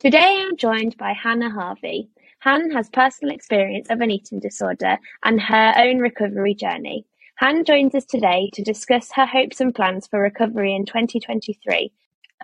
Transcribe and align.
Today 0.00 0.44
I'm 0.46 0.56
joined 0.56 0.96
by 0.96 1.12
Hannah 1.12 1.50
Harvey. 1.50 2.08
Han 2.42 2.70
has 2.70 2.88
personal 2.88 3.34
experience 3.34 3.88
of 3.90 4.00
an 4.00 4.12
eating 4.12 4.38
disorder 4.38 4.96
and 5.24 5.40
her 5.40 5.74
own 5.76 5.98
recovery 5.98 6.54
journey. 6.54 7.04
Han 7.40 7.64
joins 7.64 7.96
us 7.96 8.04
today 8.04 8.48
to 8.52 8.62
discuss 8.62 9.10
her 9.16 9.26
hopes 9.26 9.60
and 9.60 9.74
plans 9.74 10.06
for 10.06 10.20
recovery 10.20 10.72
in 10.72 10.86
2023, 10.86 11.92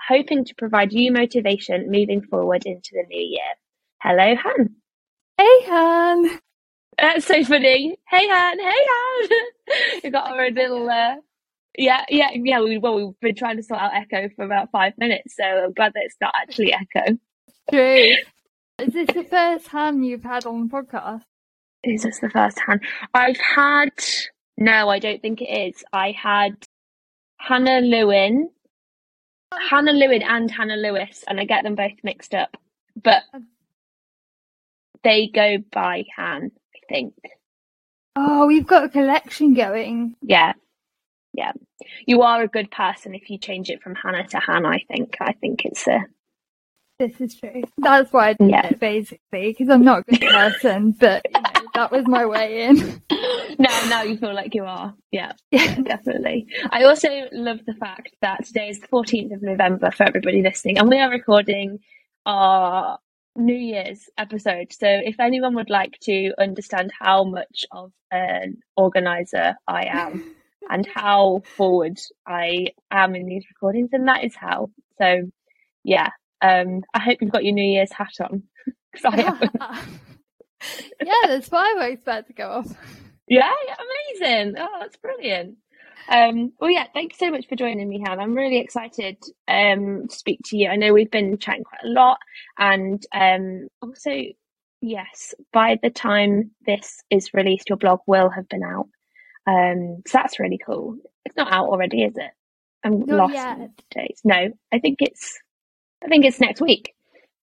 hoping 0.08 0.44
to 0.44 0.54
provide 0.56 0.92
you 0.92 1.12
motivation 1.12 1.92
moving 1.92 2.22
forward 2.22 2.66
into 2.66 2.90
the 2.94 3.04
new 3.08 3.22
year. 3.22 3.54
Hello, 4.02 4.34
Han. 4.34 4.70
Hey, 5.38 5.66
Han. 5.66 6.40
That's 6.98 7.24
so 7.24 7.44
funny. 7.44 7.96
Hey, 8.10 8.28
Han. 8.30 8.58
Hey, 8.58 8.86
Han. 8.90 10.00
you 10.02 10.10
got 10.10 10.32
our 10.32 10.50
little. 10.50 10.90
Uh, 10.90 11.14
yeah, 11.78 12.04
yeah, 12.08 12.30
yeah. 12.34 12.60
We, 12.60 12.78
well, 12.78 12.96
we've 12.96 13.20
been 13.20 13.36
trying 13.36 13.58
to 13.58 13.62
sort 13.62 13.80
out 13.80 13.94
echo 13.94 14.28
for 14.34 14.44
about 14.44 14.72
five 14.72 14.94
minutes, 14.98 15.36
so 15.36 15.44
I'm 15.44 15.72
glad 15.72 15.92
that 15.94 16.02
it's 16.02 16.16
not 16.20 16.34
actually 16.34 16.72
echo. 16.72 17.16
True. 17.70 18.04
Is 18.78 18.92
this 18.92 19.08
the 19.14 19.24
first 19.24 19.68
Han 19.68 20.02
you've 20.02 20.24
had 20.24 20.46
on 20.46 20.68
the 20.68 20.74
podcast? 20.74 21.22
Is 21.82 22.02
this 22.02 22.18
the 22.20 22.30
first 22.30 22.58
Han? 22.66 22.80
I've 23.12 23.38
had. 23.38 23.90
No, 24.56 24.88
I 24.88 24.98
don't 24.98 25.20
think 25.20 25.40
it 25.40 25.74
is. 25.74 25.84
I 25.92 26.12
had 26.12 26.56
Hannah 27.38 27.80
Lewin, 27.80 28.50
Hannah 29.70 29.92
Lewin, 29.92 30.22
and 30.22 30.50
Hannah 30.50 30.76
Lewis, 30.76 31.24
and 31.26 31.40
I 31.40 31.44
get 31.44 31.64
them 31.64 31.74
both 31.74 31.92
mixed 32.02 32.34
up. 32.34 32.56
But 33.00 33.22
they 35.02 35.28
go 35.28 35.58
by 35.72 36.04
Han, 36.16 36.50
I 36.74 36.78
think. 36.88 37.14
Oh, 38.16 38.46
we've 38.46 38.66
got 38.66 38.84
a 38.84 38.88
collection 38.88 39.54
going. 39.54 40.14
Yeah, 40.22 40.52
yeah. 41.32 41.52
You 42.06 42.22
are 42.22 42.42
a 42.42 42.48
good 42.48 42.70
person 42.70 43.14
if 43.14 43.28
you 43.28 43.38
change 43.38 43.70
it 43.70 43.82
from 43.82 43.94
Hannah 43.94 44.26
to 44.28 44.38
Han. 44.38 44.64
I 44.66 44.80
think. 44.88 45.16
I 45.20 45.32
think 45.32 45.64
it's 45.64 45.86
a 45.88 46.04
this 46.98 47.20
is 47.20 47.34
true. 47.36 47.62
That's 47.78 48.12
why 48.12 48.30
I 48.30 48.32
did 48.34 48.50
yeah. 48.50 48.66
it 48.66 48.80
basically, 48.80 49.48
because 49.48 49.68
I'm 49.68 49.84
not 49.84 50.04
a 50.08 50.16
good 50.16 50.20
person, 50.20 50.92
but 50.92 51.22
you 51.24 51.40
know, 51.40 51.50
that 51.74 51.90
was 51.90 52.06
my 52.06 52.24
way 52.26 52.62
in. 52.64 53.02
now, 53.58 53.88
now 53.88 54.02
you 54.02 54.16
feel 54.16 54.34
like 54.34 54.54
you 54.54 54.64
are. 54.64 54.94
Yeah, 55.10 55.32
yeah, 55.50 55.80
definitely. 55.80 56.46
I 56.70 56.84
also 56.84 57.08
love 57.32 57.60
the 57.66 57.74
fact 57.74 58.14
that 58.22 58.44
today 58.44 58.68
is 58.68 58.80
the 58.80 58.88
14th 58.88 59.34
of 59.34 59.42
November 59.42 59.90
for 59.90 60.04
everybody 60.04 60.42
listening, 60.42 60.78
and 60.78 60.88
we 60.88 60.98
are 60.98 61.10
recording 61.10 61.80
our 62.26 62.98
New 63.36 63.56
Year's 63.56 64.08
episode. 64.16 64.72
So, 64.72 64.86
if 64.86 65.18
anyone 65.18 65.56
would 65.56 65.70
like 65.70 65.98
to 66.02 66.32
understand 66.38 66.92
how 66.98 67.24
much 67.24 67.64
of 67.72 67.92
an 68.12 68.58
organizer 68.76 69.56
I 69.66 69.86
am 69.86 70.34
and 70.70 70.86
how 70.86 71.42
forward 71.56 71.98
I 72.26 72.68
am 72.90 73.16
in 73.16 73.26
these 73.26 73.44
recordings, 73.50 73.90
then 73.90 74.04
that 74.04 74.24
is 74.24 74.36
how. 74.36 74.70
So, 74.98 75.30
yeah, 75.82 76.10
um, 76.42 76.82
I 76.92 77.00
hope 77.00 77.18
you've 77.20 77.32
got 77.32 77.44
your 77.44 77.54
New 77.54 77.66
Year's 77.66 77.92
hat 77.92 78.14
on 78.20 78.42
because 78.92 79.12
I 79.12 79.20
haven't. 79.22 79.52
yeah, 81.04 81.26
there's 81.26 81.48
fireworks 81.48 82.02
about 82.02 82.26
to 82.26 82.32
go 82.32 82.48
off. 82.48 82.66
Yeah, 83.28 83.50
amazing. 84.20 84.54
Oh, 84.58 84.68
that's 84.80 84.96
brilliant. 84.96 85.56
Um, 86.08 86.52
well, 86.60 86.70
yeah, 86.70 86.86
thank 86.92 87.12
you 87.12 87.18
so 87.18 87.30
much 87.30 87.48
for 87.48 87.56
joining 87.56 87.88
me, 87.88 88.02
Han. 88.06 88.20
I'm 88.20 88.34
really 88.34 88.58
excited 88.58 89.16
um, 89.48 90.06
to 90.08 90.14
speak 90.14 90.40
to 90.46 90.56
you. 90.56 90.68
I 90.68 90.76
know 90.76 90.92
we've 90.92 91.10
been 91.10 91.38
chatting 91.38 91.64
quite 91.64 91.84
a 91.84 91.88
lot, 91.88 92.18
and 92.58 93.02
um, 93.14 93.68
also, 93.80 94.10
yes, 94.80 95.34
by 95.52 95.78
the 95.82 95.90
time 95.90 96.50
this 96.66 97.02
is 97.10 97.32
released, 97.32 97.70
your 97.70 97.78
blog 97.78 98.00
will 98.06 98.28
have 98.30 98.48
been 98.48 98.62
out. 98.62 98.88
Um, 99.46 100.02
so 100.06 100.18
that's 100.18 100.38
really 100.38 100.60
cool. 100.64 100.96
It's 101.24 101.36
not 101.36 101.52
out 101.52 101.68
already, 101.68 102.02
is 102.02 102.16
it? 102.16 102.30
I'm 102.84 103.00
not 103.00 103.16
lost 103.16 103.34
yet. 103.34 103.70
days. 103.90 104.20
No, 104.24 104.48
I 104.72 104.78
think 104.78 104.98
it's 105.00 105.38
I 106.04 106.08
think 106.08 106.24
it's 106.24 106.40
next 106.40 106.60
week. 106.60 106.94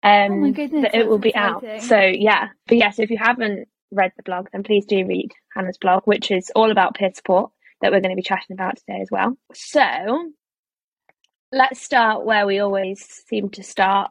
Um, 0.02 0.32
oh 0.32 0.36
my 0.36 0.50
goodness, 0.50 0.82
that 0.82 0.94
it 0.94 1.08
will 1.08 1.18
be 1.18 1.30
exciting. 1.30 1.70
out. 1.70 1.82
So 1.82 1.98
yeah, 1.98 2.48
but 2.66 2.78
yeah. 2.78 2.90
So 2.90 3.02
if 3.02 3.10
you 3.10 3.18
haven't 3.18 3.68
read 3.90 4.12
the 4.16 4.22
blog, 4.22 4.48
then 4.52 4.62
please 4.62 4.86
do 4.86 5.06
read 5.06 5.30
Hannah's 5.54 5.78
blog, 5.78 6.02
which 6.04 6.30
is 6.30 6.50
all 6.54 6.70
about 6.70 6.94
peer 6.94 7.10
support 7.14 7.50
that 7.80 7.90
we're 7.90 8.00
going 8.00 8.10
to 8.12 8.16
be 8.16 8.22
chatting 8.22 8.54
about 8.54 8.76
today 8.76 9.00
as 9.00 9.08
well. 9.10 9.36
So 9.54 10.32
let's 11.52 11.82
start 11.82 12.24
where 12.24 12.46
we 12.46 12.60
always 12.60 13.04
seem 13.28 13.50
to 13.50 13.62
start 13.62 14.10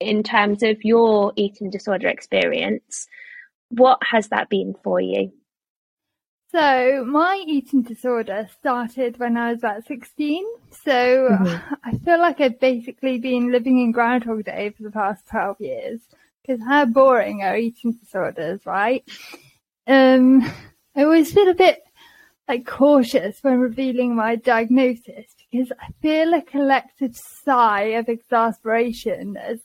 in 0.00 0.22
terms 0.22 0.62
of 0.62 0.82
your 0.82 1.32
eating 1.36 1.70
disorder 1.70 2.08
experience. 2.08 3.06
What 3.68 3.98
has 4.02 4.28
that 4.28 4.48
been 4.48 4.74
for 4.82 5.00
you? 5.00 5.32
So 6.54 7.04
my 7.04 7.42
eating 7.48 7.82
disorder 7.82 8.48
started 8.60 9.18
when 9.18 9.36
I 9.36 9.50
was 9.50 9.58
about 9.58 9.84
16. 9.88 10.44
So 10.70 10.92
mm-hmm. 10.92 11.74
I 11.82 11.98
feel 11.98 12.20
like 12.20 12.40
I've 12.40 12.60
basically 12.60 13.18
been 13.18 13.50
living 13.50 13.80
in 13.80 13.90
Groundhog 13.90 14.44
Day 14.44 14.70
for 14.70 14.84
the 14.84 14.92
past 14.92 15.26
12 15.26 15.56
years 15.58 16.00
because 16.40 16.64
how 16.64 16.84
boring 16.84 17.42
are 17.42 17.56
eating 17.56 17.94
disorders, 17.94 18.64
right? 18.66 19.02
Um, 19.88 20.42
I 20.94 21.02
always 21.02 21.32
feel 21.32 21.48
a 21.48 21.54
bit 21.54 21.82
like 22.46 22.64
cautious 22.64 23.42
when 23.42 23.58
revealing 23.58 24.14
my 24.14 24.36
diagnosis 24.36 25.34
because 25.50 25.72
I 25.80 25.88
feel 26.02 26.34
a 26.34 26.42
collective 26.42 27.16
sigh 27.16 27.96
of 27.98 28.08
exasperation 28.08 29.36
as 29.36 29.58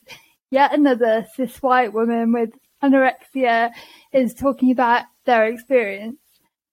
yet 0.50 0.74
another 0.74 1.28
cis 1.36 1.62
white 1.62 1.94
woman 1.94 2.34
with 2.34 2.50
anorexia 2.82 3.70
is 4.12 4.34
talking 4.34 4.72
about 4.72 5.04
their 5.26 5.46
experience. 5.46 6.18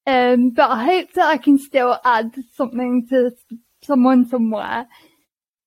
Um, 0.06 0.50
but 0.50 0.70
I 0.70 0.84
hope 0.84 1.12
that 1.14 1.26
I 1.26 1.36
can 1.36 1.58
still 1.58 1.98
add 2.04 2.34
something 2.54 3.08
to 3.08 3.32
someone 3.82 4.28
somewhere. 4.28 4.86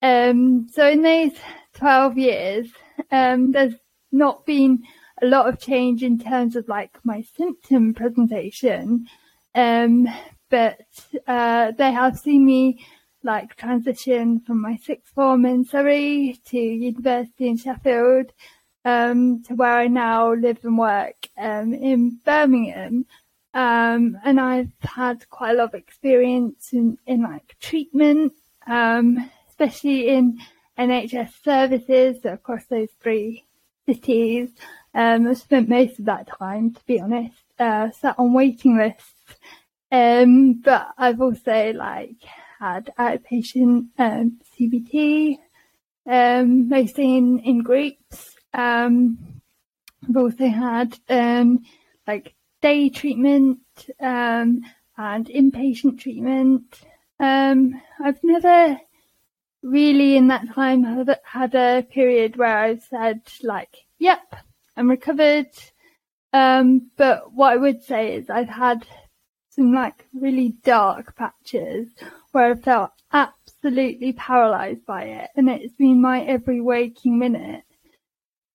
Um, 0.01 0.67
so 0.71 0.87
in 0.87 1.03
these 1.03 1.33
12 1.73 2.17
years, 2.17 2.67
um, 3.11 3.51
there's 3.51 3.75
not 4.11 4.45
been 4.45 4.83
a 5.21 5.25
lot 5.25 5.49
of 5.49 5.59
change 5.59 6.03
in 6.03 6.19
terms 6.19 6.55
of 6.55 6.67
like 6.69 6.97
my 7.03 7.21
symptom 7.35 7.93
presentation. 7.93 9.07
Um, 9.55 10.07
but, 10.49 10.79
uh, 11.27 11.71
they 11.77 11.91
have 11.91 12.17
seen 12.17 12.45
me 12.45 12.85
like 13.23 13.55
transition 13.55 14.39
from 14.39 14.61
my 14.61 14.77
sixth 14.77 15.13
form 15.13 15.45
in 15.45 15.65
Surrey 15.65 16.39
to 16.45 16.57
university 16.57 17.49
in 17.49 17.57
Sheffield, 17.57 18.31
um, 18.85 19.43
to 19.43 19.55
where 19.55 19.73
I 19.73 19.87
now 19.87 20.33
live 20.33 20.63
and 20.63 20.77
work, 20.77 21.27
um, 21.37 21.73
in 21.73 22.19
Birmingham. 22.23 23.05
Um, 23.53 24.17
and 24.23 24.39
I've 24.39 24.71
had 24.81 25.29
quite 25.29 25.51
a 25.51 25.57
lot 25.57 25.73
of 25.73 25.73
experience 25.75 26.69
in, 26.71 26.97
in 27.07 27.23
like 27.23 27.55
treatment, 27.59 28.33
um, 28.67 29.29
especially 29.49 30.09
in 30.09 30.39
NHS 30.77 31.43
services 31.43 32.23
across 32.25 32.65
those 32.65 32.89
three 33.01 33.45
cities. 33.87 34.49
Um, 34.93 35.27
I've 35.27 35.37
spent 35.37 35.69
most 35.69 35.99
of 35.99 36.05
that 36.05 36.27
time, 36.27 36.73
to 36.73 36.81
be 36.85 36.99
honest, 36.99 37.35
uh, 37.57 37.91
sat 37.91 38.15
on 38.17 38.33
waiting 38.33 38.77
lists. 38.77 39.13
Um, 39.91 40.61
but 40.63 40.89
I've 40.97 41.21
also 41.21 41.73
like 41.73 42.17
had 42.59 42.91
outpatient, 42.99 43.87
um, 43.97 44.39
CBT, 44.59 45.37
um, 46.05 46.69
mostly 46.69 47.17
in, 47.17 47.39
in 47.39 47.63
groups. 47.63 48.35
Um, 48.53 49.41
I've 50.07 50.17
also 50.17 50.47
had, 50.47 50.97
um, 51.09 51.63
like 52.07 52.35
day 52.61 52.89
treatment 52.89 53.59
um, 53.99 54.61
and 54.97 55.27
inpatient 55.27 55.99
treatment. 55.99 56.81
Um, 57.19 57.81
I've 58.03 58.23
never 58.23 58.79
really 59.61 60.15
in 60.15 60.27
that 60.27 60.53
time 60.53 60.83
had 61.23 61.55
a 61.55 61.83
period 61.83 62.37
where 62.37 62.57
I've 62.57 62.83
said 62.83 63.21
like, 63.43 63.75
yep, 63.97 64.35
I'm 64.75 64.89
recovered. 64.89 65.49
Um, 66.31 66.91
but 66.95 67.33
what 67.33 67.53
I 67.53 67.57
would 67.57 67.83
say 67.83 68.15
is 68.15 68.29
I've 68.29 68.49
had 68.49 68.85
some 69.49 69.73
like 69.73 70.05
really 70.13 70.55
dark 70.63 71.15
patches 71.15 71.89
where 72.31 72.51
I 72.51 72.55
felt 72.55 72.91
absolutely 73.11 74.13
paralyzed 74.13 74.85
by 74.85 75.03
it 75.03 75.29
and 75.35 75.49
it's 75.49 75.73
been 75.73 76.01
my 76.01 76.21
every 76.21 76.61
waking 76.61 77.17
minute. 77.17 77.63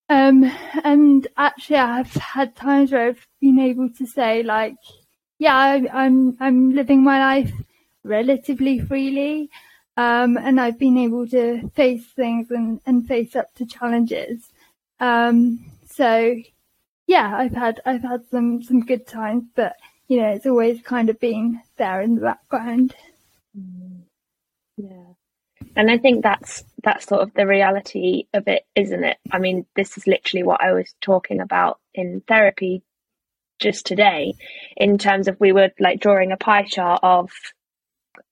Um, 0.09 0.45
and 0.85 1.27
actually, 1.37 1.77
I've 1.77 2.13
had 2.15 2.55
times 2.57 2.93
where 2.93 3.09
I've 3.09 3.27
been 3.41 3.59
able 3.59 3.89
to 3.91 4.07
say, 4.07 4.43
like, 4.43 4.77
yeah, 5.39 5.57
I, 5.57 5.87
I'm 5.93 6.37
I'm 6.41 6.75
living 6.75 7.03
my 7.03 7.19
life 7.19 7.53
relatively 8.05 8.79
freely, 8.79 9.51
um, 9.97 10.37
and 10.37 10.61
I've 10.61 10.79
been 10.79 10.99
able 10.99 11.27
to 11.29 11.69
face 11.71 12.07
things 12.07 12.51
and, 12.51 12.81
and 12.87 13.07
face 13.07 13.35
up 13.35 13.55
to 13.55 13.67
challenges. 13.67 14.51
Um, 15.01 15.61
so 15.87 16.37
yeah, 17.07 17.37
I've 17.37 17.55
had 17.55 17.81
I've 17.87 18.03
had 18.03 18.27
some 18.31 18.63
some 18.63 18.81
good 18.87 19.07
times, 19.07 19.45
but 19.57 19.77
you 20.09 20.19
know, 20.19 20.29
it's 20.31 20.47
always 20.47 20.83
kind 20.83 21.11
of 21.11 21.21
been 21.21 21.63
there 21.79 22.01
in 22.03 22.17
the 22.17 22.23
background. 22.23 22.95
Mm. 23.59 24.03
Yeah. 24.79 25.14
And 25.77 25.91
I 25.91 25.99
think 25.99 26.23
that's 26.23 26.65
that's 26.83 27.07
sort 27.07 27.23
of 27.23 27.33
the 27.35 27.47
reality 27.47 28.25
of 28.33 28.47
it, 28.47 28.65
isn't 28.75 29.05
it? 29.05 29.17
I 29.33 29.39
mean, 29.39 29.67
this 29.75 29.97
is 29.97 30.07
literally 30.07 30.45
what 30.45 30.63
I 30.63 30.73
was 30.73 30.95
talking 31.01 31.41
about 31.41 31.81
in 31.95 32.23
therapy 32.29 32.83
just 33.59 33.87
today, 33.87 34.35
in 34.77 34.99
terms 34.99 35.29
of 35.29 35.39
we 35.41 35.53
were 35.53 35.71
like 35.81 36.01
drawing 36.01 36.33
a 36.33 36.37
pie 36.37 36.65
chart 36.65 37.01
of 37.03 37.31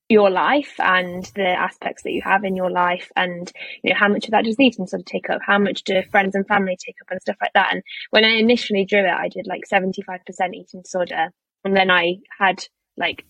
your 0.08 0.30
life 0.30 0.74
and 0.78 1.24
the 1.34 1.48
aspects 1.48 2.02
that 2.02 2.12
you 2.12 2.20
have 2.22 2.44
in 2.44 2.54
your 2.54 2.70
life 2.70 3.10
and 3.16 3.50
you 3.82 3.90
know 3.90 3.98
how 3.98 4.08
much 4.08 4.26
of 4.26 4.32
that 4.32 4.44
does 4.44 4.60
eating 4.60 4.86
sort 4.86 5.00
of 5.00 5.06
take 5.06 5.30
up? 5.30 5.40
How 5.44 5.58
much 5.58 5.84
do 5.84 6.02
friends 6.10 6.34
and 6.34 6.46
family 6.46 6.76
take 6.76 6.96
up 7.02 7.10
and 7.10 7.20
stuff 7.22 7.36
like 7.40 7.52
that? 7.54 7.72
And 7.72 7.82
when 8.10 8.24
i 8.24 8.28
initially 8.28 8.84
drew 8.84 9.00
it 9.00 9.10
i 9.10 9.28
did 9.28 9.46
like 9.46 9.62
75% 9.72 10.18
eating 10.54 10.82
disorder 10.82 11.30
and 11.64 11.76
then 11.76 11.90
i 11.90 12.16
had 12.38 12.66
like 12.96 13.24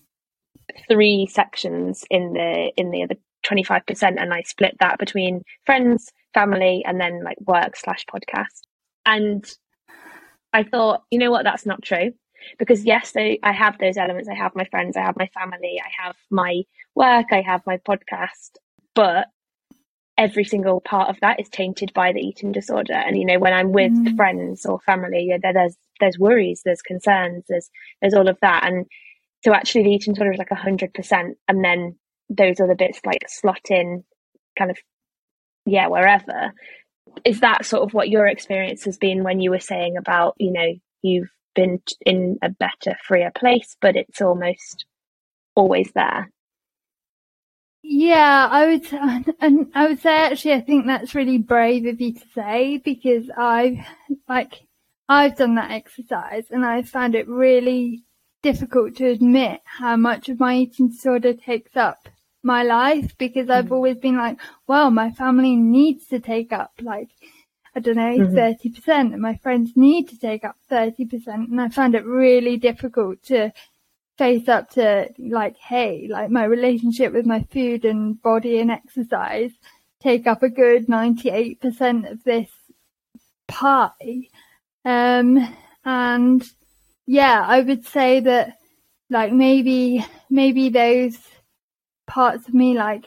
three 0.89 1.27
sections 1.27 2.03
in 2.09 2.33
the 2.33 2.71
in 2.75 2.91
the 2.91 3.03
other 3.03 3.15
25% 3.43 4.21
and 4.21 4.33
I 4.33 4.41
split 4.43 4.75
that 4.79 4.99
between 4.99 5.43
friends, 5.65 6.11
family, 6.33 6.83
and 6.85 6.99
then 6.99 7.23
like 7.23 7.37
work 7.41 7.75
slash 7.75 8.05
podcast. 8.05 8.61
And 9.05 9.45
I 10.53 10.63
thought, 10.63 11.03
you 11.11 11.19
know 11.19 11.31
what, 11.31 11.43
that's 11.43 11.65
not 11.65 11.81
true. 11.81 12.11
Because 12.59 12.83
yes, 12.83 13.11
they, 13.11 13.39
I 13.41 13.53
have 13.53 13.77
those 13.77 13.97
elements. 13.97 14.27
I 14.27 14.35
have 14.35 14.53
my 14.55 14.65
friends, 14.65 14.97
I 14.97 15.01
have 15.01 15.15
my 15.17 15.27
family, 15.27 15.81
I 15.83 16.03
have 16.03 16.15
my 16.29 16.63
work, 16.93 17.27
I 17.31 17.41
have 17.41 17.61
my 17.65 17.77
podcast, 17.77 18.51
but 18.95 19.27
every 20.17 20.43
single 20.43 20.79
part 20.81 21.09
of 21.09 21.19
that 21.21 21.39
is 21.39 21.49
tainted 21.49 21.91
by 21.93 22.11
the 22.11 22.19
eating 22.19 22.51
disorder. 22.51 22.93
And 22.93 23.17
you 23.17 23.25
know, 23.25 23.39
when 23.39 23.53
I'm 23.53 23.71
with 23.71 23.91
mm. 23.91 24.15
friends 24.15 24.65
or 24.65 24.79
family, 24.81 25.33
there's 25.41 25.75
there's 25.99 26.19
worries, 26.19 26.61
there's 26.65 26.81
concerns, 26.81 27.45
there's 27.47 27.69
there's 28.01 28.13
all 28.13 28.27
of 28.27 28.37
that. 28.41 28.65
And 28.65 28.85
so 29.43 29.53
actually 29.53 29.83
the 29.83 29.91
eating 29.91 30.13
disorder 30.13 30.33
is 30.33 30.39
like 30.39 30.51
a 30.51 30.55
hundred 30.55 30.93
percent 30.93 31.37
and 31.47 31.63
then 31.63 31.95
those 32.29 32.59
other 32.59 32.75
bits 32.75 32.99
like 33.05 33.25
slot 33.27 33.69
in 33.69 34.03
kind 34.57 34.71
of 34.71 34.77
yeah 35.65 35.87
wherever. 35.87 36.53
Is 37.25 37.41
that 37.41 37.65
sort 37.65 37.83
of 37.83 37.93
what 37.93 38.09
your 38.09 38.27
experience 38.27 38.85
has 38.85 38.97
been 38.97 39.23
when 39.23 39.39
you 39.39 39.51
were 39.51 39.59
saying 39.59 39.97
about 39.97 40.35
you 40.37 40.51
know 40.51 40.73
you've 41.01 41.31
been 41.55 41.81
in 42.05 42.39
a 42.41 42.49
better 42.49 42.97
freer 43.05 43.31
place 43.35 43.75
but 43.79 43.95
it's 43.95 44.21
almost 44.21 44.85
always 45.55 45.91
there? 45.93 46.29
Yeah 47.83 48.47
i 48.49 48.65
would 48.67 49.35
and 49.41 49.69
i 49.75 49.87
would 49.87 49.99
say 49.99 50.15
actually 50.15 50.53
i 50.53 50.61
think 50.61 50.85
that's 50.87 51.13
really 51.13 51.37
brave 51.37 51.85
of 51.85 51.99
you 51.99 52.13
to 52.13 52.25
say 52.33 52.77
because 52.77 53.29
i've 53.37 53.77
like 54.27 54.63
i've 55.09 55.35
done 55.35 55.55
that 55.55 55.71
exercise 55.71 56.45
and 56.49 56.65
i 56.65 56.81
found 56.81 57.13
it 57.13 57.27
really 57.27 58.05
difficult 58.43 58.95
to 58.97 59.07
admit 59.07 59.61
how 59.65 59.95
much 59.95 60.29
of 60.29 60.39
my 60.39 60.55
eating 60.57 60.89
disorder 60.89 61.33
takes 61.33 61.75
up 61.75 62.09
my 62.43 62.61
life 62.61 63.17
because 63.17 63.49
I've 63.49 63.65
mm 63.65 63.71
always 63.71 63.97
been 63.97 64.17
like, 64.17 64.37
well, 64.67 64.91
my 64.91 65.09
family 65.11 65.55
needs 65.55 66.05
to 66.07 66.19
take 66.19 66.51
up 66.51 66.73
like, 66.81 67.09
I 67.75 67.79
don't 67.79 67.95
know, 67.95 68.17
mm-hmm. 68.17 68.35
30% 68.35 69.13
and 69.13 69.21
my 69.21 69.35
friends 69.37 69.71
need 69.75 70.09
to 70.09 70.19
take 70.19 70.43
up 70.43 70.57
30%. 70.69 71.27
And 71.27 71.59
I 71.59 71.69
found 71.69 71.95
it 71.95 72.05
really 72.05 72.57
difficult 72.57 73.23
to 73.23 73.51
face 74.17 74.47
up 74.47 74.69
to 74.71 75.09
like, 75.17 75.57
hey, 75.57 76.07
like 76.09 76.29
my 76.29 76.43
relationship 76.43 77.13
with 77.13 77.25
my 77.25 77.47
food 77.51 77.85
and 77.85 78.21
body 78.21 78.59
and 78.59 78.69
exercise 78.69 79.51
take 80.01 80.27
up 80.27 80.43
a 80.43 80.49
good 80.49 80.87
98% 80.87 82.11
of 82.11 82.23
this 82.25 82.49
pie. 83.47 84.27
Um, 84.83 85.55
and 85.85 86.43
yeah, 87.05 87.43
I 87.45 87.61
would 87.61 87.85
say 87.85 88.19
that 88.21 88.57
like 89.09 89.31
maybe, 89.33 90.05
maybe 90.29 90.69
those 90.69 91.17
parts 92.07 92.47
of 92.47 92.53
me 92.53 92.77
like 92.77 93.05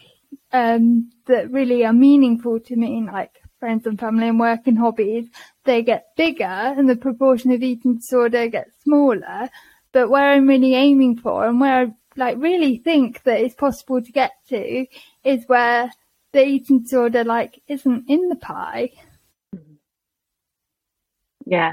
um 0.53 1.11
that 1.27 1.51
really 1.51 1.85
are 1.85 1.93
meaningful 1.93 2.61
to 2.61 2.77
me, 2.77 3.07
like 3.07 3.33
friends 3.59 3.87
and 3.87 3.99
family 3.99 4.29
and 4.29 4.39
work 4.41 4.67
and 4.67 4.79
hobbies, 4.79 5.29
they 5.65 5.83
get 5.83 6.15
bigger 6.17 6.45
and 6.45 6.89
the 6.89 6.97
proportion 6.97 7.51
of 7.53 7.63
eating 7.63 7.97
disorder 7.97 8.49
gets 8.49 8.73
smaller. 8.85 9.49
But 9.93 10.11
where 10.11 10.31
I'm 10.33 10.47
really 10.47 10.75
aiming 10.75 11.17
for 11.19 11.47
and 11.47 11.61
where 11.61 11.87
I 11.87 11.95
like 12.17 12.37
really 12.39 12.79
think 12.79 13.23
that 13.25 13.41
it's 13.41 13.55
possible 13.55 14.03
to 14.03 14.13
get 14.13 14.33
to 14.49 14.87
is 15.25 15.45
where 15.47 15.91
the 16.33 16.45
eating 16.45 16.83
disorder 16.83 17.25
like 17.25 17.63
isn't 17.67 18.09
in 18.09 18.29
the 18.29 18.37
pie. 18.37 18.91
Yeah. 21.47 21.73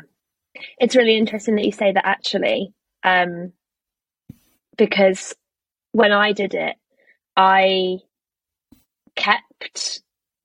It's 0.80 0.96
really 0.96 1.18
interesting 1.18 1.56
that 1.56 1.66
you 1.66 1.72
say 1.72 1.92
that 1.92 2.06
actually. 2.06 2.74
Um 3.04 3.54
because 4.78 5.36
when 5.92 6.12
I 6.12 6.32
did 6.32 6.54
it, 6.54 6.76
I 7.38 7.98
kept 9.16 10.02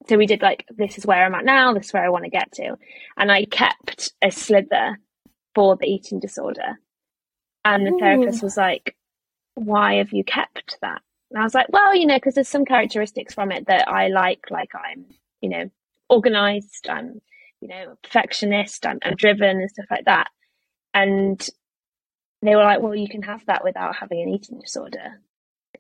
so 0.09 0.17
we 0.17 0.27
did 0.27 0.43
like 0.43 0.65
this 0.71 0.97
is 0.97 1.07
where 1.07 1.25
I'm 1.25 1.35
at 1.35 1.45
now, 1.45 1.75
this 1.75 1.87
is 1.87 1.93
where 1.93 2.05
I 2.05 2.09
want 2.09 2.25
to 2.25 2.31
get 2.31 2.53
to. 2.53 2.77
And 3.17 3.31
I 3.31 3.45
kept 3.45 4.13
a 4.23 4.31
slither 4.31 4.99
for 5.55 5.77
the 5.77 5.87
eating 5.87 6.21
disorder. 6.21 6.79
And 7.65 7.87
the 7.87 7.93
Ooh. 7.93 7.99
therapist 7.99 8.43
was 8.43 8.57
like, 8.57 8.97
Why 9.55 9.95
have 9.95 10.13
you 10.13 10.25
kept 10.25 10.79
that? 10.81 11.03
And 11.31 11.41
I 11.41 11.43
was 11.43 11.55
like, 11.55 11.67
Well, 11.71 11.95
you 11.95 12.07
know, 12.07 12.17
because 12.17 12.35
there's 12.35 12.49
some 12.49 12.65
characteristics 12.65 13.35
from 13.35 13.53
it 13.53 13.67
that 13.67 13.89
I 13.89 14.09
like, 14.09 14.51
like 14.51 14.71
I'm, 14.75 15.05
you 15.41 15.51
know, 15.51 15.71
organized, 16.09 16.89
I'm, 16.89 17.21
you 17.61 17.69
know, 17.69 17.97
perfectionist, 18.03 18.87
I'm, 18.87 18.99
I'm 19.03 19.17
driven 19.17 19.61
and 19.61 19.71
stuff 19.71 19.87
like 19.91 20.05
that. 20.05 20.29
And 20.95 21.47
they 22.43 22.55
were 22.55 22.63
like, 22.63 22.81
Well, 22.81 22.95
you 22.95 23.09
can 23.09 23.23
have 23.23 23.45
that 23.47 23.65
without 23.65 23.97
having 23.97 24.23
an 24.23 24.29
eating 24.29 24.61
disorder 24.61 25.21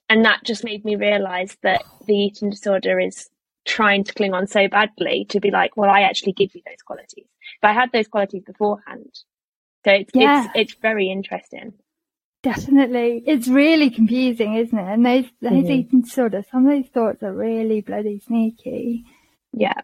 and 0.08 0.24
that 0.24 0.44
just 0.44 0.64
made 0.64 0.84
me 0.84 0.96
realize 0.96 1.56
that 1.62 1.82
the 2.06 2.14
eating 2.14 2.50
disorder 2.50 2.98
is 2.98 3.28
trying 3.66 4.04
to 4.04 4.14
cling 4.14 4.32
on 4.32 4.46
so 4.46 4.66
badly 4.68 5.26
to 5.28 5.40
be 5.40 5.50
like, 5.50 5.76
well, 5.76 5.90
I 5.90 6.02
actually 6.02 6.32
give 6.32 6.54
you 6.54 6.62
those 6.66 6.82
qualities. 6.84 7.26
But 7.60 7.68
I 7.68 7.74
had 7.74 7.92
those 7.92 8.08
qualities 8.08 8.42
beforehand. 8.44 9.10
So 9.84 9.92
it's, 9.92 10.10
yeah. 10.14 10.46
it's, 10.54 10.72
it's 10.72 10.80
very 10.80 11.10
interesting. 11.10 11.74
Definitely. 12.42 13.22
It's 13.26 13.48
really 13.48 13.90
confusing, 13.90 14.54
isn't 14.54 14.78
it? 14.78 14.92
And 14.92 15.04
those, 15.04 15.24
those 15.42 15.52
mm-hmm. 15.52 15.70
eating 15.70 16.00
disorders, 16.02 16.46
some 16.50 16.66
of 16.66 16.72
those 16.72 16.90
thoughts 16.90 17.22
are 17.22 17.32
really 17.32 17.82
bloody 17.82 18.20
sneaky. 18.20 19.04
Yeah. 19.52 19.80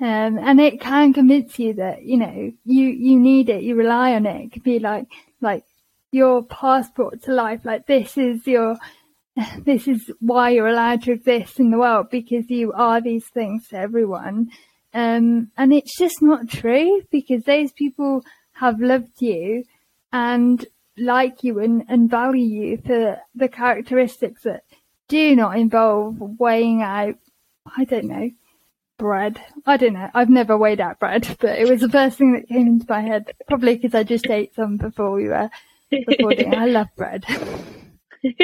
Um, 0.00 0.38
and 0.38 0.60
it 0.60 0.80
can 0.80 1.12
convince 1.12 1.58
you 1.58 1.74
that, 1.74 2.02
you 2.02 2.16
know, 2.16 2.52
you, 2.64 2.86
you 2.88 3.18
need 3.18 3.48
it, 3.48 3.62
you 3.62 3.74
rely 3.76 4.14
on 4.14 4.26
it. 4.26 4.46
It 4.46 4.52
could 4.52 4.64
be 4.64 4.78
like, 4.78 5.06
like 5.40 5.64
your 6.10 6.42
passport 6.42 7.22
to 7.22 7.32
life, 7.32 7.60
like 7.64 7.86
this 7.86 8.18
is 8.18 8.46
your, 8.46 8.76
this 9.64 9.86
is 9.86 10.12
why 10.20 10.50
you're 10.50 10.68
allowed 10.68 11.02
to 11.02 11.12
exist 11.12 11.60
in 11.60 11.70
the 11.70 11.78
world 11.78 12.10
because 12.10 12.50
you 12.50 12.72
are 12.72 13.00
these 13.00 13.26
things 13.26 13.68
to 13.68 13.76
everyone. 13.76 14.50
Um, 14.92 15.50
and 15.56 15.72
it's 15.72 15.96
just 15.96 16.22
not 16.22 16.48
true 16.48 17.02
because 17.10 17.44
those 17.44 17.72
people 17.72 18.24
have 18.52 18.80
loved 18.80 19.20
you 19.20 19.64
and 20.12 20.64
like 20.96 21.42
you 21.42 21.58
and, 21.58 21.84
and 21.88 22.10
value 22.10 22.44
you 22.44 22.76
for 22.78 23.20
the 23.34 23.48
characteristics 23.48 24.42
that 24.42 24.64
do 25.08 25.34
not 25.34 25.58
involve 25.58 26.16
weighing 26.38 26.82
out, 26.82 27.16
I 27.76 27.84
don't 27.84 28.06
know, 28.06 28.30
bread. 28.98 29.40
I 29.66 29.76
don't 29.76 29.94
know. 29.94 30.10
I've 30.14 30.30
never 30.30 30.56
weighed 30.56 30.80
out 30.80 30.98
bread, 31.00 31.36
but 31.40 31.58
it 31.58 31.68
was 31.68 31.80
the 31.80 31.88
first 31.88 32.18
thing 32.18 32.32
that 32.34 32.48
came 32.48 32.66
into 32.66 32.86
my 32.88 33.00
head. 33.00 33.32
Probably 33.48 33.76
because 33.76 33.94
I 33.94 34.02
just 34.02 34.28
ate 34.28 34.54
some 34.54 34.76
before 34.76 35.12
we 35.12 35.28
were 35.28 35.50
recording. 35.90 36.54
I 36.58 36.66
love 36.66 36.88
bread. 36.96 37.24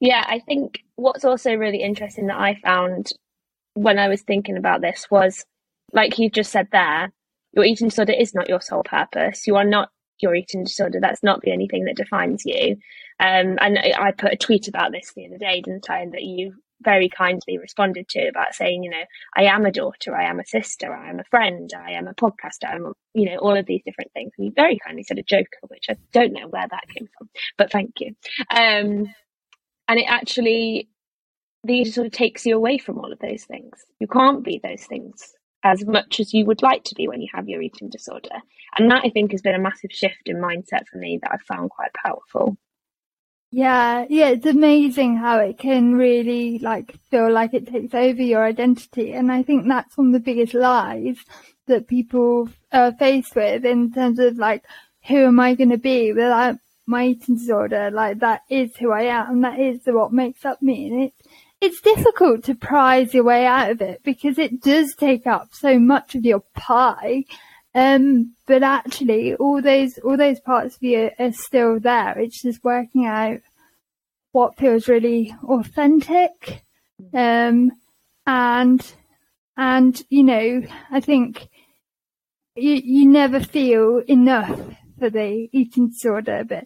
yeah, 0.00 0.24
I 0.26 0.40
think 0.40 0.80
what's 0.96 1.24
also 1.24 1.54
really 1.54 1.82
interesting 1.82 2.26
that 2.26 2.38
I 2.38 2.56
found 2.62 3.12
when 3.74 3.98
I 3.98 4.08
was 4.08 4.22
thinking 4.22 4.56
about 4.56 4.80
this 4.80 5.06
was, 5.10 5.44
like 5.92 6.18
you 6.18 6.30
just 6.30 6.52
said 6.52 6.68
there, 6.72 7.12
your 7.52 7.64
eating 7.64 7.88
disorder 7.88 8.12
is 8.12 8.34
not 8.34 8.48
your 8.48 8.60
sole 8.60 8.82
purpose. 8.82 9.46
You 9.46 9.56
are 9.56 9.64
not 9.64 9.90
your 10.20 10.34
eating 10.34 10.64
disorder. 10.64 10.98
That's 11.00 11.22
not 11.22 11.42
the 11.42 11.52
only 11.52 11.68
thing 11.68 11.84
that 11.84 11.96
defines 11.96 12.42
you. 12.44 12.76
Um, 13.20 13.58
and 13.60 13.78
I 13.78 14.12
put 14.12 14.32
a 14.32 14.36
tweet 14.36 14.68
about 14.68 14.92
this 14.92 15.12
the 15.14 15.26
other 15.26 15.38
day, 15.38 15.60
didn't 15.60 15.88
I? 15.90 16.06
That 16.06 16.22
you 16.22 16.54
very 16.82 17.08
kindly 17.08 17.58
responded 17.58 18.08
to 18.10 18.28
about 18.28 18.54
saying, 18.54 18.82
you 18.82 18.90
know, 18.90 19.04
I 19.36 19.44
am 19.44 19.66
a 19.66 19.72
daughter, 19.72 20.14
I 20.14 20.24
am 20.24 20.40
a 20.40 20.46
sister, 20.46 20.94
I 20.94 21.10
am 21.10 21.20
a 21.20 21.24
friend, 21.24 21.70
I 21.76 21.92
am 21.92 22.08
a 22.08 22.14
podcaster, 22.14 22.68
I'm, 22.68 22.92
you 23.14 23.26
know, 23.26 23.36
all 23.36 23.56
of 23.56 23.66
these 23.66 23.82
different 23.84 24.12
things. 24.12 24.32
And 24.36 24.46
you 24.46 24.52
very 24.54 24.78
kindly 24.84 25.02
said 25.02 25.18
a 25.18 25.22
joker, 25.22 25.58
which 25.68 25.86
I 25.90 25.96
don't 26.12 26.32
know 26.32 26.48
where 26.48 26.66
that 26.68 26.88
came 26.88 27.08
from, 27.16 27.28
but 27.58 27.70
thank 27.70 28.00
you. 28.00 28.14
Um, 28.50 29.14
and 29.88 29.98
it 29.98 30.06
actually, 30.08 30.88
the 31.64 31.84
sort 31.84 32.06
of 32.06 32.12
takes 32.12 32.46
you 32.46 32.56
away 32.56 32.78
from 32.78 32.98
all 32.98 33.12
of 33.12 33.18
those 33.18 33.44
things. 33.44 33.84
You 34.00 34.06
can't 34.06 34.44
be 34.44 34.60
those 34.62 34.84
things 34.84 35.34
as 35.64 35.84
much 35.84 36.18
as 36.18 36.34
you 36.34 36.44
would 36.46 36.62
like 36.62 36.84
to 36.84 36.94
be 36.94 37.06
when 37.08 37.20
you 37.20 37.28
have 37.32 37.48
your 37.48 37.62
eating 37.62 37.88
disorder. 37.88 38.36
And 38.76 38.90
that 38.90 39.02
I 39.04 39.10
think 39.10 39.30
has 39.32 39.42
been 39.42 39.54
a 39.54 39.60
massive 39.60 39.92
shift 39.92 40.22
in 40.26 40.36
mindset 40.36 40.86
for 40.90 40.98
me 40.98 41.18
that 41.22 41.30
I've 41.32 41.42
found 41.42 41.70
quite 41.70 41.92
powerful. 41.94 42.56
Yeah, 43.54 44.06
yeah, 44.08 44.28
it's 44.30 44.46
amazing 44.46 45.18
how 45.18 45.38
it 45.38 45.58
can 45.58 45.94
really 45.94 46.58
like 46.58 46.96
feel 47.10 47.30
like 47.30 47.52
it 47.52 47.68
takes 47.68 47.92
over 47.94 48.22
your 48.22 48.42
identity. 48.44 49.12
And 49.12 49.30
I 49.30 49.42
think 49.42 49.68
that's 49.68 49.96
one 49.96 50.06
of 50.08 50.12
the 50.14 50.20
biggest 50.20 50.54
lies 50.54 51.18
that 51.66 51.86
people 51.86 52.48
uh, 52.72 52.78
are 52.78 52.92
faced 52.92 53.36
with 53.36 53.66
in 53.66 53.92
terms 53.92 54.18
of 54.18 54.38
like, 54.38 54.64
who 55.06 55.26
am 55.26 55.38
I 55.38 55.54
going 55.54 55.68
to 55.68 55.76
be 55.78 56.12
without 56.14 56.56
my 56.86 57.08
eating 57.08 57.36
disorder? 57.36 57.90
Like 57.90 58.20
that 58.20 58.40
is 58.48 58.74
who 58.76 58.90
I 58.90 59.02
am. 59.02 59.42
That 59.42 59.60
is 59.60 59.80
what 59.84 60.14
makes 60.14 60.46
up 60.46 60.62
me. 60.62 60.86
And 60.88 61.02
it's, 61.04 61.28
it's 61.60 61.80
difficult 61.82 62.44
to 62.44 62.54
prize 62.54 63.12
your 63.12 63.24
way 63.24 63.44
out 63.44 63.70
of 63.70 63.82
it 63.82 64.02
because 64.02 64.38
it 64.38 64.62
does 64.62 64.94
take 64.94 65.26
up 65.26 65.48
so 65.52 65.78
much 65.78 66.14
of 66.14 66.24
your 66.24 66.42
pie. 66.54 67.24
Um, 67.74 68.34
but 68.46 68.62
actually, 68.62 69.34
all 69.34 69.62
those 69.62 69.98
all 69.98 70.16
those 70.16 70.40
parts 70.40 70.76
of 70.76 70.82
you 70.82 71.10
are 71.18 71.32
still 71.32 71.80
there. 71.80 72.18
It's 72.18 72.42
just 72.42 72.62
working 72.64 73.06
out 73.06 73.40
what 74.32 74.58
feels 74.58 74.88
really 74.88 75.34
authentic, 75.44 76.64
um, 77.14 77.72
and 78.26 78.94
and 79.56 80.02
you 80.10 80.22
know, 80.24 80.62
I 80.90 81.00
think 81.00 81.48
you 82.56 82.74
you 82.74 83.06
never 83.08 83.40
feel 83.40 84.02
enough 84.06 84.60
for 84.98 85.10
the 85.10 85.48
eating 85.52 85.88
disorder, 85.88 86.44
but 86.46 86.64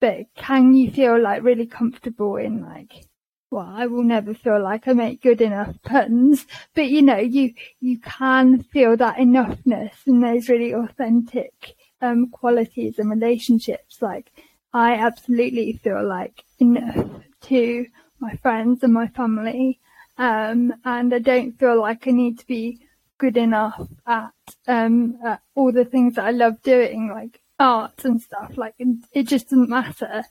but 0.00 0.26
can 0.36 0.74
you 0.74 0.90
feel 0.90 1.20
like 1.20 1.42
really 1.42 1.66
comfortable 1.66 2.36
in 2.36 2.62
like 2.62 3.07
well, 3.50 3.72
I 3.74 3.86
will 3.86 4.02
never 4.02 4.34
feel 4.34 4.62
like 4.62 4.86
I 4.86 4.92
make 4.92 5.22
good 5.22 5.40
enough 5.40 5.74
puns, 5.82 6.46
but 6.74 6.88
you 6.88 7.02
know, 7.02 7.16
you 7.16 7.54
you 7.80 7.98
can 7.98 8.62
feel 8.64 8.96
that 8.96 9.16
enoughness 9.16 9.92
and 10.06 10.22
those 10.22 10.48
really 10.48 10.74
authentic 10.74 11.74
um, 12.02 12.28
qualities 12.30 12.98
and 12.98 13.10
relationships. 13.10 14.02
Like 14.02 14.30
I 14.72 14.94
absolutely 14.94 15.72
feel 15.72 16.06
like 16.06 16.44
enough 16.58 17.22
to 17.42 17.86
my 18.20 18.34
friends 18.36 18.82
and 18.82 18.92
my 18.92 19.08
family, 19.08 19.80
um, 20.18 20.74
and 20.84 21.14
I 21.14 21.18
don't 21.18 21.58
feel 21.58 21.80
like 21.80 22.06
I 22.06 22.10
need 22.10 22.38
to 22.40 22.46
be 22.46 22.80
good 23.16 23.36
enough 23.36 23.80
at, 24.06 24.32
um, 24.66 25.18
at 25.24 25.40
all 25.54 25.72
the 25.72 25.84
things 25.84 26.14
that 26.14 26.24
I 26.24 26.30
love 26.30 26.62
doing, 26.62 27.08
like 27.08 27.40
art 27.58 28.04
and 28.04 28.20
stuff. 28.20 28.56
Like 28.56 28.74
it 29.12 29.24
just 29.24 29.50
doesn't 29.50 29.68
matter. 29.68 30.24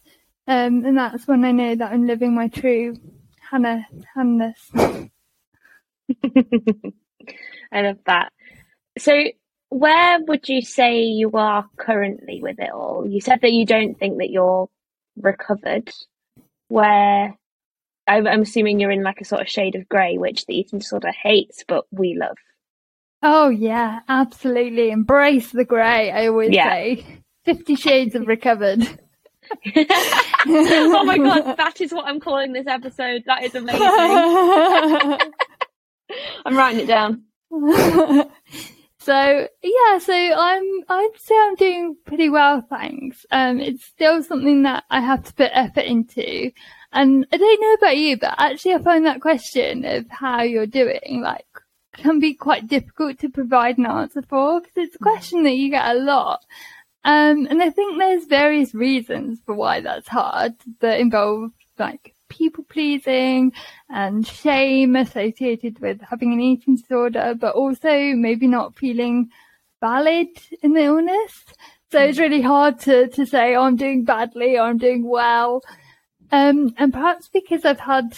Um, 0.48 0.86
and 0.86 0.98
that's 0.98 1.28
when 1.28 1.44
I 1.44 1.52
know 1.52 1.76
that 1.76 1.92
I'm 1.92 2.08
living 2.08 2.34
my 2.34 2.48
true 2.48 2.96
Hannah 3.52 3.86
Hannah's. 4.16 4.72
I 7.72 7.82
love 7.82 8.00
that. 8.06 8.32
So, 8.98 9.24
where 9.70 10.20
would 10.24 10.48
you 10.48 10.62
say 10.62 11.02
you 11.04 11.32
are 11.34 11.68
currently 11.76 12.42
with 12.42 12.60
it 12.60 12.72
all? 12.72 13.06
You 13.06 13.20
said 13.20 13.42
that 13.42 13.52
you 13.52 13.66
don't 13.66 14.00
think 14.00 14.20
that 14.20 14.30
you're 14.30 14.70
recovered. 15.18 15.92
Where 16.70 17.38
I'm, 18.08 18.28
I'm 18.28 18.42
assuming 18.42 18.80
you're 18.80 18.92
in 18.92 19.04
like 19.04 19.22
a 19.22 19.26
sort 19.26 19.42
of 19.42 19.50
shade 19.50 19.76
of 19.76 19.90
grey, 19.90 20.18
which 20.18 20.46
the 20.46 20.56
eating 20.56 20.80
disorder 20.80 21.12
hates, 21.12 21.66
but 21.68 21.86
we 21.92 22.18
love. 22.18 22.38
Oh 23.22 23.50
yeah, 23.50 24.00
absolutely. 24.08 24.92
Embrace 24.92 25.52
the 25.52 25.66
grey. 25.66 26.12
I 26.12 26.28
always 26.28 26.52
yeah. 26.52 26.70
say. 26.70 27.06
Fifty 27.44 27.76
Shades 27.76 28.16
of 28.16 28.28
Recovered. 28.28 29.00
Oh 29.76 31.04
my 31.04 31.18
god, 31.18 31.58
that 31.58 31.82
is 31.82 31.92
what 31.92 32.06
I'm 32.06 32.20
calling 32.20 32.54
this 32.54 32.68
episode. 32.68 33.24
That 33.26 33.44
is 33.44 33.56
amazing. 33.56 33.82
I'm 36.46 36.58
writing 36.58 36.82
it 36.82 36.88
down. 36.88 37.24
so 39.00 39.48
yeah, 39.64 39.98
so 40.00 40.14
I'm 40.14 40.64
I'd 40.90 41.10
say 41.18 41.36
I'm 41.38 41.56
doing 41.56 41.96
pretty 42.06 42.30
well, 42.30 42.66
thanks. 42.70 43.26
Um, 43.32 43.60
it's 43.60 43.86
still 43.86 44.24
something 44.24 44.64
that 44.64 44.84
I 44.90 45.02
have 45.02 45.24
to 45.26 45.34
put 45.34 45.52
effort 45.54 45.86
into, 45.86 46.52
and 46.92 47.26
I 47.32 47.38
don't 47.38 47.62
know 47.62 47.74
about 47.74 47.98
you, 47.98 48.18
but 48.18 48.36
actually 48.38 48.74
I 48.74 48.80
find 48.80 49.06
that 49.06 49.22
question 49.22 49.86
of 49.86 50.06
how 50.10 50.42
you're 50.42 50.66
doing 50.68 51.22
like 51.24 51.46
can 51.98 52.20
be 52.20 52.34
quite 52.34 52.68
difficult 52.68 53.20
to 53.20 53.30
provide 53.30 53.78
an 53.78 53.86
answer 53.86 54.22
for 54.22 54.62
because 54.62 54.78
it's 54.78 54.96
a 54.96 55.00
question 55.00 55.44
that 55.44 55.56
you 55.56 55.70
get 55.70 55.96
a 55.96 56.00
lot. 56.00 56.46
Um, 57.08 57.48
and 57.50 57.64
I 57.64 57.70
think 57.70 57.98
there's 57.98 58.26
various 58.26 58.76
reasons 58.76 59.40
for 59.46 59.56
why 59.56 59.80
that's 59.80 60.10
hard 60.10 60.56
that 60.82 61.00
involve 61.00 61.52
like 61.80 62.14
people 62.28 62.66
pleasing 62.66 63.54
and 63.90 64.28
shame 64.28 64.98
associated 64.98 65.80
with 65.80 66.02
having 66.02 66.34
an 66.34 66.42
eating 66.42 66.76
disorder, 66.76 67.34
but 67.34 67.56
also 67.56 67.88
maybe 67.88 68.46
not 68.46 68.76
feeling 68.76 69.30
valid 69.80 70.28
in 70.62 70.74
the 70.74 70.84
illness. 70.84 71.46
So 71.94 72.00
it's 72.00 72.20
really 72.20 72.42
hard 72.42 72.82
to, 72.82 73.08
to 73.08 73.26
say, 73.26 73.56
oh, 73.56 73.62
I'm 73.62 73.78
doing 73.78 74.04
badly 74.04 74.58
or 74.58 74.64
I'm 74.64 74.78
doing 74.78 75.08
well. 75.08 75.64
Um, 76.30 76.74
and 76.78 76.92
perhaps 76.92 77.30
because 77.30 77.64
I've 77.64 77.80
had 77.80 78.18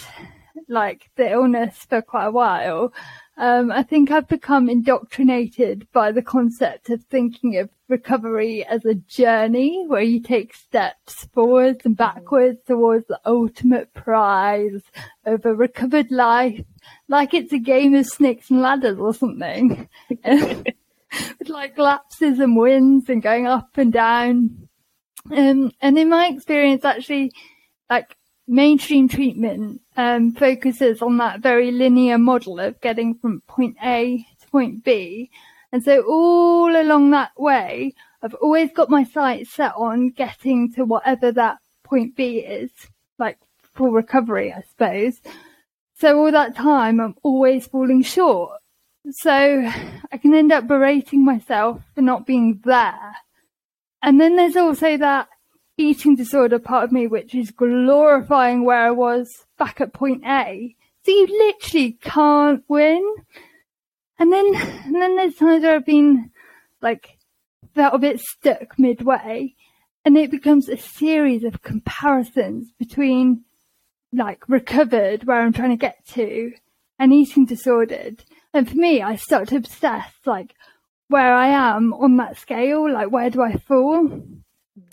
like 0.67 1.12
the 1.15 1.29
illness 1.31 1.86
for 1.88 2.01
quite 2.01 2.25
a 2.25 2.31
while, 2.31 2.91
um, 3.39 3.72
I 3.72 3.84
think 3.84 4.12
I've 4.12 4.27
become 4.27 4.69
indoctrinated 4.69 5.88
by 5.93 6.12
the 6.12 6.22
concept 6.22 6.89
of 6.89 7.01
thinking 7.05 7.58
of 7.58 7.69
recovery 7.88 8.65
as 8.65 8.84
a 8.84 8.96
journey 8.96 9.86
where 9.88 10.01
you 10.01 10.19
take 10.19 10.53
steps 10.53 11.24
forwards 11.34 11.86
and 11.86 11.98
mm-hmm. 11.98 12.19
backwards 12.19 12.60
towards 12.67 13.08
the 13.08 13.19
ultimate 13.25 13.93
prize 13.93 14.81
of 15.25 15.46
a 15.46 15.55
recovered 15.55 16.12
life, 16.12 16.65
like 17.08 17.34
it's 17.34 17.53
a 17.53 17.60
game 17.60 17.96
of 17.96 18.05
snakes 18.05 18.50
and 18.50 18.62
ladders 18.62 19.00
or 19.00 19.13
something. 19.13 19.88
With 20.25 21.48
like 21.48 21.77
lapses 21.77 22.39
and 22.39 22.58
wins 22.58 23.08
and 23.08 23.22
going 23.22 23.48
up 23.48 23.77
and 23.77 23.93
down. 23.93 24.67
Um, 25.31 25.72
and 25.81 25.98
in 25.98 26.10
my 26.10 26.27
experience, 26.27 26.84
actually, 26.84 27.31
like 27.89 28.17
mainstream 28.50 29.08
treatment 29.08 29.81
um, 30.00 30.32
focuses 30.32 31.01
on 31.01 31.18
that 31.18 31.41
very 31.41 31.72
linear 31.72 32.18
model 32.18 32.58
of 32.58 32.79
getting 32.79 33.15
from 33.15 33.41
point 33.48 33.75
A 33.84 34.25
to 34.39 34.48
point 34.48 34.82
B. 34.82 35.29
And 35.74 35.84
so 35.84 36.03
all 36.03 36.74
along 36.74 37.12
that 37.12 37.32
way, 37.38 37.94
I've 38.24 38.34
always 38.36 38.72
got 38.72 38.89
my 38.89 39.03
sights 39.03 39.51
set 39.51 39.74
on 39.75 40.12
getting 40.12 40.72
to 40.74 40.86
whatever 40.86 41.34
that 41.34 41.58
point 41.84 42.15
B 42.15 42.38
is, 42.38 42.72
like 43.18 43.38
for 43.74 43.91
recovery, 43.91 44.53
I 44.53 44.62
suppose. 44.62 45.20
So 45.96 46.18
all 46.18 46.32
that 46.32 46.56
time, 46.56 47.01
I'm 47.01 47.15
always 47.22 47.68
falling 47.68 48.01
short. 48.01 48.58
So 49.12 49.70
I 50.13 50.18
can 50.18 50.34
end 50.34 50.53
up 50.53 50.65
berating 50.65 51.25
myself 51.25 51.82
for 51.94 52.01
not 52.01 52.25
being 52.25 52.62
there. 52.63 53.18
And 54.01 54.20
then 54.22 54.38
there's 54.38 54.56
also 54.56 54.96
that 54.96 55.27
eating 55.80 56.16
disorder 56.16 56.60
part 56.60 56.84
of 56.84 56.92
me 56.92 57.08
which 57.08 57.34
is 57.34 57.52
glorifying 57.52 58.66
where 58.66 58.82
I 58.82 58.92
was 58.92 59.46
back 59.58 59.80
at 59.80 59.94
point 59.94 60.24
A. 60.26 60.76
So 61.06 61.12
you 61.12 61.28
literally 61.28 61.94
can't 62.02 62.64
win. 62.68 63.16
And 64.20 64.32
then, 64.34 64.54
and 64.56 64.96
then 64.96 65.16
there's 65.16 65.36
times 65.36 65.64
where 65.64 65.76
I've 65.76 65.86
been 65.86 66.32
like 66.82 67.18
felt 67.74 67.94
a 67.94 68.00
bit 68.00 68.20
stuck 68.20 68.78
midway 68.78 69.56
and 70.04 70.18
it 70.18 70.32
becomes 70.32 70.68
a 70.68 70.78
series 70.78 71.44
of 71.44 71.62
comparisons 71.62 72.72
between 72.78 73.46
like 74.12 74.44
recovered 74.50 75.24
where 75.24 75.42
I'm 75.42 75.54
trying 75.54 75.70
to 75.70 75.78
get 75.78 76.06
to 76.08 76.52
and 76.98 77.14
eating 77.14 77.46
disordered. 77.46 78.24
And 78.54 78.68
for 78.70 78.76
me, 78.76 79.02
I 79.02 79.16
start 79.16 79.48
to 79.50 79.56
obsess 79.56 80.12
like 80.26 80.56
where 81.08 81.34
I 81.34 81.48
am 81.48 81.94
on 81.94 82.18
that 82.18 82.38
scale, 82.38 82.92
like 82.92 83.12
where 83.12 83.30
do 83.30 83.42
I 83.42 83.58
fall? 83.58 84.22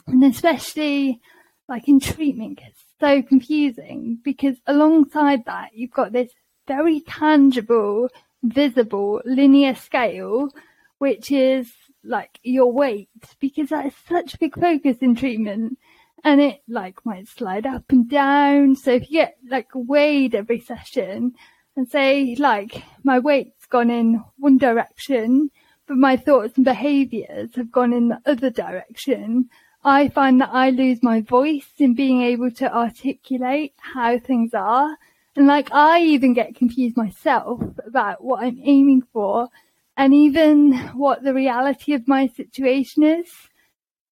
And 0.06 0.22
especially 0.24 1.20
like 1.68 1.88
in 1.88 2.00
treatment, 2.00 2.60
it's 2.66 2.84
so 3.00 3.22
confusing 3.22 4.18
because 4.22 4.56
alongside 4.66 5.44
that, 5.46 5.70
you've 5.74 5.90
got 5.90 6.12
this 6.12 6.32
very 6.66 7.00
tangible, 7.00 8.08
visible 8.42 9.20
linear 9.24 9.74
scale, 9.74 10.50
which 10.98 11.30
is 11.30 11.72
like 12.04 12.38
your 12.42 12.72
weight 12.72 13.08
because 13.40 13.70
that 13.70 13.86
is 13.86 13.94
such 14.08 14.34
a 14.34 14.38
big 14.38 14.58
focus 14.58 14.98
in 15.00 15.14
treatment 15.16 15.76
and 16.24 16.40
it 16.40 16.62
like 16.68 17.04
might 17.04 17.28
slide 17.28 17.66
up 17.66 17.84
and 17.90 18.08
down. 18.08 18.76
So 18.76 18.92
if 18.92 19.10
you 19.10 19.20
get 19.20 19.36
like 19.48 19.68
weighed 19.74 20.34
every 20.34 20.60
session 20.60 21.34
and 21.76 21.88
say 21.88 22.36
like 22.38 22.82
my 23.02 23.18
weight's 23.18 23.66
gone 23.66 23.90
in 23.90 24.22
one 24.36 24.58
direction, 24.58 25.50
but 25.86 25.96
my 25.96 26.16
thoughts 26.16 26.56
and 26.56 26.64
behaviors 26.64 27.54
have 27.56 27.70
gone 27.70 27.92
in 27.92 28.08
the 28.08 28.20
other 28.24 28.50
direction, 28.50 29.50
I 29.86 30.08
find 30.08 30.40
that 30.40 30.50
I 30.52 30.70
lose 30.70 31.00
my 31.00 31.20
voice 31.20 31.68
in 31.78 31.94
being 31.94 32.20
able 32.20 32.50
to 32.50 32.74
articulate 32.74 33.72
how 33.78 34.18
things 34.18 34.52
are. 34.52 34.96
And 35.36 35.46
like 35.46 35.72
I 35.72 36.00
even 36.00 36.34
get 36.34 36.56
confused 36.56 36.96
myself 36.96 37.62
about 37.86 38.24
what 38.24 38.42
I'm 38.42 38.58
aiming 38.64 39.02
for 39.12 39.48
and 39.96 40.12
even 40.12 40.72
what 40.94 41.22
the 41.22 41.32
reality 41.32 41.92
of 41.92 42.08
my 42.08 42.26
situation 42.26 43.04
is. 43.04 43.30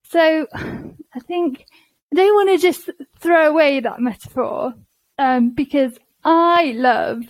So 0.04 0.46
I 0.54 1.20
think 1.26 1.66
I 2.12 2.16
don't 2.16 2.34
want 2.36 2.50
to 2.50 2.64
just 2.64 2.88
throw 3.18 3.48
away 3.48 3.80
that 3.80 3.98
metaphor 3.98 4.74
um, 5.18 5.50
because 5.50 5.98
I 6.22 6.74
love 6.76 7.24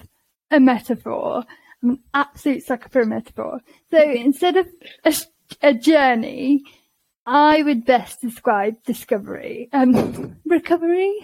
a 0.51 0.61
metaphor. 0.61 1.45
I'm 1.83 1.91
an 1.91 2.03
absolute 2.13 2.63
sucker 2.63 2.91
for 2.91 3.01
a 3.01 3.07
metaphor. 3.07 3.63
So 3.91 4.03
instead 4.03 4.59
of 4.59 4.69
a, 5.03 5.15
a 5.63 5.73
journey, 5.73 6.63
I 7.27 7.63
would 7.63 7.85
best 7.87 8.21
describe 8.21 8.83
discovery, 8.85 9.69
um, 9.73 10.37
recovery. 10.47 11.15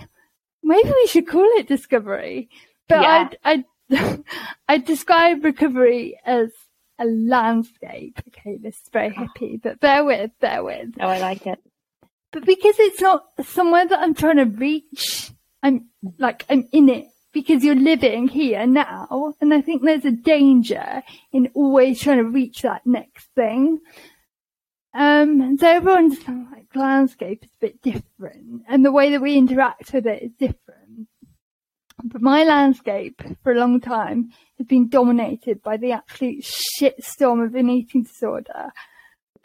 maybe 0.62 0.88
we 0.90 1.06
should 1.08 1.28
call 1.28 1.44
it 1.58 1.68
discovery. 1.68 2.48
But 2.88 3.02
Yeah. 3.02 3.28
I'd, 3.44 3.64
I'd, 3.90 4.24
I'd 4.68 4.84
describe 4.84 5.44
recovery 5.44 6.18
as 6.24 6.50
a 6.98 7.04
landscape. 7.04 8.20
Okay, 8.28 8.56
this 8.62 8.76
is 8.76 8.88
very 8.92 9.10
hippie, 9.10 9.60
but 9.62 9.80
bear 9.80 10.04
with, 10.04 10.30
bear 10.40 10.62
with. 10.64 10.90
Oh, 11.00 11.06
I 11.08 11.18
like 11.18 11.46
it. 11.46 11.58
But 12.32 12.44
because 12.46 12.76
it's 12.78 13.00
not 13.00 13.24
somewhere 13.42 13.86
that 13.86 13.98
I'm 13.98 14.14
trying 14.14 14.36
to 14.36 14.44
reach, 14.44 15.32
I'm 15.62 15.88
like, 16.18 16.44
I'm 16.48 16.68
in 16.72 16.88
it 16.88 17.06
because 17.32 17.64
you're 17.64 17.74
living 17.74 18.28
here 18.28 18.66
now. 18.66 19.34
And 19.40 19.52
I 19.52 19.60
think 19.60 19.82
there's 19.82 20.04
a 20.04 20.12
danger 20.12 21.02
in 21.32 21.50
always 21.54 22.00
trying 22.00 22.18
to 22.18 22.24
reach 22.24 22.62
that 22.62 22.86
next 22.86 23.28
thing. 23.34 23.80
Um, 24.92 25.56
so 25.58 25.68
everyone's 25.68 26.18
like 26.26 26.66
landscape 26.74 27.44
is 27.44 27.50
a 27.50 27.60
bit 27.60 27.82
different 27.82 28.62
and 28.68 28.84
the 28.84 28.92
way 28.92 29.10
that 29.10 29.22
we 29.22 29.36
interact 29.36 29.92
with 29.92 30.06
it 30.06 30.22
is 30.22 30.32
different. 30.32 31.08
But 32.02 32.22
my 32.22 32.44
landscape 32.44 33.22
for 33.42 33.52
a 33.52 33.58
long 33.58 33.80
time 33.80 34.30
has 34.58 34.66
been 34.66 34.88
dominated 34.88 35.62
by 35.62 35.76
the 35.76 35.92
absolute 35.92 36.42
shitstorm 36.42 37.44
of 37.44 37.54
an 37.54 37.68
eating 37.68 38.04
disorder. 38.04 38.72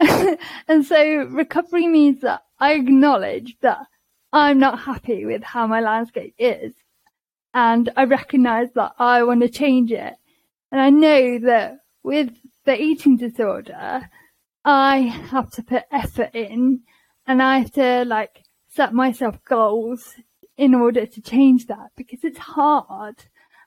and 0.00 0.84
so 0.84 1.24
recovery 1.24 1.86
means 1.86 2.22
that 2.22 2.42
I 2.58 2.74
acknowledge 2.74 3.56
that 3.60 3.86
I'm 4.32 4.58
not 4.58 4.80
happy 4.80 5.24
with 5.24 5.42
how 5.42 5.66
my 5.66 5.80
landscape 5.80 6.34
is. 6.38 6.74
And 7.54 7.90
I 7.96 8.04
recognize 8.04 8.68
that 8.74 8.92
I 8.98 9.22
want 9.22 9.42
to 9.42 9.48
change 9.48 9.92
it. 9.92 10.14
And 10.70 10.80
I 10.80 10.90
know 10.90 11.38
that 11.40 11.78
with 12.02 12.30
the 12.64 12.80
eating 12.80 13.16
disorder, 13.16 14.08
I 14.68 14.98
have 15.30 15.52
to 15.52 15.62
put 15.62 15.84
effort 15.92 16.34
in 16.34 16.80
and 17.24 17.40
I 17.40 17.60
have 17.60 17.72
to 17.74 18.04
like 18.04 18.42
set 18.68 18.92
myself 18.92 19.38
goals 19.44 20.16
in 20.56 20.74
order 20.74 21.06
to 21.06 21.20
change 21.20 21.66
that 21.66 21.92
because 21.96 22.24
it's 22.24 22.38
hard. 22.38 23.14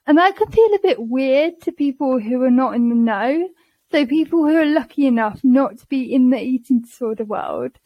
And 0.06 0.18
that 0.18 0.36
could 0.36 0.52
feel 0.52 0.74
a 0.74 0.82
bit 0.82 0.98
weird 1.00 1.62
to 1.62 1.72
people 1.72 2.20
who 2.20 2.42
are 2.42 2.50
not 2.50 2.74
in 2.74 2.90
the 2.90 2.94
know. 2.94 3.48
So 3.90 4.04
people 4.04 4.40
who 4.40 4.54
are 4.54 4.66
lucky 4.66 5.06
enough 5.06 5.40
not 5.42 5.78
to 5.78 5.86
be 5.86 6.14
in 6.14 6.28
the 6.28 6.38
eating 6.38 6.82
disorder 6.82 7.24
world. 7.24 7.78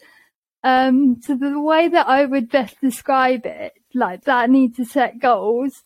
Um, 0.65 1.21
so 1.23 1.37
the 1.37 1.61
way 1.61 1.87
that 1.87 2.09
I 2.09 2.25
would 2.25 2.51
best 2.51 2.81
describe 2.81 3.47
it, 3.47 3.75
like 3.95 4.25
that 4.25 4.51
need 4.51 4.75
to 4.77 4.85
set 4.85 5.21
goals, 5.21 5.85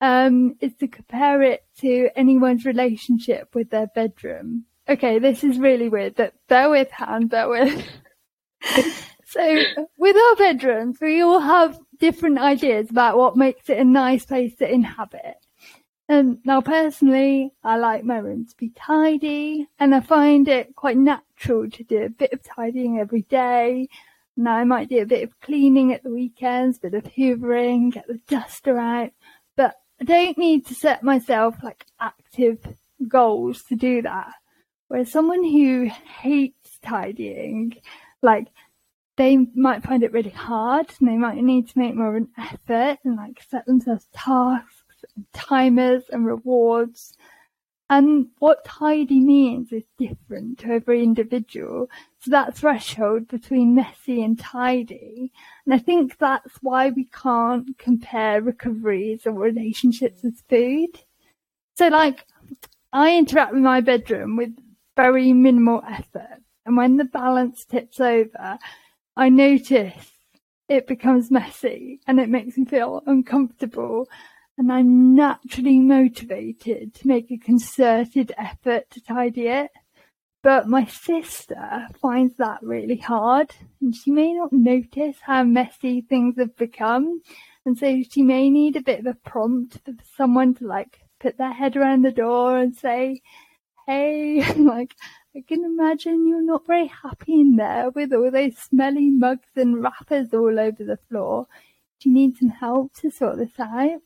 um, 0.00 0.54
is 0.60 0.74
to 0.76 0.86
compare 0.86 1.42
it 1.42 1.64
to 1.78 2.10
anyone's 2.14 2.64
relationship 2.64 3.54
with 3.54 3.70
their 3.70 3.88
bedroom. 3.88 4.66
Okay, 4.88 5.18
this 5.18 5.44
is 5.44 5.58
really 5.58 5.90
weird, 5.90 6.14
but 6.14 6.32
bear 6.48 6.70
with, 6.70 6.90
Han, 6.92 7.26
bear 7.26 7.46
with. 7.46 7.86
so 9.26 9.62
with 9.98 10.16
our 10.16 10.36
bedrooms, 10.36 10.96
we 10.98 11.20
all 11.20 11.40
have 11.40 11.78
different 11.98 12.38
ideas 12.38 12.88
about 12.90 13.18
what 13.18 13.36
makes 13.36 13.68
it 13.68 13.76
a 13.76 13.84
nice 13.84 14.24
place 14.24 14.54
to 14.56 14.72
inhabit. 14.72 15.36
And 16.08 16.38
now 16.42 16.62
personally, 16.62 17.52
I 17.62 17.76
like 17.76 18.02
my 18.02 18.16
room 18.16 18.46
to 18.46 18.56
be 18.56 18.70
tidy 18.70 19.68
and 19.78 19.94
I 19.94 20.00
find 20.00 20.48
it 20.48 20.74
quite 20.74 20.96
natural 20.96 21.68
to 21.68 21.84
do 21.84 22.04
a 22.04 22.08
bit 22.08 22.32
of 22.32 22.42
tidying 22.42 22.98
every 22.98 23.22
day. 23.22 23.88
Now 24.34 24.54
I 24.54 24.64
might 24.64 24.88
do 24.88 25.02
a 25.02 25.06
bit 25.06 25.22
of 25.22 25.38
cleaning 25.40 25.92
at 25.92 26.02
the 26.02 26.10
weekends, 26.10 26.78
a 26.78 26.88
bit 26.88 26.94
of 26.94 27.12
hoovering, 27.12 27.92
get 27.92 28.06
the 28.06 28.20
duster 28.26 28.78
out, 28.78 29.10
but 29.54 29.74
I 30.00 30.04
don't 30.04 30.38
need 30.38 30.64
to 30.68 30.74
set 30.74 31.02
myself 31.02 31.56
like 31.62 31.84
active 32.00 32.58
goals 33.06 33.64
to 33.64 33.76
do 33.76 34.00
that. 34.00 34.32
Whereas 34.88 35.12
someone 35.12 35.44
who 35.44 35.84
hates 36.20 36.78
tidying, 36.82 37.76
like 38.22 38.48
they 39.16 39.36
might 39.54 39.82
find 39.82 40.02
it 40.02 40.12
really 40.12 40.30
hard 40.30 40.86
and 40.98 41.08
they 41.08 41.16
might 41.16 41.36
need 41.36 41.68
to 41.68 41.78
make 41.78 41.94
more 41.94 42.08
of 42.08 42.14
an 42.16 42.28
effort 42.38 42.98
and 43.04 43.16
like 43.16 43.42
set 43.48 43.66
themselves 43.66 44.06
tasks 44.14 45.04
and 45.16 45.26
timers 45.32 46.04
and 46.10 46.24
rewards. 46.24 47.16
And 47.90 48.28
what 48.38 48.64
tidy 48.64 49.20
means 49.20 49.72
is 49.72 49.84
different 49.98 50.58
to 50.60 50.68
every 50.68 51.02
individual. 51.02 51.88
So 52.20 52.30
that 52.30 52.56
threshold 52.56 53.28
between 53.28 53.74
messy 53.74 54.22
and 54.22 54.38
tidy. 54.38 55.32
And 55.64 55.74
I 55.74 55.78
think 55.78 56.18
that's 56.18 56.54
why 56.60 56.90
we 56.90 57.04
can't 57.04 57.76
compare 57.78 58.42
recoveries 58.42 59.26
or 59.26 59.32
relationships 59.32 60.22
with 60.22 60.42
food. 60.48 61.00
So 61.76 61.88
like 61.88 62.26
I 62.92 63.16
interact 63.16 63.52
with 63.52 63.62
my 63.62 63.80
bedroom 63.80 64.36
with 64.36 64.54
very 64.98 65.32
minimal 65.32 65.80
effort. 65.88 66.42
And 66.66 66.76
when 66.76 66.96
the 66.96 67.04
balance 67.04 67.64
tips 67.64 68.00
over, 68.00 68.58
I 69.16 69.28
notice 69.28 70.10
it 70.68 70.88
becomes 70.88 71.30
messy 71.30 72.00
and 72.08 72.18
it 72.18 72.28
makes 72.28 72.58
me 72.58 72.64
feel 72.64 73.04
uncomfortable. 73.06 74.08
And 74.58 74.72
I'm 74.72 75.14
naturally 75.14 75.78
motivated 75.78 76.94
to 76.94 77.06
make 77.06 77.30
a 77.30 77.38
concerted 77.38 78.32
effort 78.36 78.90
to 78.90 79.00
tidy 79.00 79.46
it. 79.46 79.70
But 80.42 80.68
my 80.68 80.84
sister 80.84 81.86
finds 82.02 82.36
that 82.38 82.58
really 82.62 82.96
hard 82.96 83.54
and 83.80 83.94
she 83.94 84.10
may 84.10 84.32
not 84.32 84.52
notice 84.52 85.18
how 85.22 85.44
messy 85.44 86.00
things 86.00 86.34
have 86.38 86.56
become. 86.56 87.22
And 87.64 87.78
so 87.78 88.02
she 88.10 88.22
may 88.22 88.50
need 88.50 88.74
a 88.74 88.82
bit 88.82 88.98
of 88.98 89.06
a 89.06 89.14
prompt 89.14 89.78
for 89.84 89.92
someone 90.16 90.54
to 90.56 90.66
like 90.66 91.02
put 91.20 91.38
their 91.38 91.52
head 91.52 91.76
around 91.76 92.04
the 92.04 92.10
door 92.10 92.58
and 92.58 92.74
say, 92.74 93.20
Hey, 93.88 94.44
like, 94.58 94.94
I 95.34 95.42
can 95.48 95.64
imagine 95.64 96.28
you're 96.28 96.42
not 96.42 96.66
very 96.66 96.88
happy 96.88 97.40
in 97.40 97.56
there 97.56 97.88
with 97.88 98.12
all 98.12 98.30
those 98.30 98.54
smelly 98.58 99.08
mugs 99.08 99.48
and 99.56 99.82
wrappers 99.82 100.34
all 100.34 100.60
over 100.60 100.84
the 100.84 100.98
floor. 101.08 101.46
Do 101.98 102.10
you 102.10 102.14
need 102.14 102.36
some 102.36 102.50
help 102.50 102.92
to 102.96 103.10
sort 103.10 103.38
this 103.38 103.58
out? 103.58 104.02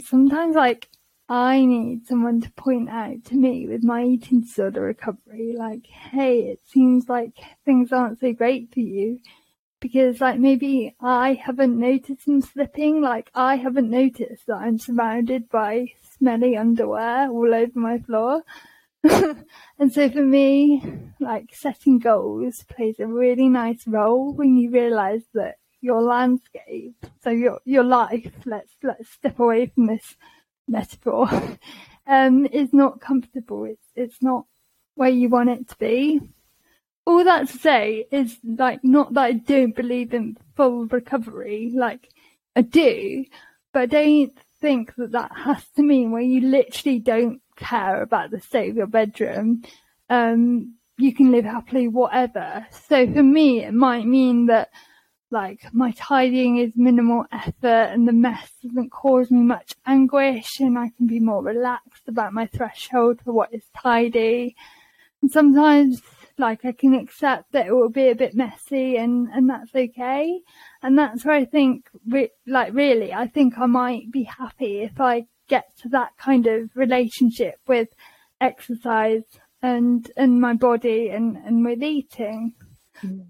sometimes 0.00 0.54
like 0.54 0.90
I 1.30 1.64
need 1.64 2.06
someone 2.06 2.42
to 2.42 2.50
point 2.50 2.90
out 2.90 3.24
to 3.26 3.36
me 3.36 3.66
with 3.66 3.82
my 3.82 4.04
eating 4.04 4.42
disorder 4.42 4.82
recovery, 4.82 5.54
like, 5.56 5.86
hey, 5.86 6.40
it 6.40 6.60
seems 6.66 7.08
like 7.08 7.38
things 7.64 7.90
aren't 7.90 8.20
so 8.20 8.34
great 8.34 8.74
for 8.74 8.80
you. 8.80 9.18
Because 9.80 10.20
like 10.20 10.38
maybe 10.38 10.94
I 11.00 11.32
haven't 11.32 11.78
noticed 11.78 12.26
them 12.26 12.42
slipping, 12.42 13.00
like 13.00 13.30
I 13.34 13.56
haven't 13.56 13.88
noticed 13.88 14.46
that 14.48 14.56
I'm 14.56 14.78
surrounded 14.78 15.48
by 15.48 15.92
smelly 16.18 16.54
underwear 16.54 17.30
all 17.30 17.54
over 17.54 17.78
my 17.78 17.98
floor. 18.00 18.42
and 19.78 19.92
so 19.92 20.08
for 20.08 20.24
me, 20.24 20.82
like 21.20 21.54
setting 21.54 21.98
goals 21.98 22.64
plays 22.64 22.98
a 22.98 23.06
really 23.06 23.48
nice 23.50 23.86
role 23.86 24.32
when 24.32 24.56
you 24.56 24.70
realize 24.70 25.22
that 25.34 25.56
your 25.82 26.00
landscape, 26.00 26.94
so 27.22 27.28
your 27.28 27.60
your 27.66 27.84
life, 27.84 28.32
let's 28.46 28.72
let's 28.82 29.10
step 29.10 29.38
away 29.38 29.66
from 29.66 29.86
this 29.86 30.16
metaphor, 30.66 31.28
um, 32.06 32.46
is 32.46 32.72
not 32.72 33.00
comfortable. 33.00 33.64
It's 33.64 33.88
it's 33.94 34.22
not 34.22 34.46
where 34.94 35.10
you 35.10 35.28
want 35.28 35.50
it 35.50 35.68
to 35.68 35.76
be. 35.76 36.20
All 37.04 37.24
that 37.24 37.48
to 37.48 37.58
say 37.58 38.06
is 38.10 38.38
like 38.42 38.82
not 38.82 39.12
that 39.14 39.24
I 39.24 39.32
don't 39.32 39.76
believe 39.76 40.14
in 40.14 40.38
full 40.56 40.86
recovery, 40.86 41.72
like 41.74 42.08
I 42.56 42.62
do, 42.62 43.26
but 43.74 43.82
I 43.82 43.86
don't 43.86 44.38
think 44.62 44.94
that 44.96 45.12
that 45.12 45.32
has 45.36 45.62
to 45.76 45.82
mean 45.82 46.10
where 46.10 46.22
you 46.22 46.40
literally 46.40 47.00
don't 47.00 47.42
care 47.56 48.02
about 48.02 48.30
the 48.30 48.40
state 48.40 48.70
of 48.70 48.76
your 48.76 48.86
bedroom. 48.86 49.62
Um, 50.10 50.74
you 50.98 51.14
can 51.14 51.32
live 51.32 51.44
happily, 51.44 51.88
whatever. 51.88 52.66
So 52.88 53.10
for 53.12 53.22
me, 53.22 53.64
it 53.64 53.74
might 53.74 54.06
mean 54.06 54.46
that 54.46 54.70
like 55.30 55.62
my 55.72 55.90
tidying 55.92 56.58
is 56.58 56.72
minimal 56.76 57.24
effort 57.32 57.90
and 57.92 58.06
the 58.06 58.12
mess 58.12 58.52
doesn't 58.62 58.90
cause 58.90 59.30
me 59.30 59.40
much 59.40 59.74
anguish 59.84 60.60
and 60.60 60.78
I 60.78 60.90
can 60.96 61.08
be 61.08 61.18
more 61.18 61.42
relaxed 61.42 62.06
about 62.06 62.32
my 62.32 62.46
threshold 62.46 63.20
for 63.24 63.32
what 63.32 63.52
is 63.52 63.64
tidy. 63.76 64.54
And 65.20 65.30
sometimes 65.30 66.00
like 66.38 66.64
I 66.64 66.72
can 66.72 66.94
accept 66.94 67.52
that 67.52 67.66
it 67.66 67.72
will 67.72 67.88
be 67.88 68.08
a 68.08 68.14
bit 68.14 68.34
messy 68.34 68.96
and, 68.96 69.28
and 69.28 69.50
that's 69.50 69.74
okay. 69.74 70.40
And 70.82 70.98
that's 70.98 71.24
where 71.24 71.36
I 71.36 71.44
think 71.44 71.88
re- 72.08 72.30
like 72.46 72.72
really, 72.72 73.12
I 73.12 73.26
think 73.26 73.58
I 73.58 73.66
might 73.66 74.12
be 74.12 74.24
happy 74.24 74.82
if 74.82 75.00
I 75.00 75.26
get 75.48 75.76
to 75.78 75.88
that 75.90 76.10
kind 76.18 76.46
of 76.46 76.70
relationship 76.74 77.56
with 77.66 77.88
exercise 78.40 79.22
and, 79.62 80.10
and 80.16 80.40
my 80.40 80.54
body 80.54 81.08
and, 81.10 81.36
and 81.36 81.64
with 81.64 81.82
eating. 81.82 82.54
Mm. 83.02 83.26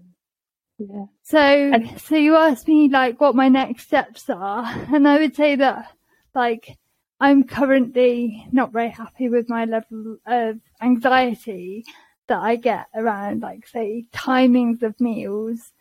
Yeah. 0.77 1.05
So, 1.23 1.37
And- 1.39 1.99
so 2.01 2.15
you 2.15 2.35
asked 2.35 2.67
me 2.67 2.89
like 2.89 3.21
what 3.21 3.35
my 3.35 3.47
next 3.47 3.83
steps 3.85 4.29
are, 4.29 4.65
and 4.93 5.07
I 5.07 5.19
would 5.19 5.35
say 5.35 5.55
that 5.55 5.91
like 6.33 6.77
I'm 7.19 7.43
currently 7.45 8.45
not 8.51 8.73
very 8.73 8.89
happy 8.89 9.29
with 9.29 9.47
my 9.47 9.63
level 9.65 10.17
of 10.25 10.59
anxiety 10.81 11.85
that 12.27 12.39
I 12.39 12.57
get 12.57 12.87
around 12.93 13.41
like 13.41 13.67
say 13.67 14.05
timings 14.13 14.83
of 14.83 14.99
meals. 14.99 15.71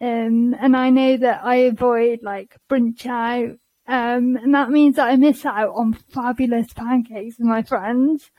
Um, 0.00 0.56
and 0.58 0.76
I 0.76 0.90
know 0.90 1.16
that 1.18 1.44
I 1.44 1.56
avoid 1.56 2.20
like 2.22 2.56
brunch 2.68 3.06
out. 3.06 3.56
Um, 3.90 4.36
and 4.36 4.54
that 4.54 4.70
means 4.70 4.94
that 4.96 5.08
I 5.08 5.16
miss 5.16 5.44
out 5.44 5.74
on 5.74 5.94
fabulous 5.94 6.72
pancakes 6.72 7.40
with 7.40 7.48
my 7.48 7.62
friends. 7.62 8.30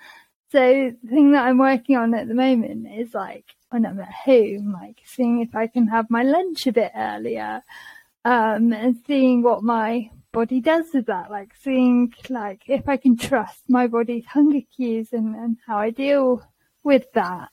So 0.50 0.94
the 1.04 1.10
thing 1.10 1.34
that 1.34 1.46
I'm 1.46 1.58
working 1.58 1.98
on 1.98 2.14
at 2.14 2.30
the 2.30 2.34
moment 2.34 2.88
is 2.88 3.14
like 3.14 3.44
when 3.70 3.86
I'm 3.86 4.00
at 4.00 4.14
home, 4.14 4.72
like 4.72 5.02
seeing 5.04 5.42
if 5.42 5.54
I 5.54 5.68
can 5.68 5.88
have 5.88 6.10
my 6.10 6.24
lunch 6.24 6.68
a 6.68 6.72
bit 6.72 6.94
earlier, 6.96 7.64
um, 8.24 8.72
and 8.72 8.96
seeing 9.06 9.44
what 9.44 9.62
my 9.62 10.10
body 10.32 10.62
does 10.62 10.86
with 10.94 11.08
that, 11.08 11.30
like 11.30 11.52
seeing 11.62 12.14
like 12.30 12.62
if 12.68 12.88
I 12.88 12.96
can 12.96 13.18
trust 13.18 13.64
my 13.68 13.88
body's 13.88 14.28
hunger 14.28 14.62
cues 14.74 15.10
and, 15.12 15.36
and 15.36 15.58
how 15.68 15.80
I 15.80 15.90
deal 15.90 16.48
with 16.82 17.12
that. 17.14 17.50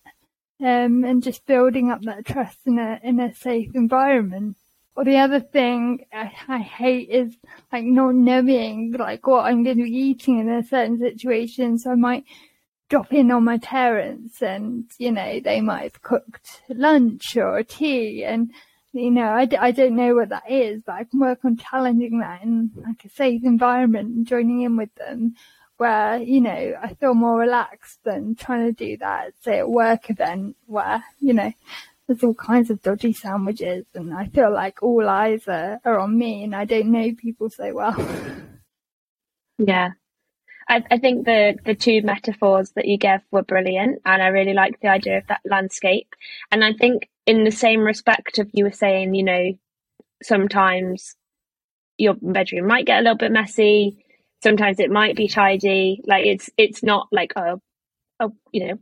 Um, 0.61 1.02
and 1.04 1.20
just 1.20 1.46
building 1.46 1.90
up 1.90 2.02
that 2.02 2.26
trust 2.26 2.58
in 2.64 2.78
a 2.78 3.00
in 3.02 3.18
a 3.18 3.34
safe 3.34 3.70
environment. 3.74 4.56
Or 4.98 5.04
the 5.04 5.18
other 5.18 5.38
thing 5.38 6.06
I, 6.12 6.32
I 6.48 6.58
hate 6.58 7.08
is 7.08 7.37
like 7.72 7.84
not 7.84 8.16
knowing 8.16 8.96
like 8.98 9.28
what 9.28 9.44
I'm 9.44 9.62
going 9.62 9.76
to 9.76 9.84
be 9.84 9.96
eating 9.96 10.40
in 10.40 10.48
a 10.48 10.64
certain 10.64 10.98
situation. 10.98 11.78
So 11.78 11.92
I 11.92 11.94
might 11.94 12.24
drop 12.88 13.12
in 13.12 13.30
on 13.30 13.44
my 13.44 13.58
parents 13.58 14.42
and, 14.42 14.87
you 14.98 15.12
know, 15.12 15.38
they 15.38 15.61
might 15.61 15.84
have 15.84 16.02
cooked 16.02 16.62
lunch 16.68 17.37
or 17.37 17.62
tea 17.62 18.24
and, 18.24 18.50
you 18.90 19.12
know, 19.12 19.28
I, 19.28 19.48
I 19.61 19.70
don't 19.70 19.94
know 19.94 20.16
what 20.16 20.30
that 20.30 20.50
is, 20.50 20.82
but 20.84 20.96
I 20.96 21.04
can 21.04 21.20
work 21.20 21.44
on 21.44 21.58
challenging 21.58 22.18
that 22.18 22.42
in 22.42 22.72
like 22.74 23.04
a 23.04 23.08
safe 23.08 23.44
environment 23.44 24.16
and 24.16 24.26
joining 24.26 24.62
in 24.62 24.76
with 24.76 24.92
them 24.96 25.37
where, 25.76 26.16
you 26.16 26.40
know, 26.40 26.74
I 26.82 26.94
feel 26.94 27.14
more 27.14 27.38
relaxed 27.38 28.02
than 28.02 28.34
trying 28.34 28.66
to 28.66 28.72
do 28.72 28.96
that, 28.96 29.34
say, 29.42 29.61
at 29.61 29.70
work 29.70 30.11
event 30.11 30.56
where, 30.66 31.04
you 31.20 31.34
know, 31.34 31.52
there's 32.09 32.25
all 32.25 32.35
kinds 32.35 32.71
of 32.71 32.83
dodgy 32.83 33.12
sandwiches 33.12 33.85
and 33.94 34.12
I 34.14 34.27
feel 34.27 34.53
like 34.53 34.83
all 34.83 35.09
eyes 35.09 35.47
are, 35.47 35.79
are 35.85 35.99
on 36.01 36.18
me 36.18 36.42
and 36.42 36.57
I 36.57 36.64
don't 36.64 36.90
know 36.90 37.12
people 37.14 37.51
so 37.51 37.75
well. 37.75 37.97
Yeah, 39.59 39.90
I, 40.68 40.85
I 40.90 40.99
think 40.99 41.25
the 41.25 41.57
the 41.64 41.75
two 41.75 42.03
metaphors 42.03 42.73
that 42.73 42.87
you 42.87 42.99
gave 42.99 43.21
were 43.31 43.42
brilliant, 43.42 44.03
and 44.05 44.23
I 44.23 44.29
really 44.29 44.55
like 44.55 44.81
the 44.81 44.88
idea 44.88 45.18
of 45.18 45.27
that 45.29 45.40
landscape. 45.44 46.14
And 46.51 46.64
I 46.64 46.73
think, 46.75 47.09
in 47.27 47.44
the 47.44 47.51
same 47.51 47.81
respect 47.81 48.38
of 48.38 48.51
you 48.53 48.64
were 48.64 48.73
saying, 48.73 49.14
you 49.14 49.25
know, 49.25 49.53
sometimes 50.23 51.16
your 51.99 52.14
bedroom 52.14 52.66
might 52.68 52.87
get 52.87 53.01
a 53.01 53.03
little 53.03 53.16
bit 53.16 53.33
messy. 53.33 54.05
Sometimes 54.42 54.79
it 54.79 54.90
might 54.90 55.16
be 55.16 55.29
tidy. 55.29 56.03
Like 56.07 56.27
it's 56.27 56.51
it's 56.57 56.83
not 56.83 57.09
like 57.12 57.33
a, 57.37 57.61
a 58.21 58.29
you 58.53 58.68
know, 58.68 58.79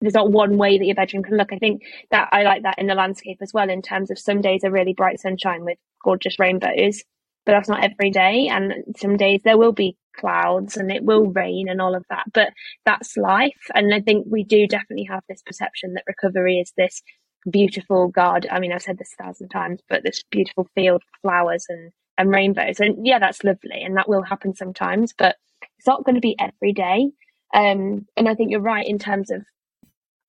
there's 0.00 0.14
not 0.14 0.30
one 0.30 0.56
way 0.56 0.78
that 0.78 0.84
your 0.84 0.94
bedroom 0.94 1.22
can 1.22 1.36
look. 1.36 1.52
I 1.52 1.58
think 1.58 1.82
that 2.10 2.28
I 2.32 2.42
like 2.42 2.62
that 2.62 2.78
in 2.78 2.86
the 2.86 2.94
landscape 2.94 3.38
as 3.40 3.52
well. 3.52 3.68
In 3.68 3.82
terms 3.82 4.10
of 4.10 4.18
some 4.18 4.40
days 4.40 4.64
are 4.64 4.70
really 4.70 4.94
bright 4.94 5.20
sunshine 5.20 5.64
with 5.64 5.78
gorgeous 6.02 6.38
rainbows, 6.38 7.02
but 7.44 7.52
that's 7.52 7.68
not 7.68 7.84
every 7.84 8.10
day. 8.10 8.48
And 8.48 8.72
some 8.96 9.16
days 9.16 9.40
there 9.44 9.58
will 9.58 9.72
be 9.72 9.96
clouds 10.16 10.76
and 10.76 10.90
it 10.90 11.04
will 11.04 11.26
rain 11.26 11.68
and 11.68 11.80
all 11.80 11.94
of 11.94 12.04
that. 12.10 12.24
But 12.32 12.52
that's 12.84 13.16
life. 13.16 13.70
And 13.74 13.94
I 13.94 14.00
think 14.00 14.26
we 14.28 14.44
do 14.44 14.66
definitely 14.66 15.06
have 15.10 15.22
this 15.28 15.42
perception 15.42 15.94
that 15.94 16.04
recovery 16.06 16.58
is 16.58 16.72
this 16.76 17.02
beautiful 17.50 18.08
garden. 18.08 18.50
I 18.52 18.60
mean, 18.60 18.72
I've 18.72 18.82
said 18.82 18.98
this 18.98 19.14
a 19.18 19.24
thousand 19.24 19.48
times, 19.48 19.80
but 19.88 20.02
this 20.02 20.22
beautiful 20.30 20.68
field, 20.74 21.02
flowers 21.22 21.66
and, 21.68 21.92
and 22.18 22.30
rainbows. 22.30 22.80
And 22.80 23.06
yeah, 23.06 23.18
that's 23.18 23.44
lovely. 23.44 23.82
And 23.82 23.96
that 23.96 24.08
will 24.08 24.22
happen 24.22 24.54
sometimes, 24.54 25.12
but 25.16 25.36
it's 25.78 25.86
not 25.86 26.04
going 26.04 26.16
to 26.16 26.20
be 26.20 26.36
every 26.38 26.72
day. 26.72 27.10
Um, 27.54 28.06
and 28.16 28.28
I 28.28 28.34
think 28.34 28.50
you're 28.50 28.60
right 28.60 28.86
in 28.86 28.98
terms 28.98 29.30
of 29.30 29.44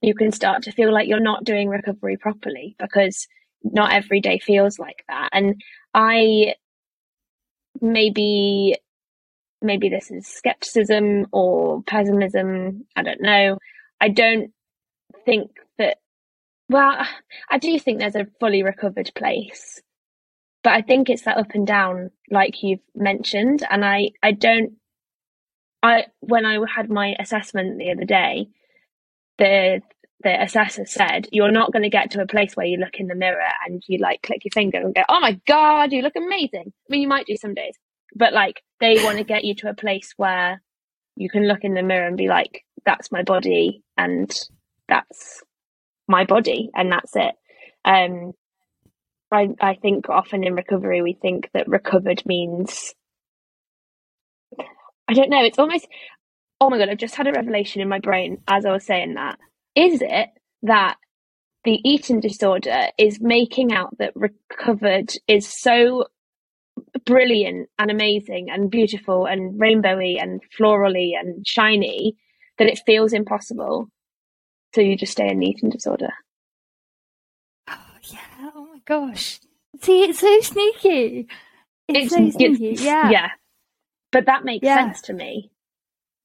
you 0.01 0.15
can 0.15 0.31
start 0.31 0.63
to 0.63 0.71
feel 0.71 0.91
like 0.91 1.07
you're 1.07 1.19
not 1.19 1.43
doing 1.43 1.69
recovery 1.69 2.17
properly 2.17 2.75
because 2.79 3.27
not 3.63 3.93
every 3.93 4.19
day 4.19 4.39
feels 4.39 4.79
like 4.79 5.03
that. 5.07 5.29
And 5.31 5.61
I 5.93 6.55
maybe 7.79 8.77
maybe 9.61 9.89
this 9.89 10.11
is 10.11 10.27
skepticism 10.27 11.27
or 11.31 11.83
pessimism. 11.83 12.85
I 12.95 13.03
don't 13.03 13.21
know. 13.21 13.57
I 13.99 14.09
don't 14.09 14.51
think 15.25 15.51
that, 15.77 15.97
well, 16.69 17.05
I 17.49 17.57
do 17.57 17.77
think 17.79 17.99
there's 17.99 18.15
a 18.15 18.27
fully 18.39 18.63
recovered 18.63 19.11
place, 19.15 19.79
but 20.63 20.73
I 20.73 20.81
think 20.81 21.09
it's 21.09 21.23
that 21.23 21.37
up 21.37 21.53
and 21.53 21.67
down, 21.67 22.09
like 22.31 22.63
you've 22.63 22.79
mentioned. 22.95 23.63
And 23.69 23.85
I, 23.85 24.11
I 24.23 24.31
don't, 24.31 24.73
I, 25.83 26.07
when 26.21 26.45
I 26.45 26.57
had 26.73 26.89
my 26.89 27.15
assessment 27.19 27.77
the 27.77 27.91
other 27.91 28.05
day, 28.05 28.47
the, 29.37 29.81
the 30.23 30.43
assessor 30.43 30.85
said, 30.85 31.27
you're 31.31 31.51
not 31.51 31.71
going 31.71 31.83
to 31.83 31.89
get 31.89 32.11
to 32.11 32.21
a 32.21 32.27
place 32.27 32.55
where 32.55 32.65
you 32.65 32.77
look 32.77 32.95
in 32.95 33.07
the 33.07 33.15
mirror 33.15 33.49
and 33.65 33.83
you 33.87 33.97
like 33.99 34.21
click 34.21 34.43
your 34.43 34.51
finger 34.53 34.79
and 34.79 34.93
go, 34.93 35.03
oh 35.09 35.19
my 35.19 35.39
God, 35.47 35.91
you 35.91 36.01
look 36.01 36.15
amazing. 36.15 36.65
I 36.67 36.87
mean, 36.89 37.01
you 37.01 37.07
might 37.07 37.25
do 37.25 37.37
some 37.37 37.53
days, 37.53 37.75
but 38.15 38.33
like 38.33 38.61
they 38.79 39.03
want 39.03 39.17
to 39.17 39.23
get 39.33 39.43
you 39.43 39.55
to 39.55 39.69
a 39.69 39.73
place 39.75 40.13
where 40.17 40.61
you 41.15 41.29
can 41.29 41.47
look 41.47 41.63
in 41.63 41.73
the 41.73 41.83
mirror 41.83 42.07
and 42.07 42.17
be 42.17 42.27
like 42.27 42.63
that's 42.85 43.11
my 43.11 43.23
body 43.23 43.83
and 43.97 44.31
that's 44.87 45.43
my 46.07 46.25
body 46.25 46.69
and 46.75 46.91
that's 46.91 47.15
it 47.15 47.35
um 47.85 48.31
i 49.31 49.49
i 49.61 49.75
think 49.75 50.09
often 50.09 50.43
in 50.43 50.55
recovery 50.55 51.01
we 51.01 51.13
think 51.13 51.49
that 51.53 51.67
recovered 51.67 52.23
means 52.25 52.93
i 55.07 55.13
don't 55.13 55.29
know 55.29 55.43
it's 55.43 55.59
almost 55.59 55.87
oh 56.61 56.69
my 56.69 56.77
god 56.77 56.87
i've 56.87 56.97
just 56.97 57.15
had 57.15 57.27
a 57.27 57.33
revelation 57.33 57.81
in 57.81 57.89
my 57.89 57.99
brain 57.99 58.37
as 58.47 58.65
i 58.65 58.71
was 58.71 58.85
saying 58.85 59.15
that 59.15 59.37
is 59.75 60.01
it 60.01 60.29
that 60.63 60.95
the 61.63 61.79
eating 61.83 62.19
disorder 62.19 62.87
is 62.97 63.19
making 63.19 63.73
out 63.73 63.95
that 63.99 64.13
recovered 64.15 65.11
is 65.27 65.47
so 65.47 66.05
brilliant 67.05 67.69
and 67.77 67.91
amazing 67.91 68.49
and 68.49 68.71
beautiful 68.71 69.25
and 69.25 69.59
rainbowy 69.59 70.21
and 70.21 70.41
florally 70.57 71.11
and 71.19 71.45
shiny 71.47 72.15
that 72.57 72.67
it 72.67 72.79
feels 72.85 73.13
impossible. 73.13 73.87
So 74.73 74.81
you 74.81 74.95
just 74.95 75.11
stay 75.11 75.27
in 75.29 75.43
eating 75.43 75.69
disorder. 75.69 76.11
Oh 77.67 77.75
yeah! 78.03 78.19
Oh 78.55 78.67
my 78.73 78.79
gosh! 78.85 79.39
See, 79.81 80.03
it's 80.03 80.19
so 80.19 80.39
sneaky. 80.41 81.27
It's, 81.87 82.13
it's 82.13 82.15
so 82.15 82.29
sneaky. 82.29 82.71
It's, 82.71 82.81
yeah. 82.81 83.09
Yeah. 83.09 83.29
But 84.11 84.25
that 84.25 84.45
makes 84.45 84.65
yeah. 84.65 84.77
sense 84.77 85.01
to 85.03 85.13
me. 85.13 85.51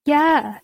Yeah. 0.07 0.59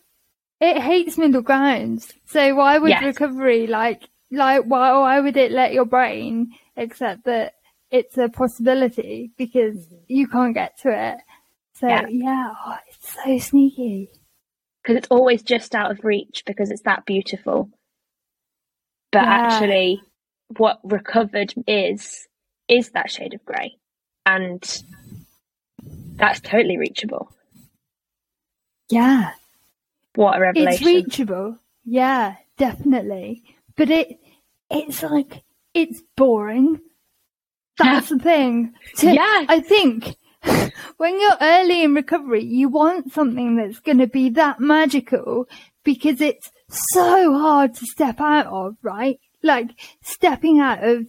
It 0.61 0.81
hates 0.81 1.19
middle 1.19 1.43
grounds. 1.43 2.13
So 2.27 2.55
why 2.55 2.79
would 2.79 2.91
yes. 2.91 3.03
recovery 3.03 3.67
like 3.67 4.09
like 4.31 4.65
why 4.65 4.93
why 4.93 5.21
would 5.21 5.37
it 5.37 5.51
let 5.51 5.73
your 5.73 5.85
brain 5.85 6.53
accept 6.77 7.25
that 7.25 7.55
it's 7.91 8.17
a 8.17 8.29
possibility 8.29 9.33
because 9.37 9.77
mm-hmm. 9.77 9.97
you 10.09 10.29
can't 10.29 10.55
get 10.55 10.79
to 10.79 10.91
it. 10.91 11.19
So 11.75 11.89
yeah, 11.89 12.07
yeah 12.09 12.53
oh, 12.67 12.77
it's 12.89 13.15
so 13.25 13.39
sneaky. 13.39 14.09
Because 14.83 14.97
it's 14.97 15.09
always 15.11 15.43
just 15.43 15.75
out 15.75 15.91
of 15.91 16.05
reach 16.05 16.45
because 16.47 16.71
it's 16.71 16.83
that 16.83 17.05
beautiful. 17.05 17.71
But 19.11 19.25
yeah. 19.25 19.31
actually, 19.31 20.01
what 20.57 20.81
recovered 20.85 21.53
is 21.67 22.27
is 22.69 22.91
that 22.91 23.11
shade 23.11 23.35
of 23.35 23.45
grey, 23.45 23.77
and 24.25 24.63
that's 26.17 26.41
totally 26.41 26.79
reachable. 26.79 27.33
Yeah. 28.89 29.33
What 30.15 30.37
a 30.37 30.41
revelation! 30.41 30.73
It's 30.73 30.85
reachable. 30.85 31.59
Yeah, 31.85 32.37
definitely. 32.59 33.43
But 33.77 33.91
it 33.91 34.19
it's 34.71 35.03
like 35.03 35.43
it's 35.75 36.03
boring 36.17 36.81
that's 37.79 38.09
the 38.11 38.19
thing. 38.19 38.75
yeah. 39.03 39.45
I 39.49 39.61
think 39.61 40.17
when 40.97 41.21
you're 41.21 41.37
early 41.41 41.83
in 41.83 41.95
recovery, 41.95 42.45
you 42.45 42.69
want 42.69 43.13
something 43.13 43.57
that's 43.57 43.81
going 43.81 43.99
to 43.99 44.07
be 44.07 44.31
that 44.31 44.61
magical 44.61 45.49
because 45.85 46.21
it's 46.21 46.51
so 46.69 47.37
hard 47.39 47.75
to 47.75 47.87
step 47.87 48.21
out 48.21 48.47
of, 48.47 48.77
right? 48.83 49.19
Like 49.43 49.71
stepping 50.03 50.61
out 50.61 50.85
of 50.85 51.07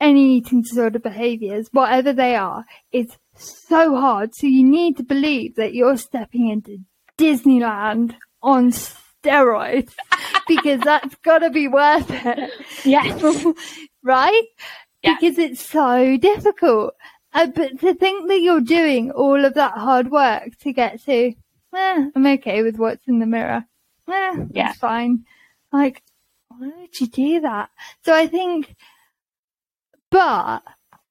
any 0.00 0.36
eating 0.36 0.62
disorder 0.62 0.98
behaviors, 0.98 1.68
whatever 1.72 2.12
they 2.12 2.36
are, 2.36 2.64
is 2.92 3.16
so 3.34 3.96
hard. 3.96 4.34
So 4.34 4.46
you 4.46 4.64
need 4.64 4.96
to 4.98 5.02
believe 5.02 5.56
that 5.56 5.74
you're 5.74 5.96
stepping 5.96 6.48
into 6.48 6.78
Disneyland 7.18 8.14
on 8.42 8.70
steroids 8.70 9.94
because 10.48 10.80
that's 10.80 11.14
got 11.16 11.38
to 11.38 11.50
be 11.50 11.68
worth 11.68 12.10
it. 12.10 12.50
Yes. 12.84 13.44
right? 14.02 14.42
yeah. 15.04 15.16
because 15.20 15.38
it's 15.38 15.64
so 15.64 16.16
difficult. 16.16 16.94
Uh, 17.32 17.46
but 17.46 17.80
to 17.80 17.94
think 17.94 18.28
that 18.28 18.40
you're 18.40 18.60
doing 18.60 19.10
all 19.10 19.44
of 19.44 19.54
that 19.54 19.72
hard 19.72 20.10
work 20.10 20.56
to 20.60 20.72
get 20.72 21.02
to, 21.04 21.34
eh, 21.74 22.10
I'm 22.14 22.26
okay 22.26 22.62
with 22.62 22.78
what's 22.78 23.06
in 23.06 23.18
the 23.18 23.26
mirror. 23.26 23.64
Eh, 24.08 24.36
yeah. 24.50 24.70
It's 24.70 24.78
fine. 24.78 25.24
Like, 25.72 26.02
why 26.48 26.68
would 26.68 27.00
you 27.00 27.08
do 27.08 27.40
that? 27.40 27.70
So 28.04 28.14
I 28.14 28.28
think, 28.28 28.74
but 30.10 30.62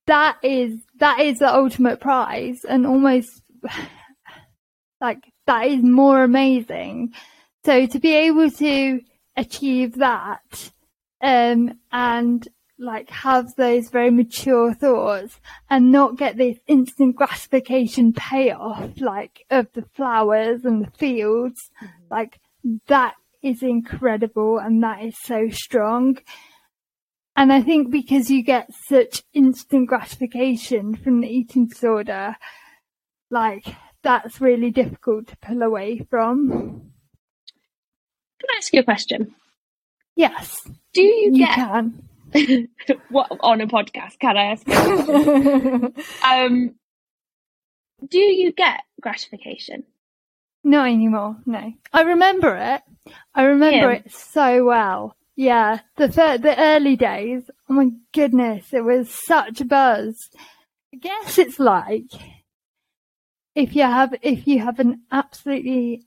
that 0.08 0.38
is, 0.44 0.80
that 1.00 1.20
is 1.20 1.40
the 1.40 1.54
ultimate 1.54 2.00
prize 2.00 2.64
and 2.64 2.88
almost 2.88 3.42
like 5.02 5.33
that 5.46 5.68
is 5.68 5.84
more 5.84 6.24
amazing. 6.24 7.14
So 7.66 7.86
to 7.86 8.00
be 8.00 8.14
able 8.14 8.52
to 8.52 9.02
achieve 9.36 9.96
that, 9.96 10.72
um, 11.22 11.80
and 11.92 12.48
like 12.80 13.10
have 13.10 13.56
those 13.56 13.90
very 13.90 14.12
mature 14.12 14.74
thoughts 14.74 15.40
and 15.70 15.92
not 15.92 16.18
get 16.18 16.38
this 16.38 16.58
instant 16.68 17.16
gratification 17.16 18.14
payoff 18.14 19.00
like 19.00 19.46
of 19.50 19.68
the 19.74 19.84
flowers 19.94 20.66
and 20.66 20.84
the 20.84 20.92
fields 20.92 21.70
mm-hmm. 21.82 22.04
like 22.10 22.40
that 22.88 23.14
is 23.42 23.62
incredible 23.62 24.58
and 24.58 24.82
that 24.84 25.04
is 25.04 25.16
so 25.22 25.50
strong 25.50 26.18
and 27.36 27.54
i 27.54 27.62
think 27.62 27.92
because 27.92 28.32
you 28.32 28.42
get 28.42 28.68
such 28.74 29.24
instant 29.34 29.88
gratification 29.88 30.96
from 30.96 31.22
the 31.22 31.28
eating 31.28 31.68
disorder 31.68 32.36
like 33.30 33.76
that's 34.04 34.42
really 34.42 34.72
difficult 34.72 35.28
to 35.28 35.38
pull 35.38 35.62
away 35.64 36.06
from. 36.10 36.50
Can 38.40 38.50
I 38.54 38.58
ask 38.58 38.74
you 38.74 38.82
a 38.82 38.84
question? 38.84 39.34
Yes. 40.16 40.60
Do 40.94 41.02
you 41.02 41.32
You 41.34 41.38
get 41.38 41.56
can. 41.56 42.04
what 43.10 43.32
on 43.40 43.62
a 43.62 43.68
podcast? 43.68 44.20
Can 44.20 44.38
I 44.38 44.44
ask 44.52 44.68
you? 44.68 44.74
a 44.74 45.06
question? 45.90 45.94
um, 46.26 46.76
do 48.10 48.20
you 48.20 48.52
get 48.52 48.82
gratification? 49.02 49.84
Not 50.64 50.88
anymore. 50.88 51.38
No, 51.46 51.74
I 51.92 52.02
remember 52.02 52.56
it. 52.56 52.82
I 53.36 53.44
remember 53.44 53.92
Yeah. 53.94 54.00
it 54.06 54.12
so 54.12 54.66
well. 54.66 55.16
Yeah, 55.36 55.80
the 55.98 56.12
fir- 56.12 56.38
the 56.38 56.58
early 56.60 56.96
days. 56.96 57.44
Oh 57.70 57.74
my 57.74 57.90
goodness, 58.14 58.68
it 58.74 58.84
was 58.84 59.10
such 59.26 59.62
a 59.62 59.66
buzz. 59.66 60.16
I 60.94 60.98
guess 60.98 61.38
it's 61.38 61.60
like 61.60 62.12
if 63.56 63.76
you 63.76 63.84
have 63.84 64.16
if 64.22 64.48
you 64.48 64.60
have 64.60 64.80
an 64.80 65.02
absolutely 65.12 66.06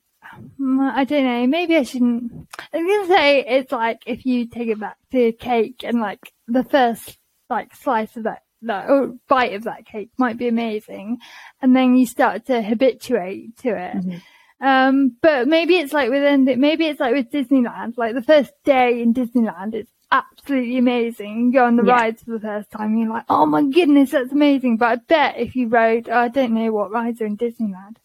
mm, 0.60 0.90
I 0.92 1.04
don't 1.04 1.24
know. 1.24 1.46
Maybe 1.46 1.76
I 1.76 1.82
shouldn't. 1.82 2.48
I 2.72 2.78
was 2.78 3.06
gonna 3.06 3.18
say 3.18 3.44
it's 3.46 3.72
like 3.72 4.02
if 4.06 4.26
you 4.26 4.46
take 4.46 4.68
it 4.68 4.80
back 4.80 4.96
to 5.12 5.32
cake 5.32 5.82
and 5.84 6.00
like 6.00 6.32
the 6.48 6.64
first 6.64 7.18
like 7.48 7.74
slice 7.74 8.16
of 8.16 8.24
that, 8.24 8.42
that 8.62 8.90
or 8.90 9.14
bite 9.28 9.54
of 9.54 9.64
that 9.64 9.86
cake 9.86 10.10
might 10.18 10.38
be 10.38 10.48
amazing, 10.48 11.18
and 11.60 11.74
then 11.74 11.96
you 11.96 12.06
start 12.06 12.46
to 12.46 12.62
habituate 12.62 13.56
to 13.58 13.68
it. 13.68 14.20
Um, 14.60 15.16
but 15.20 15.46
maybe 15.46 15.76
it's 15.76 15.92
like 15.92 16.10
within 16.10 16.46
the, 16.46 16.56
maybe 16.56 16.86
it's 16.86 17.00
like 17.00 17.14
with 17.14 17.30
Disneyland, 17.30 17.98
like 17.98 18.14
the 18.14 18.22
first 18.22 18.52
day 18.64 19.02
in 19.02 19.12
Disneyland 19.12 19.74
is 19.74 19.86
absolutely 20.12 20.78
amazing. 20.78 21.46
You 21.46 21.52
go 21.52 21.64
on 21.64 21.76
the 21.76 21.84
Yeah. 21.84 21.94
rides 21.94 22.22
for 22.22 22.32
the 22.32 22.40
first 22.40 22.70
time, 22.70 22.96
you're 22.96 23.08
like, 23.10 23.24
oh 23.28 23.46
my 23.46 23.62
goodness, 23.62 24.10
that's 24.12 24.32
amazing. 24.32 24.76
But 24.76 24.86
I 24.86 24.96
bet 24.96 25.38
if 25.38 25.56
you 25.56 25.68
rode, 25.68 26.08
I 26.08 26.28
don't 26.28 26.52
know 26.54 26.72
what 26.72 26.90
rides 26.90 27.20
are 27.20 27.26
in 27.26 27.36
Disneyland, 27.36 27.96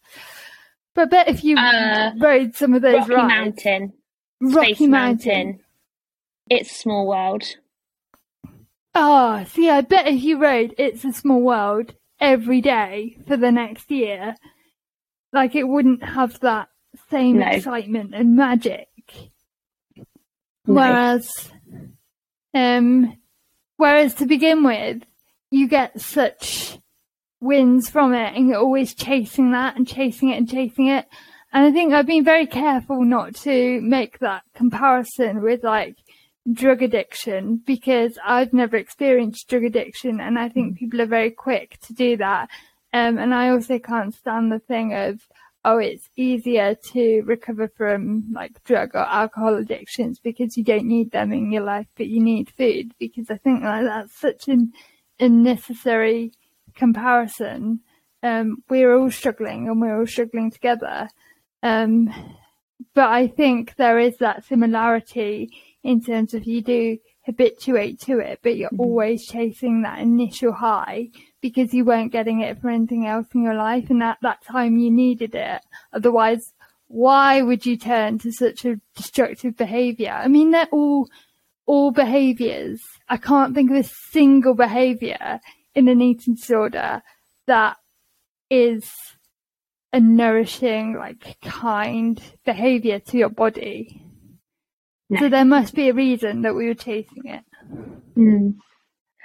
but 0.96 1.04
I 1.04 1.06
bet 1.06 1.28
if 1.30 1.44
you 1.44 1.58
Uh, 1.58 2.12
rode 2.18 2.56
some 2.56 2.74
of 2.74 2.82
those 2.82 3.08
Rocky 3.08 3.14
rides, 3.14 3.28
Mountain, 3.66 3.94
Rocky 4.42 4.74
Space 4.76 4.88
Mountain. 4.88 5.34
Mountain. 5.48 5.60
It's 6.50 6.72
small 6.76 7.08
world. 7.08 7.44
Oh, 8.94 9.44
see, 9.46 9.70
I 9.70 9.82
bet 9.82 10.08
if 10.08 10.22
you 10.22 10.38
rode 10.38 10.76
It's 10.78 11.06
a 11.06 11.14
Small 11.14 11.42
World 11.42 11.94
every 12.20 12.60
day 12.60 13.16
for 13.26 13.38
the 13.38 13.50
next 13.52 13.90
year, 13.90 14.36
like 15.32 15.56
it 15.56 15.64
wouldn't 15.64 16.04
have 16.04 16.38
that 16.42 16.68
same 17.10 17.40
No. 17.40 17.46
excitement 17.48 18.14
and 18.14 18.36
magic. 18.36 18.90
No. 19.96 20.74
Whereas, 20.76 21.52
um, 22.54 23.18
whereas 23.78 24.14
to 24.16 24.26
begin 24.26 24.64
with, 24.64 25.04
you 25.50 25.68
get 25.68 26.00
such 26.00 26.80
wins 27.40 27.90
from 27.90 28.14
it 28.14 28.36
and 28.36 28.48
you're 28.48 28.60
always 28.60 28.94
chasing 28.94 29.52
that 29.52 29.76
and 29.76 29.88
chasing 29.88 30.30
it 30.30 30.38
and 30.38 30.50
chasing 30.50 30.88
it. 30.88 31.08
And 31.52 31.66
I 31.66 31.72
think 31.72 31.94
I've 31.94 32.06
been 32.06 32.24
very 32.24 32.46
careful 32.46 33.04
not 33.04 33.36
to 33.38 33.82
make 33.82 34.20
that 34.20 34.44
comparison 34.54 35.42
with 35.42 35.64
like 35.64 35.98
drug 36.52 36.82
addiction 36.82 37.62
because 37.66 38.18
I've 38.24 38.54
never 38.54 38.78
experienced 38.78 39.50
drug 39.50 39.64
addiction 39.64 40.22
and 40.22 40.40
I 40.40 40.50
think 40.50 40.78
people 40.78 41.02
are 41.02 41.08
very 41.08 41.32
quick 41.32 41.78
to 41.88 41.94
do 41.94 42.18
that. 42.18 42.50
Um, 42.94 43.18
and 43.18 43.34
I 43.34 43.50
also 43.50 43.80
can't 43.80 44.14
stand 44.14 44.52
the 44.52 44.60
thing 44.60 44.94
of, 44.94 45.22
oh, 45.64 45.78
it's 45.78 46.10
easier 46.16 46.76
to 46.92 47.22
recover 47.22 47.68
from 47.78 48.26
like 48.34 48.64
drug 48.64 48.92
or 48.96 49.00
alcohol 49.00 49.56
addictions 49.56 50.20
because 50.20 50.58
you 50.58 50.64
don't 50.64 50.86
need 50.86 51.12
them 51.12 51.32
in 51.32 51.52
your 51.52 51.64
life, 51.64 51.88
but 51.96 52.08
you 52.08 52.22
need 52.22 52.50
food 52.58 52.92
because 53.00 53.30
I 53.30 53.38
think 53.38 53.64
like 53.64 53.86
that's 53.86 54.20
such 54.20 54.48
an 54.48 54.74
unnecessary 55.20 56.32
comparison. 56.76 57.82
Um, 58.24 58.64
we're 58.70 58.96
all 58.96 59.12
struggling 59.12 59.68
and 59.68 59.80
we're 59.80 60.00
all 60.00 60.08
struggling 60.08 60.52
together. 60.52 61.10
Um, 61.62 62.10
but 62.96 63.10
I 63.10 63.28
think 63.28 63.76
there 63.76 64.00
is 64.00 64.18
that 64.18 64.46
similarity 64.46 65.50
in 65.84 66.02
terms 66.02 66.34
of 66.34 66.46
you 66.46 66.62
do 66.62 66.98
habituate 67.26 68.00
to 68.02 68.20
it, 68.20 68.40
but 68.42 68.58
you're 68.58 68.70
Mhm. 68.72 68.80
always 68.80 69.28
chasing 69.28 69.84
that 69.84 70.00
initial 70.00 70.54
high 70.54 71.10
because 71.42 71.74
you 71.74 71.84
weren't 71.86 72.12
getting 72.12 72.42
it 72.42 72.62
for 72.62 72.70
anything 72.70 73.06
else 73.06 73.28
in 73.34 73.44
your 73.44 73.56
life, 73.56 73.90
and 73.90 74.04
at 74.04 74.18
that 74.22 74.44
time 74.44 74.78
you 74.78 74.92
needed 74.92 75.36
it. 75.36 75.62
Otherwise, 75.92 76.54
why 76.88 77.42
would 77.42 77.66
you 77.66 77.78
turn 77.78 78.20
to 78.20 78.32
such 78.32 78.66
a 78.66 78.80
destructive 78.96 79.58
behavior? 79.58 80.12
I 80.12 80.28
mean, 80.28 80.52
they're 80.52 80.68
all 80.72 81.08
all 81.66 81.92
behaviors. 81.92 82.82
I 83.08 83.18
can't 83.18 83.56
think 83.56 83.72
of 83.72 83.78
a 83.78 83.84
single 83.84 84.54
behavior 84.54 85.40
in 85.74 85.88
an 85.88 86.02
eating 86.02 86.36
disorder 86.36 87.02
that 87.48 87.78
is 88.50 88.92
a 89.94 90.00
nourishing, 90.00 90.96
like 90.96 91.38
kind 91.42 92.22
behavior 92.46 93.00
to 93.00 93.18
your 93.18 93.30
body. 93.30 94.04
No. 95.10 95.20
So 95.20 95.30
there 95.30 95.46
must 95.46 95.74
be 95.74 95.90
a 95.90 95.94
reason 95.94 96.42
that 96.44 96.56
we 96.56 96.68
were 96.68 96.74
chasing 96.74 97.24
it. 97.26 97.44
Mm. 98.18 98.56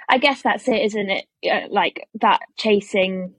I 0.09 0.17
guess 0.19 0.41
that's 0.41 0.67
it, 0.67 0.81
isn't 0.83 1.09
it? 1.09 1.71
Like 1.71 2.07
that 2.21 2.39
chasing, 2.57 3.33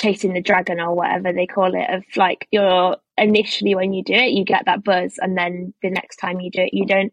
chasing 0.00 0.32
the 0.32 0.40
dragon 0.40 0.80
or 0.80 0.94
whatever 0.94 1.32
they 1.32 1.46
call 1.46 1.74
it. 1.74 1.90
Of 1.90 2.04
like 2.16 2.48
you're 2.50 2.96
initially 3.16 3.74
when 3.74 3.92
you 3.92 4.02
do 4.02 4.14
it, 4.14 4.32
you 4.32 4.44
get 4.44 4.64
that 4.64 4.84
buzz, 4.84 5.18
and 5.18 5.36
then 5.36 5.74
the 5.82 5.90
next 5.90 6.16
time 6.16 6.40
you 6.40 6.50
do 6.50 6.62
it, 6.62 6.74
you 6.74 6.86
don't. 6.86 7.12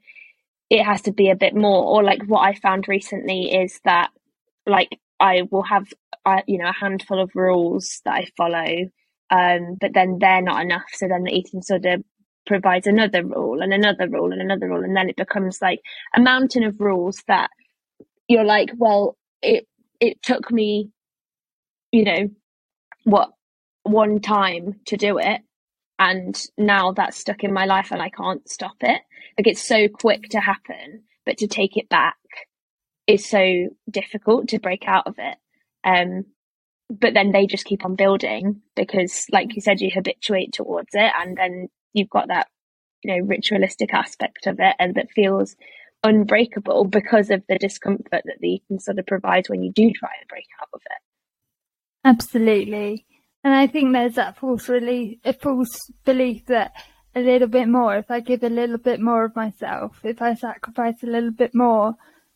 It 0.69 0.83
has 0.83 1.01
to 1.03 1.11
be 1.11 1.29
a 1.29 1.35
bit 1.35 1.55
more. 1.55 1.83
Or 1.83 2.03
like 2.03 2.23
what 2.25 2.41
I 2.41 2.55
found 2.55 2.87
recently 2.87 3.53
is 3.53 3.79
that, 3.83 4.11
like 4.65 4.97
I 5.19 5.43
will 5.51 5.63
have, 5.63 5.87
uh, 6.25 6.41
you 6.47 6.57
know, 6.57 6.69
a 6.69 6.73
handful 6.73 7.19
of 7.21 7.31
rules 7.35 8.01
that 8.05 8.13
I 8.13 8.27
follow, 8.37 8.89
um, 9.29 9.77
but 9.79 9.93
then 9.93 10.17
they're 10.19 10.41
not 10.41 10.61
enough. 10.63 10.85
So 10.93 11.07
then 11.07 11.23
the 11.23 11.31
eating 11.31 11.59
disorder 11.59 11.97
provides 12.47 12.87
another 12.87 13.25
rule 13.25 13.61
and 13.61 13.73
another 13.73 14.07
rule 14.07 14.31
and 14.31 14.41
another 14.41 14.69
rule, 14.69 14.83
and 14.83 14.95
then 14.95 15.09
it 15.09 15.17
becomes 15.17 15.61
like 15.61 15.81
a 16.15 16.21
mountain 16.21 16.63
of 16.63 16.79
rules 16.79 17.21
that 17.27 17.49
you're 18.27 18.45
like, 18.45 18.71
well, 18.77 19.17
it 19.41 19.67
it 19.99 20.21
took 20.21 20.51
me, 20.51 20.89
you 21.91 22.03
know, 22.03 22.29
what 23.03 23.29
one 23.83 24.19
time 24.19 24.79
to 24.87 24.97
do 24.97 25.17
it, 25.17 25.41
and 25.99 26.41
now 26.57 26.91
that's 26.91 27.17
stuck 27.17 27.43
in 27.43 27.53
my 27.53 27.65
life 27.65 27.91
and 27.91 28.01
I 28.01 28.09
can't 28.09 28.47
stop 28.49 28.75
it. 28.81 29.01
Like 29.37 29.47
it's 29.47 29.65
so 29.65 29.87
quick 29.87 30.29
to 30.29 30.39
happen, 30.39 31.03
but 31.25 31.37
to 31.37 31.47
take 31.47 31.77
it 31.77 31.89
back 31.89 32.15
is 33.07 33.25
so 33.25 33.69
difficult 33.89 34.49
to 34.49 34.59
break 34.59 34.87
out 34.87 35.07
of 35.07 35.15
it. 35.17 35.37
Um, 35.83 36.25
but 36.89 37.13
then 37.13 37.31
they 37.31 37.47
just 37.47 37.65
keep 37.65 37.85
on 37.85 37.95
building 37.95 38.61
because, 38.75 39.25
like 39.31 39.55
you 39.55 39.61
said, 39.61 39.81
you 39.81 39.89
habituate 39.93 40.53
towards 40.53 40.89
it, 40.93 41.11
and 41.19 41.37
then 41.37 41.69
you've 41.93 42.09
got 42.09 42.27
that, 42.27 42.47
you 43.03 43.15
know, 43.15 43.25
ritualistic 43.25 43.93
aspect 43.93 44.47
of 44.47 44.59
it, 44.59 44.75
and 44.79 44.95
that 44.95 45.11
feels 45.11 45.55
unbreakable 46.05 46.85
because 46.85 47.29
of 47.29 47.43
the 47.49 47.57
discomfort 47.57 48.23
that 48.25 48.37
the 48.39 48.47
eating 48.47 48.79
sort 48.79 48.99
of 48.99 49.05
provides 49.05 49.49
when 49.49 49.63
you 49.63 49.71
do 49.71 49.91
try 49.91 50.11
and 50.19 50.27
break 50.27 50.45
out 50.61 50.69
of 50.73 50.81
it. 50.85 51.01
Absolutely. 52.05 53.05
And 53.43 53.53
I 53.53 53.67
think 53.67 53.91
there's 53.91 54.15
that 54.15 54.37
false 54.37 54.69
relief, 54.69 55.19
a 55.25 55.33
false 55.33 55.91
belief 56.03 56.45
that 56.47 56.73
a 57.15 57.19
little 57.19 57.47
bit 57.47 57.67
more, 57.67 57.95
if 57.97 58.11
I 58.11 58.19
give 58.19 58.43
a 58.43 58.49
little 58.49 58.77
bit 58.77 58.99
more 58.99 59.25
of 59.25 59.35
myself, 59.35 59.99
if 60.03 60.21
I 60.21 60.35
sacrifice 60.35 61.01
a 61.03 61.07
little 61.07 61.31
bit 61.31 61.55
more, 61.55 61.95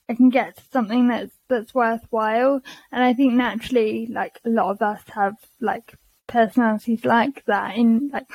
I 0.09 0.15
can 0.15 0.29
get 0.29 0.57
to 0.57 0.63
something 0.71 1.07
that's 1.07 1.33
that's 1.47 1.73
worthwhile. 1.73 2.61
And 2.91 3.03
I 3.03 3.13
think 3.13 3.33
naturally, 3.33 4.07
like 4.11 4.39
a 4.45 4.49
lot 4.49 4.71
of 4.71 4.81
us 4.81 5.01
have 5.13 5.35
like 5.61 5.93
personalities 6.27 7.05
like 7.05 7.43
that 7.45 7.75
in 7.75 8.09
like 8.11 8.27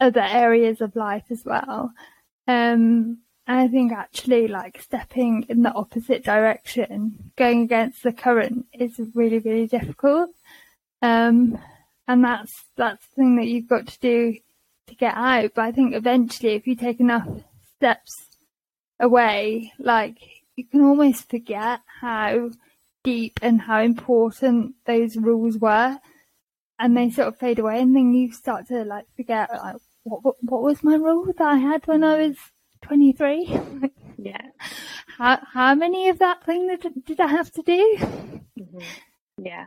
other 0.00 0.20
areas 0.20 0.80
of 0.80 0.96
life 0.96 1.24
as 1.30 1.42
well. 1.44 1.92
Um, 2.46 3.18
and 3.46 3.58
I 3.58 3.68
think 3.68 3.92
actually 3.92 4.48
like 4.48 4.80
stepping 4.80 5.44
in 5.48 5.62
the 5.62 5.72
opposite 5.72 6.24
direction, 6.24 7.30
going 7.36 7.62
against 7.62 8.02
the 8.02 8.12
current 8.12 8.66
is 8.72 8.98
really, 9.14 9.38
really 9.38 9.66
difficult. 9.66 10.30
Um, 11.02 11.58
and 12.08 12.24
that's, 12.24 12.52
that's 12.76 13.06
the 13.08 13.14
thing 13.16 13.36
that 13.36 13.46
you've 13.46 13.68
got 13.68 13.86
to 13.86 14.00
do 14.00 14.38
to 14.86 14.94
get 14.94 15.14
out. 15.14 15.52
But 15.54 15.66
I 15.66 15.72
think 15.72 15.94
eventually 15.94 16.54
if 16.54 16.66
you 16.66 16.74
take 16.74 17.00
enough 17.00 17.28
steps 17.76 18.28
away, 18.98 19.72
like 19.78 20.16
you 20.56 20.64
can 20.64 20.80
almost 20.80 21.28
forget 21.28 21.80
how 22.00 22.50
deep 23.02 23.38
and 23.42 23.60
how 23.60 23.82
important 23.82 24.74
those 24.86 25.16
rules 25.18 25.58
were. 25.58 25.98
And 26.78 26.96
they 26.96 27.10
sort 27.10 27.28
of 27.28 27.36
fade 27.36 27.58
away 27.58 27.80
and 27.80 27.94
then 27.94 28.14
you 28.14 28.32
start 28.32 28.68
to 28.68 28.84
like 28.84 29.06
forget 29.16 29.50
like 29.52 29.76
what, 30.02 30.24
what, 30.24 30.36
what 30.40 30.62
was 30.62 30.82
my 30.82 30.94
rule 30.94 31.26
that 31.26 31.40
I 31.40 31.56
had 31.56 31.86
when 31.86 32.02
I 32.02 32.26
was 32.26 32.36
23? 32.84 33.58
Yeah. 34.16 34.40
how, 35.18 35.40
how 35.52 35.74
many 35.74 36.08
of 36.08 36.18
that 36.20 36.44
thing 36.44 36.66
did, 36.68 37.04
did 37.04 37.20
I 37.20 37.26
have 37.26 37.50
to 37.52 37.62
do? 37.62 37.96
hmm 38.58 38.78
Yeah. 39.38 39.66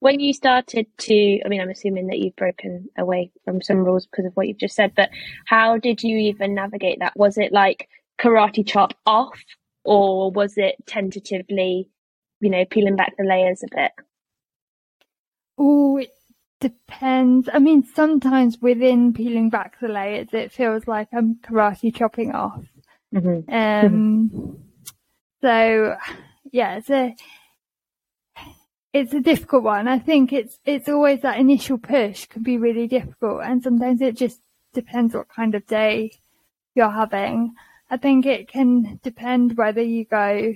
When 0.00 0.20
you 0.20 0.32
started 0.32 0.86
to, 0.98 1.40
I 1.44 1.48
mean, 1.48 1.60
I'm 1.60 1.70
assuming 1.70 2.08
that 2.08 2.18
you've 2.18 2.36
broken 2.36 2.88
away 2.96 3.32
from 3.44 3.62
some 3.62 3.78
rules 3.78 4.06
because 4.06 4.26
of 4.26 4.32
what 4.34 4.48
you've 4.48 4.58
just 4.58 4.74
said, 4.76 4.92
but 4.96 5.10
how 5.46 5.78
did 5.78 6.02
you 6.02 6.16
even 6.18 6.54
navigate 6.54 6.98
that? 7.00 7.16
Was 7.16 7.38
it 7.38 7.52
like 7.52 7.88
karate 8.20 8.66
chop 8.66 8.94
off, 9.06 9.40
or 9.84 10.30
was 10.30 10.54
it 10.56 10.76
tentatively, 10.86 11.88
you 12.40 12.50
know, 12.50 12.64
peeling 12.64 12.96
back 12.96 13.14
the 13.16 13.24
layers 13.24 13.62
a 13.62 13.74
bit? 13.74 13.92
Oh, 15.56 15.96
it 15.98 16.10
depends. 16.60 17.48
I 17.52 17.58
mean, 17.58 17.84
sometimes 17.94 18.60
within 18.60 19.12
peeling 19.12 19.50
back 19.50 19.78
the 19.80 19.88
layers, 19.88 20.28
it 20.32 20.52
feels 20.52 20.86
like 20.86 21.08
I'm 21.12 21.36
karate 21.36 21.94
chopping 21.94 22.32
off. 22.32 22.64
Mm-hmm. 23.14 23.52
Um, 23.52 24.58
so 25.40 25.96
yeah, 26.50 26.76
it's 26.76 26.90
a 26.90 27.14
it's 28.92 29.14
a 29.14 29.20
difficult 29.20 29.62
one. 29.62 29.88
I 29.88 29.98
think 29.98 30.32
it's 30.32 30.58
it's 30.64 30.88
always 30.88 31.22
that 31.22 31.38
initial 31.38 31.78
push 31.78 32.26
can 32.26 32.42
be 32.42 32.58
really 32.58 32.86
difficult, 32.86 33.42
and 33.44 33.62
sometimes 33.62 34.00
it 34.00 34.16
just 34.16 34.40
depends 34.74 35.14
what 35.14 35.28
kind 35.28 35.54
of 35.54 35.66
day 35.66 36.12
you're 36.74 36.90
having. 36.90 37.54
I 37.90 37.96
think 37.96 38.26
it 38.26 38.48
can 38.48 39.00
depend 39.02 39.56
whether 39.56 39.82
you 39.82 40.04
go 40.04 40.54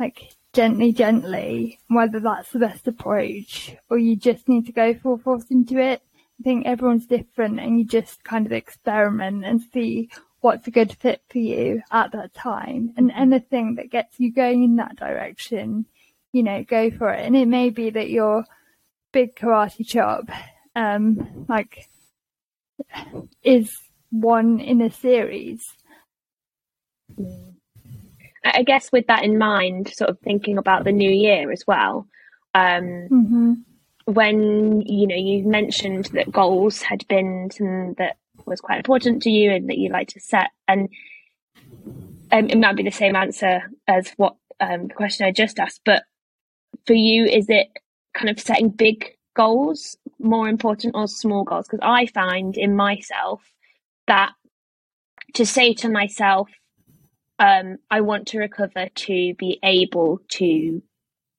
like 0.00 0.32
gently, 0.56 0.90
gently, 0.90 1.78
whether 1.88 2.18
that's 2.18 2.50
the 2.50 2.58
best 2.58 2.88
approach 2.88 3.76
or 3.90 3.98
you 3.98 4.16
just 4.16 4.48
need 4.48 4.64
to 4.64 4.72
go 4.72 4.94
full 4.94 5.18
force 5.18 5.44
into 5.50 5.76
it. 5.76 6.00
I 6.40 6.42
think 6.42 6.64
everyone's 6.64 7.06
different 7.06 7.60
and 7.60 7.78
you 7.78 7.84
just 7.84 8.24
kind 8.24 8.46
of 8.46 8.52
experiment 8.52 9.44
and 9.44 9.60
see 9.60 10.08
what's 10.40 10.66
a 10.66 10.70
good 10.70 10.96
fit 10.98 11.20
for 11.28 11.38
you 11.38 11.82
at 11.92 12.12
that 12.12 12.32
time. 12.32 12.94
And 12.96 13.12
anything 13.12 13.74
that 13.74 13.90
gets 13.90 14.18
you 14.18 14.32
going 14.32 14.64
in 14.64 14.76
that 14.76 14.96
direction, 14.96 15.84
you 16.32 16.42
know, 16.42 16.64
go 16.64 16.90
for 16.90 17.12
it. 17.12 17.26
And 17.26 17.36
it 17.36 17.48
may 17.48 17.68
be 17.68 17.90
that 17.90 18.08
your 18.08 18.46
big 19.12 19.36
karate 19.36 19.86
chop, 19.86 20.24
um, 20.74 21.44
like, 21.50 21.86
is 23.42 23.70
one 24.10 24.58
in 24.58 24.80
a 24.80 24.90
series. 24.90 25.62
Mm. 27.14 27.55
I 28.54 28.62
guess 28.62 28.90
with 28.92 29.06
that 29.06 29.24
in 29.24 29.38
mind, 29.38 29.92
sort 29.94 30.10
of 30.10 30.18
thinking 30.20 30.58
about 30.58 30.84
the 30.84 30.92
new 30.92 31.10
year 31.10 31.50
as 31.50 31.64
well. 31.66 32.06
Um, 32.54 33.08
mm-hmm. 33.10 33.52
When 34.06 34.82
you 34.82 35.06
know 35.06 35.16
you 35.16 35.44
mentioned 35.46 36.06
that 36.12 36.30
goals 36.30 36.82
had 36.82 37.06
been 37.08 37.50
something 37.50 37.94
that 37.98 38.18
was 38.44 38.60
quite 38.60 38.78
important 38.78 39.22
to 39.22 39.30
you 39.30 39.50
and 39.52 39.68
that 39.68 39.78
you 39.78 39.90
like 39.90 40.08
to 40.08 40.20
set, 40.20 40.50
and 40.68 40.88
um, 42.32 42.48
it 42.48 42.58
might 42.58 42.76
be 42.76 42.82
the 42.82 42.90
same 42.90 43.16
answer 43.16 43.62
as 43.88 44.12
what 44.16 44.36
um, 44.60 44.88
the 44.88 44.94
question 44.94 45.26
I 45.26 45.32
just 45.32 45.58
asked. 45.58 45.80
But 45.84 46.04
for 46.86 46.94
you, 46.94 47.24
is 47.24 47.46
it 47.48 47.68
kind 48.14 48.30
of 48.30 48.40
setting 48.40 48.70
big 48.70 49.06
goals 49.34 49.96
more 50.18 50.48
important 50.48 50.94
or 50.94 51.08
small 51.08 51.44
goals? 51.44 51.66
Because 51.66 51.80
I 51.82 52.06
find 52.06 52.56
in 52.56 52.76
myself 52.76 53.42
that 54.06 54.32
to 55.34 55.44
say 55.44 55.74
to 55.74 55.88
myself, 55.88 56.48
um, 57.38 57.78
I 57.90 58.00
want 58.00 58.28
to 58.28 58.38
recover 58.38 58.88
to 58.94 59.34
be 59.38 59.58
able 59.62 60.20
to 60.30 60.82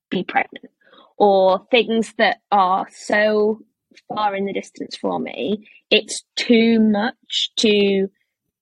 be 0.10 0.24
pregnant, 0.24 0.70
or 1.18 1.66
things 1.72 2.14
that 2.18 2.38
are 2.52 2.88
so 2.92 3.62
far 4.08 4.36
in 4.36 4.46
the 4.46 4.54
distance 4.54 4.96
for 4.96 5.20
me, 5.20 5.68
it's 5.90 6.24
too 6.36 6.80
much 6.80 7.52
to 7.58 8.08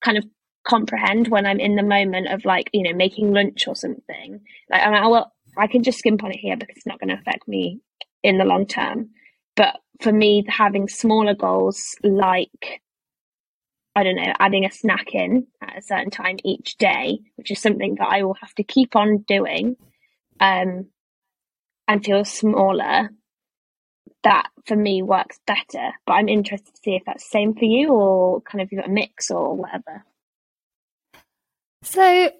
kind 0.04 0.18
of 0.18 0.26
comprehend 0.66 1.28
when 1.28 1.46
I'm 1.46 1.60
in 1.60 1.76
the 1.76 1.84
moment 1.84 2.28
of 2.28 2.46
like, 2.46 2.70
you 2.74 2.84
know, 2.84 2.96
making 2.96 3.34
lunch 3.34 3.68
or 3.68 3.76
something. 3.76 4.42
Like, 4.70 4.82
I, 4.82 5.08
well, 5.08 5.32
I 5.58 5.68
can 5.68 5.84
just 5.84 6.00
skimp 6.00 6.24
on 6.24 6.32
it 6.32 6.40
here 6.40 6.58
because 6.58 6.78
it's 6.78 6.86
not 6.86 7.00
going 7.00 7.10
to 7.10 7.22
affect 7.22 7.48
me 7.48 7.82
in 8.24 8.38
the 8.38 8.46
long 8.46 8.66
term. 8.66 9.10
But 9.56 9.78
for 10.02 10.12
me, 10.12 10.46
having 10.48 10.88
smaller 10.88 11.36
goals 11.36 11.96
like 12.04 12.82
I 13.96 14.04
don't 14.04 14.18
know, 14.18 14.34
adding 14.40 14.66
a 14.66 14.72
snack 14.72 15.14
in 15.14 15.48
at 15.62 15.78
a 15.78 15.82
certain 15.82 16.10
time 16.10 16.38
each 16.44 16.78
day, 16.78 17.20
which 17.36 17.50
is 17.50 17.62
something 17.62 17.96
that 17.96 18.08
I 18.10 18.24
will 18.24 18.36
have 18.42 18.54
to 18.56 18.64
keep 18.64 18.96
on 18.96 19.20
doing 19.28 19.78
um, 20.40 20.88
and 21.88 22.04
feel 22.04 22.26
smaller, 22.26 23.10
that 24.24 24.48
for 24.66 24.76
me 24.76 25.02
works 25.02 25.40
better. 25.48 25.92
But 26.06 26.14
I'm 26.14 26.28
interested 26.28 26.74
to 26.74 26.82
see 26.84 26.96
if 26.96 27.04
that's 27.06 27.24
the 27.24 27.30
same 27.30 27.54
for 27.54 27.66
you 27.66 27.90
or 27.90 28.42
kind 28.42 28.62
of 28.62 28.72
you've 28.72 28.82
got 28.82 28.90
a 28.90 28.94
mix 28.94 29.32
or 29.32 29.56
whatever. 29.56 30.04
So 31.84 32.32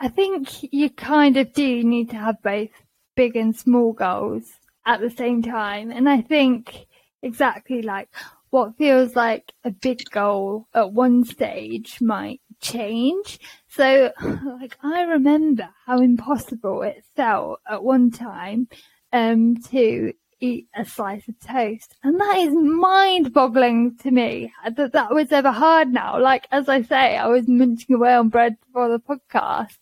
I 0.00 0.08
think 0.08 0.72
you 0.72 0.88
kind 0.88 1.36
of 1.36 1.52
do 1.52 1.82
need 1.82 2.10
to 2.10 2.16
have 2.16 2.42
both 2.42 2.70
big 3.16 3.36
and 3.36 3.54
small 3.54 3.92
goals 3.92 4.52
at 4.86 5.00
the 5.00 5.10
same 5.10 5.42
time. 5.42 5.90
And 5.90 6.08
I 6.08 6.20
think 6.20 6.86
exactly 7.22 7.82
like 7.82 8.08
what 8.54 8.78
feels 8.78 9.16
like 9.16 9.52
a 9.64 9.70
big 9.72 10.08
goal 10.12 10.68
at 10.74 10.92
one 10.92 11.24
stage 11.24 12.00
might 12.00 12.40
change. 12.60 13.40
So, 13.66 14.12
like, 14.60 14.78
I 14.80 15.02
remember 15.02 15.68
how 15.86 15.98
impossible 15.98 16.82
it 16.82 17.04
felt 17.16 17.58
at 17.68 17.82
one 17.82 18.12
time 18.12 18.68
um, 19.12 19.56
to 19.70 20.12
eat 20.38 20.68
a 20.72 20.84
slice 20.84 21.26
of 21.26 21.34
toast. 21.40 21.96
And 22.04 22.20
that 22.20 22.36
is 22.36 22.54
mind 22.54 23.32
boggling 23.32 23.96
to 24.04 24.12
me 24.12 24.52
that 24.76 24.92
that 24.92 25.12
was 25.12 25.32
ever 25.32 25.50
hard 25.50 25.92
now. 25.92 26.20
Like, 26.20 26.46
as 26.52 26.68
I 26.68 26.82
say, 26.82 27.16
I 27.16 27.26
was 27.26 27.48
munching 27.48 27.96
away 27.96 28.14
on 28.14 28.28
bread 28.28 28.56
for 28.72 28.88
the 28.88 29.00
podcast. 29.00 29.78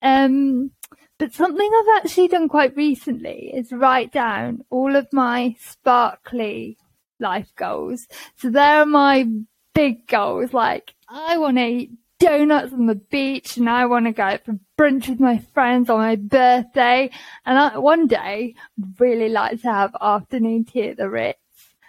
Um, 0.00 0.70
but 1.18 1.34
something 1.34 1.68
I've 1.80 2.04
actually 2.04 2.28
done 2.28 2.48
quite 2.48 2.76
recently 2.76 3.50
is 3.52 3.72
write 3.72 4.12
down 4.12 4.64
all 4.70 4.94
of 4.94 5.12
my 5.12 5.56
sparkly 5.58 6.78
life 7.22 7.50
goals. 7.56 8.06
So 8.36 8.50
there 8.50 8.80
are 8.80 8.86
my 8.86 9.26
big 9.74 10.06
goals. 10.06 10.52
Like 10.52 10.94
I 11.08 11.38
want 11.38 11.56
to 11.56 11.64
eat 11.64 11.92
donuts 12.18 12.72
on 12.72 12.86
the 12.86 12.94
beach 12.94 13.56
and 13.56 13.68
I 13.68 13.86
want 13.86 14.06
to 14.06 14.12
go 14.12 14.38
for 14.44 14.58
brunch 14.78 15.08
with 15.08 15.18
my 15.18 15.38
friends 15.54 15.90
on 15.90 15.98
my 15.98 16.16
birthday. 16.16 17.10
And 17.46 17.58
I, 17.58 17.78
one 17.78 18.06
day 18.06 18.54
really 18.98 19.28
like 19.28 19.62
to 19.62 19.72
have 19.72 19.96
afternoon 20.00 20.64
tea 20.64 20.88
at 20.88 20.98
the 20.98 21.08
Ritz. 21.08 21.38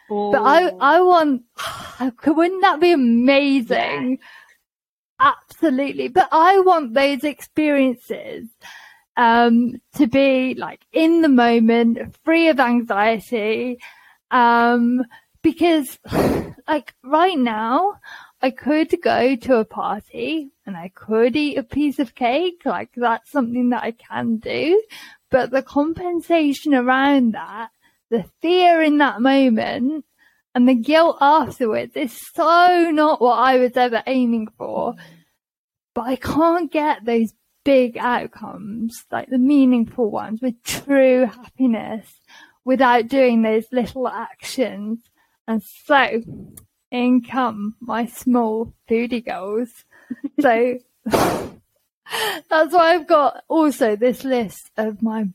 But 0.09 0.41
I, 0.41 0.69
I 0.79 1.01
want, 1.01 1.43
wouldn't 2.25 2.61
that 2.61 2.79
be 2.79 2.91
amazing? 2.91 4.19
Yeah. 4.19 4.27
Absolutely. 5.19 6.09
But 6.09 6.29
I 6.31 6.59
want 6.59 6.93
those 6.93 7.23
experiences 7.23 8.47
um, 9.15 9.75
to 9.95 10.07
be 10.07 10.55
like 10.55 10.81
in 10.91 11.21
the 11.21 11.29
moment, 11.29 11.99
free 12.25 12.49
of 12.49 12.59
anxiety, 12.59 13.77
um, 14.31 15.03
because 15.43 15.99
like 16.67 16.95
right 17.03 17.37
now 17.37 17.99
I 18.41 18.49
could 18.49 18.93
go 19.01 19.35
to 19.35 19.57
a 19.57 19.65
party 19.65 20.49
and 20.65 20.75
I 20.75 20.91
could 20.93 21.35
eat 21.35 21.57
a 21.57 21.63
piece 21.63 21.99
of 21.99 22.15
cake. 22.15 22.61
Like 22.65 22.89
that's 22.95 23.31
something 23.31 23.69
that 23.69 23.83
I 23.83 23.91
can 23.91 24.37
do. 24.37 24.81
But 25.29 25.51
the 25.51 25.61
compensation 25.61 26.73
around 26.73 27.33
that, 27.33 27.69
the 28.09 28.25
fear 28.41 28.81
in 28.81 28.97
that 28.97 29.21
moment 29.21 30.05
and 30.55 30.67
the 30.67 30.75
guilt 30.75 31.17
afterwards 31.21 31.95
is 31.95 32.19
so 32.33 32.91
not 32.91 33.21
what 33.21 33.39
I 33.39 33.57
was 33.57 33.75
ever 33.75 34.03
aiming 34.07 34.49
for. 34.57 34.95
But 35.93 36.07
I 36.07 36.15
can't 36.15 36.71
get 36.71 37.05
those 37.05 37.33
big 37.63 37.97
outcomes, 37.97 39.05
like 39.11 39.29
the 39.29 39.37
meaningful 39.37 40.09
ones 40.09 40.41
with 40.41 40.61
true 40.63 41.25
happiness 41.25 42.07
without 42.65 43.07
doing 43.07 43.41
those 43.41 43.65
little 43.71 44.07
actions 44.07 44.99
and 45.47 45.61
so 45.63 46.21
in 46.91 47.21
come 47.21 47.75
my 47.79 48.05
small 48.05 48.73
foodie 48.89 49.25
goals. 49.25 49.83
so 50.39 50.77
that's 51.05 52.73
why 52.73 52.93
I've 52.93 53.07
got 53.07 53.43
also 53.47 53.95
this 53.95 54.23
list 54.23 54.69
of 54.77 55.01
my 55.01 55.25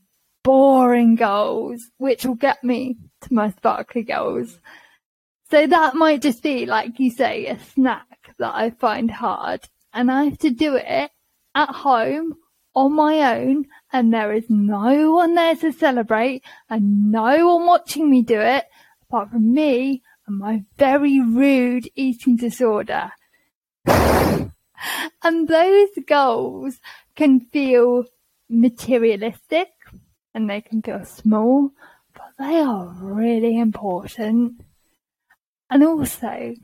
boring 0.43 1.15
goals, 1.15 1.91
which 1.97 2.25
will 2.25 2.35
get 2.35 2.63
me 2.63 2.97
to 3.21 3.33
my 3.33 3.51
sparkly 3.51 4.03
goals. 4.03 4.59
So 5.51 5.67
that 5.67 5.95
might 5.95 6.21
just 6.21 6.43
be, 6.43 6.65
like 6.65 6.99
you 6.99 7.11
say, 7.11 7.47
a 7.47 7.59
snack 7.59 8.33
that 8.37 8.53
I 8.53 8.69
find 8.69 9.11
hard 9.11 9.61
and 9.93 10.11
I 10.11 10.25
have 10.25 10.37
to 10.39 10.51
do 10.51 10.75
it 10.75 11.11
at 11.55 11.69
home 11.69 12.35
on 12.75 12.95
my 12.95 13.35
own 13.37 13.65
and 13.91 14.13
there 14.13 14.31
is 14.31 14.45
no 14.47 15.11
one 15.11 15.33
there 15.33 15.55
to 15.55 15.71
celebrate 15.71 16.43
and 16.69 17.11
no 17.11 17.47
one 17.47 17.65
watching 17.65 18.09
me 18.09 18.21
do 18.21 18.39
it 18.39 18.65
apart 19.03 19.31
from 19.31 19.53
me 19.53 20.03
my 20.29 20.63
very 20.77 21.19
rude 21.19 21.89
eating 21.95 22.35
disorder. 22.35 23.11
and 23.85 25.47
those 25.47 25.89
goals 26.07 26.79
can 27.15 27.39
feel 27.39 28.05
materialistic 28.49 29.69
and 30.33 30.49
they 30.49 30.61
can 30.61 30.81
feel 30.81 31.03
small, 31.05 31.71
but 32.13 32.31
they 32.37 32.59
are 32.59 32.87
really 33.01 33.57
important. 33.57 34.61
And 35.69 35.83
also, 35.83 36.55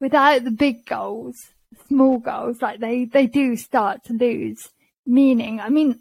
without 0.00 0.44
the 0.44 0.50
big 0.50 0.84
goals, 0.86 1.50
small 1.88 2.18
goals, 2.18 2.60
like 2.60 2.80
they, 2.80 3.04
they 3.04 3.26
do 3.26 3.56
start 3.56 4.04
to 4.04 4.12
lose 4.12 4.70
meaning. 5.06 5.60
I 5.60 5.68
mean, 5.68 6.00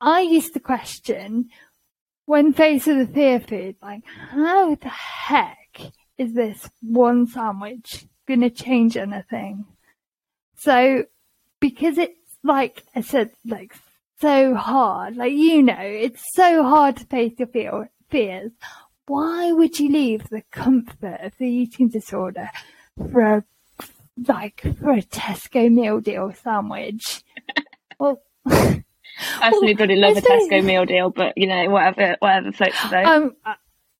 I 0.00 0.20
used 0.20 0.54
to 0.54 0.60
question 0.60 1.48
when 2.26 2.52
faced 2.52 2.88
with 2.88 3.08
a 3.08 3.12
fear 3.12 3.40
food, 3.40 3.76
like, 3.80 4.02
how 4.30 4.74
the 4.74 4.88
heck 4.88 5.65
is 6.18 6.34
this 6.34 6.68
one 6.80 7.26
sandwich 7.26 8.06
going 8.26 8.40
to 8.40 8.50
change 8.50 8.96
anything? 8.96 9.66
So, 10.56 11.04
because 11.60 11.98
it's 11.98 12.14
like 12.42 12.82
I 12.94 13.00
said, 13.02 13.30
like 13.44 13.74
so 14.20 14.54
hard, 14.54 15.16
like 15.16 15.32
you 15.32 15.62
know, 15.62 15.74
it's 15.78 16.22
so 16.34 16.62
hard 16.62 16.96
to 16.96 17.04
face 17.06 17.34
your 17.38 17.48
fear, 17.48 17.90
fears. 18.08 18.52
why 19.06 19.52
would 19.52 19.78
you 19.78 19.90
leave 19.90 20.28
the 20.28 20.42
comfort 20.50 21.20
of 21.20 21.32
the 21.38 21.46
eating 21.46 21.88
disorder 21.88 22.50
for 22.96 23.20
a 23.20 23.44
like 24.26 24.62
for 24.80 24.92
a 24.92 25.02
Tesco 25.02 25.70
meal 25.70 26.00
deal 26.00 26.32
sandwich? 26.42 27.22
well, 27.98 28.22
well, 28.46 28.82
really 29.60 29.96
love 29.96 30.16
a 30.16 30.20
Tesco 30.22 30.64
meal 30.64 30.86
deal, 30.86 31.10
but 31.10 31.34
you 31.36 31.46
know, 31.46 31.68
whatever, 31.68 32.16
whatever 32.20 32.52
floats 32.52 32.82
your 32.84 32.90
boat. 32.90 33.06
Um, 33.06 33.56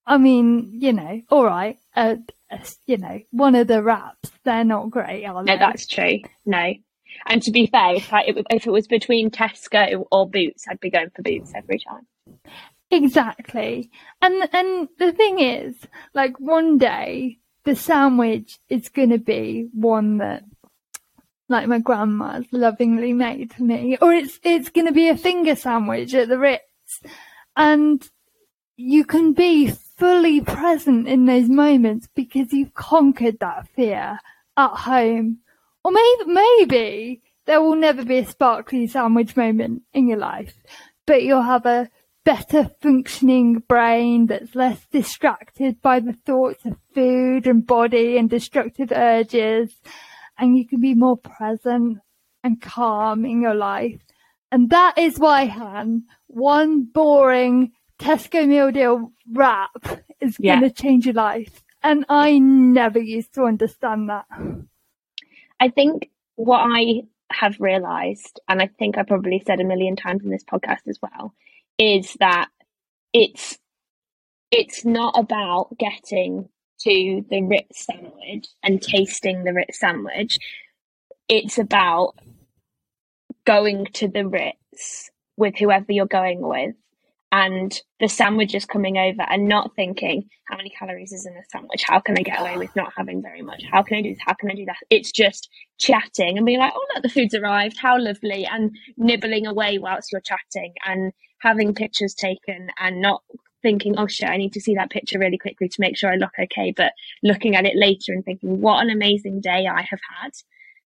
I 0.06 0.18
mean, 0.18 0.70
you 0.80 0.92
know, 0.92 1.20
all 1.30 1.44
right, 1.44 1.78
uh, 1.94 2.16
uh, 2.50 2.58
you 2.86 2.96
know, 2.96 3.20
one 3.30 3.54
of 3.54 3.66
the 3.66 3.82
wraps, 3.82 4.30
they're 4.44 4.64
not 4.64 4.90
great, 4.90 5.24
are 5.24 5.44
they? 5.44 5.52
No, 5.52 5.58
that's 5.58 5.86
true. 5.86 6.20
No. 6.44 6.74
And 7.26 7.42
to 7.42 7.50
be 7.50 7.66
fair, 7.66 7.94
if, 7.94 8.12
I, 8.12 8.24
if 8.50 8.66
it 8.66 8.70
was 8.70 8.86
between 8.86 9.30
Tesco 9.30 10.04
or 10.12 10.28
Boots, 10.28 10.66
I'd 10.68 10.80
be 10.80 10.90
going 10.90 11.10
for 11.14 11.22
Boots 11.22 11.52
every 11.56 11.78
time. 11.78 12.06
Exactly. 12.90 13.90
And 14.22 14.48
and 14.52 14.88
the 14.98 15.12
thing 15.12 15.40
is, 15.40 15.74
like 16.14 16.38
one 16.38 16.78
day 16.78 17.38
the 17.64 17.74
sandwich 17.74 18.58
is 18.68 18.88
gonna 18.90 19.18
be 19.18 19.68
one 19.72 20.18
that 20.18 20.44
like 21.48 21.66
my 21.66 21.80
grandma's 21.80 22.46
lovingly 22.52 23.12
made 23.12 23.52
for 23.52 23.64
me. 23.64 23.98
Or 24.00 24.12
it's 24.12 24.38
it's 24.44 24.70
gonna 24.70 24.92
be 24.92 25.08
a 25.08 25.16
finger 25.16 25.56
sandwich 25.56 26.14
at 26.14 26.28
the 26.28 26.38
Ritz. 26.38 26.62
And 27.56 28.08
you 28.76 29.04
can 29.04 29.32
be 29.32 29.72
fully 29.96 30.40
present 30.40 31.08
in 31.08 31.24
those 31.24 31.48
moments 31.48 32.08
because 32.14 32.52
you've 32.52 32.74
conquered 32.74 33.38
that 33.40 33.68
fear 33.74 34.18
at 34.56 34.70
home. 34.70 35.38
Or 35.84 35.92
maybe 35.92 36.24
maybe 36.26 37.22
there 37.46 37.62
will 37.62 37.76
never 37.76 38.04
be 38.04 38.18
a 38.18 38.26
sparkly 38.26 38.86
sandwich 38.86 39.36
moment 39.36 39.82
in 39.94 40.08
your 40.08 40.18
life, 40.18 40.54
but 41.06 41.22
you'll 41.22 41.42
have 41.42 41.66
a 41.66 41.88
better 42.24 42.68
functioning 42.82 43.62
brain 43.68 44.26
that's 44.26 44.56
less 44.56 44.84
distracted 44.90 45.80
by 45.80 46.00
the 46.00 46.16
thoughts 46.26 46.66
of 46.66 46.76
food 46.92 47.46
and 47.46 47.64
body 47.64 48.18
and 48.18 48.28
destructive 48.28 48.90
urges. 48.90 49.80
And 50.36 50.58
you 50.58 50.66
can 50.66 50.80
be 50.80 50.94
more 50.94 51.16
present 51.16 51.98
and 52.42 52.60
calm 52.60 53.24
in 53.24 53.40
your 53.40 53.54
life. 53.54 54.00
And 54.50 54.70
that 54.70 54.98
is 54.98 55.18
why, 55.18 55.46
Han, 55.46 56.02
one 56.26 56.84
boring 56.84 57.72
Tesco 57.98 58.46
meal 58.46 58.70
deal 58.70 59.12
wrap 59.32 59.70
is 60.20 60.36
yeah. 60.38 60.60
going 60.60 60.70
to 60.70 60.82
change 60.82 61.06
your 61.06 61.14
life. 61.14 61.62
And 61.82 62.04
I 62.08 62.38
never 62.38 62.98
used 62.98 63.34
to 63.34 63.44
understand 63.44 64.10
that. 64.10 64.26
I 65.60 65.68
think 65.68 66.10
what 66.34 66.58
I 66.58 67.02
have 67.30 67.60
realized, 67.60 68.40
and 68.48 68.60
I 68.60 68.68
think 68.78 68.98
I 68.98 69.02
probably 69.02 69.42
said 69.46 69.60
a 69.60 69.64
million 69.64 69.96
times 69.96 70.24
in 70.24 70.30
this 70.30 70.44
podcast 70.44 70.86
as 70.88 70.98
well, 71.02 71.34
is 71.78 72.16
that 72.20 72.48
it's 73.12 73.58
it's 74.50 74.84
not 74.84 75.18
about 75.18 75.76
getting 75.78 76.48
to 76.80 77.24
the 77.30 77.42
Ritz 77.42 77.86
sandwich 77.86 78.46
and 78.62 78.80
tasting 78.80 79.44
the 79.44 79.52
Ritz 79.52 79.80
sandwich. 79.80 80.38
It's 81.28 81.58
about 81.58 82.14
going 83.44 83.86
to 83.94 84.08
the 84.08 84.26
Ritz 84.26 85.10
with 85.36 85.56
whoever 85.56 85.92
you're 85.92 86.06
going 86.06 86.40
with 86.40 86.74
and 87.36 87.82
the 88.00 88.08
sandwich 88.08 88.54
is 88.54 88.64
coming 88.64 88.96
over 88.96 89.20
and 89.28 89.46
not 89.46 89.76
thinking 89.76 90.26
how 90.48 90.56
many 90.56 90.70
calories 90.70 91.12
is 91.12 91.26
in 91.26 91.34
the 91.34 91.42
sandwich? 91.52 91.82
How 91.84 92.00
can 92.00 92.16
i 92.16 92.22
get 92.22 92.40
away 92.40 92.56
with 92.56 92.74
not 92.74 92.94
having 92.96 93.20
very 93.20 93.42
much? 93.42 93.62
How 93.70 93.82
can 93.82 93.98
i 93.98 94.02
do 94.02 94.08
this? 94.08 94.22
How 94.26 94.32
can 94.32 94.50
i 94.50 94.54
do 94.54 94.64
that? 94.64 94.78
It's 94.88 95.12
just 95.12 95.50
chatting 95.78 96.38
and 96.38 96.46
being 96.46 96.58
like 96.58 96.72
oh 96.74 96.86
look 96.94 97.02
the 97.02 97.10
food's 97.10 97.34
arrived. 97.34 97.76
How 97.78 98.00
lovely 98.00 98.46
and 98.50 98.74
nibbling 98.96 99.46
away 99.46 99.78
whilst 99.78 100.12
you're 100.12 100.22
chatting 100.22 100.72
and 100.86 101.12
having 101.42 101.74
pictures 101.74 102.14
taken 102.14 102.68
and 102.80 103.02
not 103.02 103.20
thinking, 103.60 103.98
oh 103.98 104.06
shit, 104.06 104.30
I 104.30 104.38
need 104.38 104.54
to 104.54 104.60
see 104.60 104.74
that 104.76 104.90
picture 104.90 105.18
really 105.18 105.36
quickly 105.38 105.68
to 105.68 105.80
make 105.80 105.98
sure 105.98 106.10
I 106.10 106.16
look 106.16 106.32
okay, 106.40 106.72
but 106.74 106.92
looking 107.22 107.54
at 107.54 107.66
it 107.66 107.76
later 107.76 108.12
and 108.12 108.24
thinking, 108.24 108.62
what 108.62 108.82
an 108.82 108.90
amazing 108.90 109.40
day 109.42 109.66
I 109.66 109.82
have 109.82 110.00
had. 110.20 110.30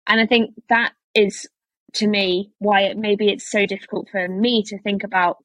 And 0.06 0.22
I 0.22 0.28
think 0.28 0.52
that 0.70 0.92
is 1.16 1.48
to 1.94 2.08
me 2.08 2.52
why 2.60 2.82
it, 2.82 2.98
maybe 2.98 3.30
it's 3.30 3.50
so 3.50 3.66
difficult 3.66 4.10
for 4.12 4.28
me 4.28 4.62
to 4.64 4.78
think 4.80 5.04
about 5.04 5.38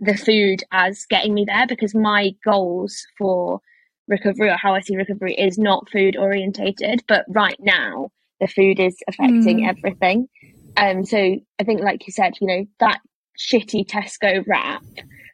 the 0.00 0.16
food 0.16 0.62
as 0.70 1.06
getting 1.06 1.34
me 1.34 1.44
there 1.46 1.66
because 1.66 1.94
my 1.94 2.30
goals 2.44 3.06
for 3.18 3.60
recovery 4.08 4.48
or 4.48 4.56
how 4.56 4.74
I 4.74 4.80
see 4.80 4.96
recovery 4.96 5.34
is 5.34 5.58
not 5.58 5.88
food 5.90 6.16
orientated, 6.16 7.02
but 7.08 7.24
right 7.28 7.58
now 7.60 8.10
the 8.40 8.48
food 8.48 8.80
is 8.80 8.96
affecting 9.08 9.60
mm. 9.60 9.68
everything. 9.68 10.28
Um, 10.76 11.04
so 11.04 11.18
I 11.58 11.64
think, 11.64 11.80
like 11.82 12.06
you 12.06 12.12
said, 12.12 12.34
you 12.40 12.46
know, 12.46 12.66
that 12.80 13.00
shitty 13.38 13.86
Tesco 13.86 14.44
wrap 14.46 14.82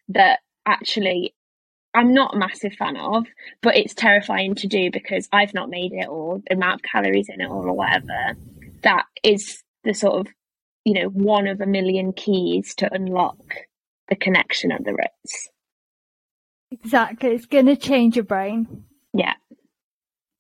that 0.09 0.41
actually 0.65 1.35
I'm 1.95 2.13
not 2.13 2.35
a 2.35 2.39
massive 2.39 2.75
fan 2.75 2.97
of, 2.97 3.27
but 3.63 3.77
it's 3.77 3.95
terrifying 3.95 4.55
to 4.57 4.67
do 4.67 4.91
because 4.93 5.29
I've 5.33 5.55
not 5.55 5.71
made 5.71 5.93
it 5.93 6.09
or 6.09 6.41
the 6.47 6.55
amount 6.55 6.75
of 6.75 6.83
calories 6.83 7.29
in 7.29 7.41
it 7.41 7.49
or 7.49 7.73
whatever. 7.73 8.37
That 8.83 9.05
is 9.25 9.63
the 9.83 9.95
sort 9.95 10.27
of, 10.27 10.33
you 10.85 10.93
know, 10.93 11.09
one 11.09 11.47
of 11.47 11.61
a 11.61 11.67
million 11.67 12.13
keys 12.13 12.75
to 12.77 12.93
unlock 12.93 13.39
the 14.09 14.17
connection 14.17 14.73
at 14.73 14.85
the 14.85 14.95
Ritz. 14.95 15.49
Exactly. 16.71 17.31
It's 17.31 17.47
going 17.47 17.67
to 17.67 17.77
change 17.77 18.17
your 18.17 18.25
brain. 18.25 18.85
Yeah. 19.13 19.35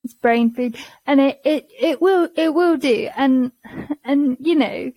It's 0.05 0.14
brain 0.14 0.53
food 0.55 0.77
and 1.07 1.21
it, 1.21 1.41
it, 1.45 1.69
it 1.79 2.03
will, 2.03 2.29
it 2.37 2.55
will 2.55 2.77
do. 2.77 3.09
And, 3.17 3.53
and, 4.05 4.37
you 4.41 4.55
know, 4.55 4.93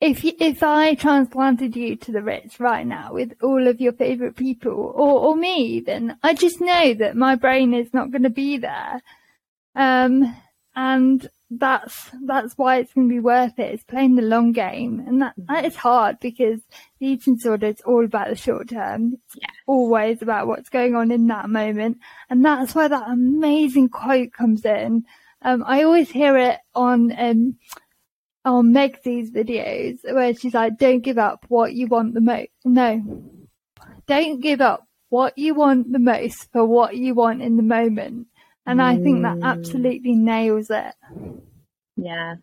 if 0.00 0.24
if 0.24 0.62
I 0.62 0.94
transplanted 0.94 1.74
you 1.74 1.96
to 1.96 2.12
the 2.12 2.22
Ritz 2.22 2.60
right 2.60 2.86
now 2.86 3.14
with 3.14 3.32
all 3.42 3.66
of 3.66 3.80
your 3.80 3.92
favorite 3.92 4.36
people, 4.36 4.72
or 4.72 5.20
or 5.20 5.36
me, 5.36 5.80
then 5.80 6.18
I 6.22 6.34
just 6.34 6.60
know 6.60 6.92
that 6.94 7.16
my 7.16 7.34
brain 7.34 7.72
is 7.72 7.94
not 7.94 8.10
going 8.10 8.24
to 8.24 8.30
be 8.30 8.58
there, 8.58 9.00
um, 9.74 10.36
and 10.74 11.26
that's 11.50 12.10
that's 12.24 12.54
why 12.54 12.78
it's 12.78 12.92
going 12.92 13.08
to 13.08 13.14
be 13.14 13.20
worth 13.20 13.58
it. 13.58 13.74
It's 13.74 13.84
playing 13.84 14.16
the 14.16 14.22
long 14.22 14.52
game, 14.52 15.02
and 15.06 15.22
that 15.22 15.34
that 15.36 15.64
is 15.64 15.76
hard 15.76 16.18
because 16.20 16.60
the 16.98 17.06
eating 17.06 17.36
disorder 17.36 17.68
is 17.68 17.80
all 17.82 18.04
about 18.04 18.28
the 18.28 18.36
short 18.36 18.68
term. 18.68 19.14
It's 19.14 19.36
yeah. 19.40 19.48
always 19.66 20.22
about 20.22 20.48
what's 20.48 20.68
going 20.68 20.96
on 20.96 21.10
in 21.10 21.28
that 21.28 21.48
moment, 21.48 21.98
and 22.28 22.44
that's 22.44 22.74
where 22.74 22.88
that 22.88 23.08
amazing 23.08 23.90
quote 23.90 24.32
comes 24.32 24.64
in. 24.64 25.04
Um, 25.42 25.62
I 25.66 25.84
always 25.84 26.10
hear 26.10 26.36
it 26.36 26.58
on 26.74 27.12
um 27.16 27.58
on 28.44 28.72
Megsy's 28.72 29.30
videos 29.30 29.98
where 30.04 30.34
she's 30.34 30.54
like, 30.54 30.78
don't 30.78 31.00
give 31.00 31.18
up 31.18 31.44
what 31.48 31.74
you 31.74 31.86
want 31.86 32.14
the 32.14 32.20
most. 32.20 32.48
No, 32.64 33.22
don't 34.06 34.40
give 34.40 34.60
up 34.60 34.86
what 35.08 35.38
you 35.38 35.54
want 35.54 35.92
the 35.92 35.98
most 35.98 36.50
for 36.52 36.64
what 36.64 36.96
you 36.96 37.14
want 37.14 37.42
in 37.42 37.56
the 37.56 37.62
moment. 37.62 38.26
And 38.66 38.82
I 38.82 38.96
think 38.96 39.22
that 39.22 39.38
absolutely 39.42 40.16
nails 40.16 40.70
it. 40.70 40.94
Yeah. 41.96 42.36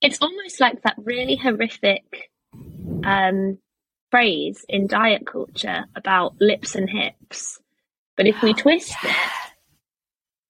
It's 0.00 0.18
almost 0.20 0.60
like 0.60 0.82
that 0.82 0.96
really 0.98 1.36
horrific 1.36 2.30
um, 3.04 3.58
phrase 4.10 4.64
in 4.68 4.88
diet 4.88 5.26
culture 5.26 5.84
about 5.94 6.40
lips 6.40 6.74
and 6.74 6.90
hips. 6.90 7.58
But 8.16 8.26
if 8.26 8.42
we 8.42 8.52
twist 8.54 8.96
it, 9.04 9.16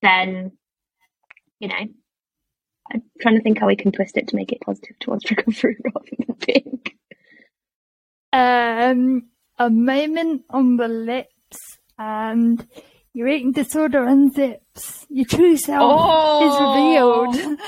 then, 0.02 0.52
you 1.60 1.68
know, 1.68 1.86
I'm 2.92 3.02
trying 3.20 3.36
to 3.36 3.42
think 3.42 3.58
how 3.58 3.66
we 3.66 3.76
can 3.76 3.92
twist 3.92 4.16
it 4.16 4.28
to 4.28 4.36
make 4.36 4.52
it 4.52 4.60
positive 4.60 4.98
towards 5.00 5.30
recovery 5.30 5.76
rather 5.84 6.10
than 6.18 6.36
pink. 6.36 6.96
Um, 8.32 9.28
a 9.58 9.70
moment 9.70 10.42
on 10.50 10.76
the 10.76 10.88
lips 10.88 11.78
and 11.98 12.66
your 13.16 13.28
eating 13.28 13.52
disorder 13.52 14.02
unzips. 14.02 15.06
Your 15.08 15.24
true 15.24 15.56
self 15.56 15.90
oh. 15.90 17.24
is 17.32 17.38
revealed. 17.40 17.58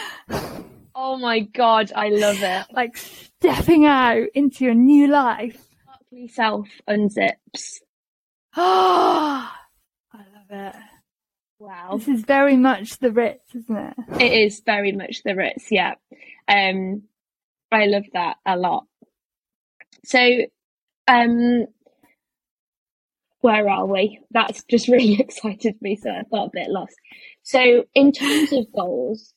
oh 0.94 1.16
my 1.16 1.40
god, 1.40 1.90
I 1.96 2.10
love 2.10 2.42
it. 2.42 2.66
like 2.70 2.98
stepping 2.98 3.86
out 3.86 4.26
into 4.34 4.66
your 4.66 4.74
new 4.74 5.06
life. 5.06 5.58
Self 6.28 6.68
unzips. 6.86 7.78
Oh, 8.58 9.50
I 10.12 10.18
love 10.18 10.50
it. 10.50 10.76
Wow. 11.58 11.96
This 11.96 12.08
is 12.08 12.24
very 12.26 12.58
much 12.58 12.98
the 12.98 13.10
Ritz, 13.10 13.54
isn't 13.54 13.74
it? 13.74 13.94
It 14.20 14.32
is 14.32 14.60
very 14.60 14.92
much 14.92 15.22
the 15.24 15.34
Ritz, 15.34 15.68
yeah. 15.70 15.94
Um 16.46 17.04
I 17.72 17.86
love 17.86 18.04
that 18.12 18.36
a 18.44 18.58
lot. 18.58 18.84
So 20.04 20.20
um 21.06 21.68
where 23.40 23.68
are 23.68 23.86
we? 23.86 24.20
That's 24.30 24.64
just 24.64 24.88
really 24.88 25.14
excited 25.20 25.76
me, 25.80 25.96
so 25.96 26.10
I 26.10 26.22
felt 26.30 26.48
a 26.48 26.58
bit 26.58 26.70
lost. 26.70 26.96
So 27.42 27.84
in 27.94 28.12
terms 28.12 28.52
of 28.52 28.72
goals, 28.72 29.34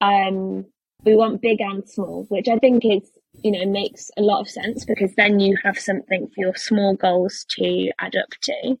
um 0.00 0.66
we 1.04 1.16
want 1.16 1.40
big 1.40 1.60
and 1.60 1.88
small, 1.88 2.26
which 2.28 2.48
I 2.48 2.58
think 2.58 2.84
is 2.84 3.10
you 3.42 3.52
know 3.52 3.64
makes 3.66 4.10
a 4.16 4.22
lot 4.22 4.40
of 4.40 4.48
sense 4.48 4.84
because 4.84 5.14
then 5.16 5.40
you 5.40 5.56
have 5.64 5.78
something 5.78 6.26
for 6.28 6.34
your 6.36 6.56
small 6.56 6.94
goals 6.94 7.44
to 7.58 7.90
add 8.00 8.16
up 8.16 8.30
to. 8.42 8.78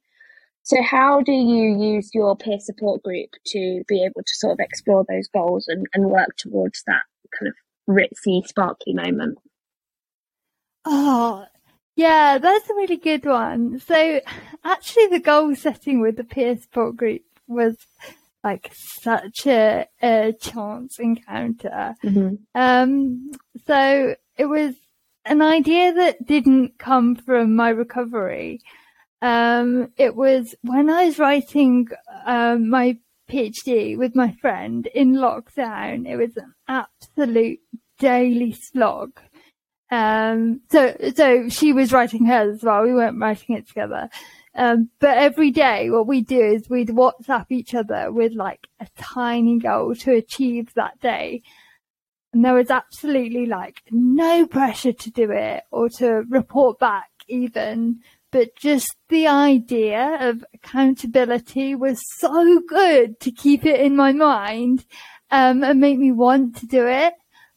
So, 0.62 0.82
how 0.82 1.20
do 1.20 1.32
you 1.32 1.76
use 1.94 2.10
your 2.12 2.36
peer 2.36 2.58
support 2.60 3.02
group 3.02 3.30
to 3.46 3.82
be 3.88 4.04
able 4.04 4.22
to 4.22 4.34
sort 4.34 4.52
of 4.52 4.60
explore 4.60 5.04
those 5.08 5.26
goals 5.28 5.66
and, 5.68 5.86
and 5.94 6.10
work 6.10 6.36
towards 6.36 6.82
that 6.86 7.02
kind 7.38 7.48
of 7.48 7.54
ritzy, 7.88 8.46
sparkly 8.46 8.94
moment? 8.94 9.38
Oh, 10.84 11.44
Yeah, 11.96 12.38
that's 12.38 12.70
a 12.70 12.74
really 12.74 12.96
good 12.96 13.24
one. 13.24 13.80
So 13.80 14.20
actually 14.64 15.06
the 15.08 15.20
goal 15.20 15.54
setting 15.54 16.00
with 16.00 16.16
the 16.16 16.24
peer 16.24 16.56
support 16.56 16.96
group 16.96 17.22
was 17.46 17.76
like 18.42 18.72
such 19.02 19.46
a, 19.46 19.86
a 20.02 20.32
chance 20.40 20.98
encounter. 20.98 21.94
Mm-hmm. 22.02 22.36
Um, 22.54 23.32
so 23.66 24.14
it 24.38 24.46
was 24.46 24.74
an 25.24 25.42
idea 25.42 25.92
that 25.92 26.26
didn't 26.26 26.78
come 26.78 27.16
from 27.16 27.54
my 27.54 27.68
recovery. 27.68 28.60
Um, 29.20 29.92
it 29.98 30.16
was 30.16 30.54
when 30.62 30.88
I 30.88 31.06
was 31.06 31.18
writing 31.18 31.88
um, 32.24 32.70
my 32.70 32.98
PhD 33.30 33.96
with 33.98 34.16
my 34.16 34.32
friend 34.40 34.86
in 34.94 35.14
lockdown. 35.14 36.08
It 36.08 36.16
was 36.16 36.36
an 36.36 36.54
absolute 36.66 37.60
daily 37.98 38.52
slog. 38.52 39.20
Um, 39.90 40.60
so, 40.70 40.94
so 41.14 41.48
she 41.48 41.72
was 41.72 41.92
writing 41.92 42.26
hers 42.26 42.56
as 42.56 42.62
well. 42.62 42.82
We 42.82 42.94
weren't 42.94 43.20
writing 43.20 43.56
it 43.56 43.66
together. 43.66 44.08
Um, 44.54 44.90
but 44.98 45.16
every 45.16 45.50
day 45.50 45.90
what 45.90 46.06
we 46.06 46.22
do 46.22 46.40
is 46.40 46.68
we'd 46.68 46.88
WhatsApp 46.88 47.46
each 47.50 47.74
other 47.74 48.10
with 48.10 48.32
like 48.32 48.66
a 48.80 48.86
tiny 48.98 49.58
goal 49.58 49.94
to 49.96 50.12
achieve 50.12 50.74
that 50.74 51.00
day. 51.00 51.42
And 52.32 52.44
there 52.44 52.54
was 52.54 52.70
absolutely 52.70 53.46
like 53.46 53.82
no 53.90 54.46
pressure 54.46 54.92
to 54.92 55.10
do 55.10 55.30
it 55.30 55.64
or 55.70 55.88
to 55.90 56.24
report 56.28 56.78
back 56.78 57.10
even, 57.28 58.00
but 58.30 58.54
just 58.56 58.94
the 59.08 59.26
idea 59.26 60.18
of 60.20 60.44
accountability 60.54 61.74
was 61.74 62.00
so 62.18 62.60
good 62.68 63.18
to 63.20 63.32
keep 63.32 63.66
it 63.66 63.80
in 63.80 63.96
my 63.96 64.12
mind, 64.12 64.84
um, 65.32 65.64
and 65.64 65.80
make 65.80 65.98
me 65.98 66.12
want 66.12 66.56
to 66.56 66.66
do 66.66 66.86
it. 66.86 67.14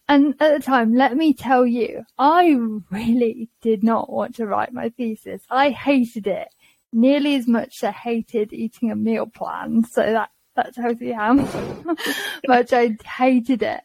And 0.08 0.36
at 0.40 0.58
the 0.58 0.64
time, 0.64 0.94
let 0.94 1.16
me 1.16 1.34
tell 1.34 1.66
you, 1.66 2.04
I 2.18 2.58
really 2.92 3.50
did 3.62 3.84
not 3.84 4.12
want 4.12 4.36
to 4.36 4.46
write 4.46 4.74
my 4.74 4.90
thesis. 4.90 5.42
I 5.50 5.70
hated 5.70 6.28
it 6.28 6.50
nearly 6.92 7.36
as 7.36 7.48
much 7.48 7.78
as 7.78 7.88
I 7.88 7.92
hated 7.92 8.54
eating 8.54 8.92
a 8.92 8.96
meal 8.96 9.26
plan. 9.26 9.84
So 9.86 10.02
that, 10.02 10.30
that 10.56 10.76
tells 10.76 11.00
you 11.02 11.16
how 11.16 11.34
much 12.48 12.74
I 12.74 12.98
hated 13.06 13.64
it. 13.64 13.82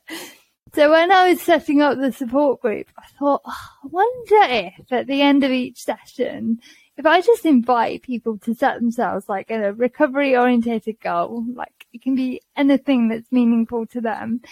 So 0.75 0.91
when 0.91 1.11
I 1.11 1.31
was 1.31 1.41
setting 1.41 1.81
up 1.81 1.99
the 1.99 2.12
support 2.12 2.61
group, 2.61 2.89
I 2.99 3.07
thought, 3.19 3.41
oh, 3.45 3.69
I 3.85 3.87
wonder 3.87 4.71
if 4.81 4.93
at 4.93 5.07
the 5.07 5.23
end 5.23 5.45
of 5.45 5.51
each 5.51 5.83
session, 5.83 6.61
if 6.99 7.07
I 7.07 7.21
just 7.23 7.47
invite 7.47 8.03
people 8.03 8.39
to 8.39 8.55
set 8.55 8.75
themselves 8.75 9.29
like 9.29 9.51
a 9.51 9.73
recovery 9.73 10.37
orientated 10.37 11.01
goal, 11.01 11.45
like 11.55 11.87
it 11.93 12.03
can 12.03 12.14
be 12.14 12.43
anything 12.57 13.09
that's 13.09 13.33
meaningful 13.33 13.87
to 13.87 14.01
them. 14.01 14.43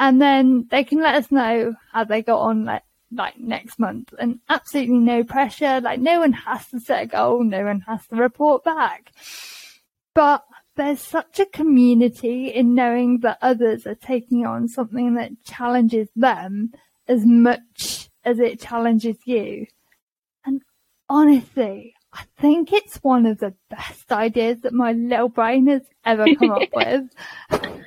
And 0.00 0.20
then 0.20 0.66
they 0.70 0.82
can 0.82 1.02
let 1.02 1.14
us 1.14 1.30
know 1.30 1.74
how 1.92 2.04
they 2.04 2.22
got 2.22 2.40
on 2.40 2.64
like, 2.64 2.84
like 3.12 3.38
next 3.38 3.78
month 3.78 4.14
and 4.18 4.40
absolutely 4.48 4.98
no 4.98 5.22
pressure. 5.22 5.78
Like 5.82 6.00
no 6.00 6.20
one 6.20 6.32
has 6.32 6.66
to 6.68 6.80
set 6.80 7.02
a 7.02 7.06
goal. 7.06 7.44
No 7.44 7.66
one 7.66 7.80
has 7.80 8.06
to 8.06 8.16
report 8.16 8.64
back. 8.64 9.12
But 10.14 10.42
there's 10.74 11.02
such 11.02 11.38
a 11.38 11.44
community 11.44 12.48
in 12.48 12.74
knowing 12.74 13.20
that 13.20 13.36
others 13.42 13.86
are 13.86 13.94
taking 13.94 14.46
on 14.46 14.68
something 14.68 15.16
that 15.16 15.32
challenges 15.44 16.08
them 16.16 16.72
as 17.06 17.26
much 17.26 18.08
as 18.24 18.38
it 18.38 18.58
challenges 18.58 19.18
you. 19.26 19.66
And 20.46 20.62
honestly, 21.10 21.92
I 22.14 22.22
think 22.38 22.72
it's 22.72 22.96
one 23.02 23.26
of 23.26 23.38
the 23.38 23.52
best 23.68 24.10
ideas 24.10 24.62
that 24.62 24.72
my 24.72 24.92
little 24.92 25.28
brain 25.28 25.66
has 25.66 25.82
ever 26.06 26.24
come 26.36 26.52
up 26.52 26.68
with. 26.74 27.10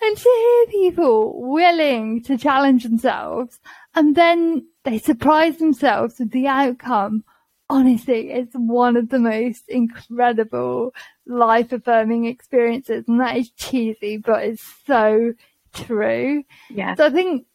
and 0.00 0.16
to 0.16 0.22
hear 0.22 0.80
people 0.80 1.40
willing 1.50 2.22
to 2.24 2.38
challenge 2.38 2.84
themselves 2.84 3.58
and 3.94 4.14
then 4.14 4.66
they 4.84 4.98
surprise 4.98 5.58
themselves 5.58 6.18
with 6.18 6.30
the 6.30 6.46
outcome. 6.46 7.24
Honestly, 7.68 8.30
it's 8.30 8.54
one 8.54 8.96
of 8.96 9.10
the 9.10 9.18
most 9.18 9.64
incredible 9.68 10.94
life 11.26 11.72
affirming 11.72 12.24
experiences. 12.24 13.04
And 13.06 13.20
that 13.20 13.36
is 13.36 13.50
cheesy, 13.50 14.16
but 14.16 14.44
it's 14.44 14.74
so 14.86 15.34
true. 15.74 16.44
Yeah. 16.70 16.94
So 16.94 17.06
I 17.06 17.10
think 17.10 17.46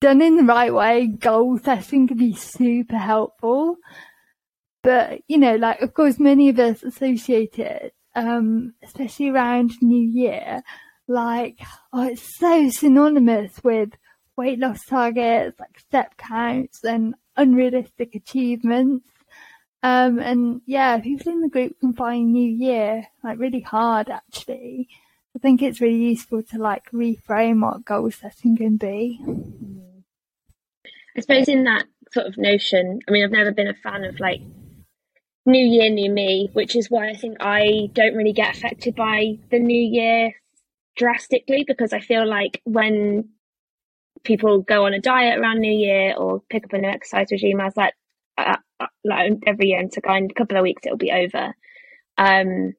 done 0.00 0.22
in 0.22 0.36
the 0.36 0.44
right 0.44 0.72
way, 0.72 1.06
goal 1.06 1.58
setting 1.58 2.08
can 2.08 2.16
be 2.16 2.34
super 2.34 2.96
helpful. 2.96 3.76
But, 4.82 5.20
you 5.28 5.38
know, 5.38 5.56
like, 5.56 5.82
of 5.82 5.94
course, 5.94 6.18
many 6.18 6.48
of 6.48 6.58
us 6.58 6.82
associate 6.82 7.58
it, 7.58 7.94
um, 8.16 8.72
especially 8.82 9.28
around 9.28 9.72
New 9.82 10.02
Year, 10.02 10.62
like, 11.10 11.58
oh, 11.92 12.08
it's 12.08 12.38
so 12.38 12.70
synonymous 12.70 13.62
with 13.62 13.90
weight 14.36 14.58
loss 14.58 14.84
targets, 14.86 15.58
like 15.58 15.78
step 15.78 16.16
counts 16.16 16.84
and 16.84 17.14
unrealistic 17.36 18.14
achievements. 18.14 19.08
Um, 19.82 20.18
and 20.18 20.60
yeah, 20.66 20.98
people 20.98 21.32
in 21.32 21.40
the 21.40 21.48
group 21.48 21.78
can 21.80 21.92
find 21.94 22.32
New 22.32 22.48
Year 22.48 23.06
like 23.24 23.38
really 23.38 23.60
hard 23.60 24.10
actually. 24.10 24.88
I 25.34 25.38
think 25.38 25.62
it's 25.62 25.80
really 25.80 25.96
useful 26.10 26.42
to 26.44 26.58
like 26.58 26.90
reframe 26.90 27.62
what 27.62 27.84
goal 27.84 28.10
setting 28.10 28.56
can 28.56 28.76
be. 28.76 29.20
I 31.16 31.20
suppose 31.20 31.48
in 31.48 31.64
that 31.64 31.86
sort 32.12 32.26
of 32.26 32.36
notion, 32.36 33.00
I 33.08 33.10
mean, 33.10 33.24
I've 33.24 33.30
never 33.30 33.52
been 33.52 33.68
a 33.68 33.74
fan 33.74 34.04
of 34.04 34.20
like 34.20 34.40
New 35.46 35.64
Year, 35.64 35.88
New 35.90 36.10
Me, 36.10 36.50
which 36.52 36.76
is 36.76 36.90
why 36.90 37.08
I 37.08 37.14
think 37.14 37.38
I 37.40 37.90
don't 37.94 38.16
really 38.16 38.32
get 38.32 38.56
affected 38.56 38.94
by 38.94 39.38
the 39.50 39.58
New 39.58 39.80
Year 39.80 40.34
drastically 40.96 41.64
because 41.66 41.92
I 41.92 42.00
feel 42.00 42.26
like 42.26 42.60
when 42.64 43.30
people 44.24 44.60
go 44.60 44.86
on 44.86 44.94
a 44.94 45.00
diet 45.00 45.38
around 45.38 45.60
New 45.60 45.72
Year 45.72 46.14
or 46.16 46.42
pick 46.50 46.64
up 46.64 46.72
a 46.72 46.78
new 46.78 46.88
exercise 46.88 47.28
regime, 47.30 47.60
I 47.60 47.64
was 47.64 47.76
like, 47.76 47.94
uh, 48.36 48.56
uh, 48.78 48.86
like 49.04 49.32
every 49.46 49.68
year 49.68 49.80
and 49.80 49.92
so 49.92 50.00
in 50.14 50.28
a 50.30 50.34
couple 50.34 50.56
of 50.56 50.62
weeks 50.62 50.82
it'll 50.84 50.98
be 50.98 51.12
over. 51.12 51.54
Um, 52.18 52.74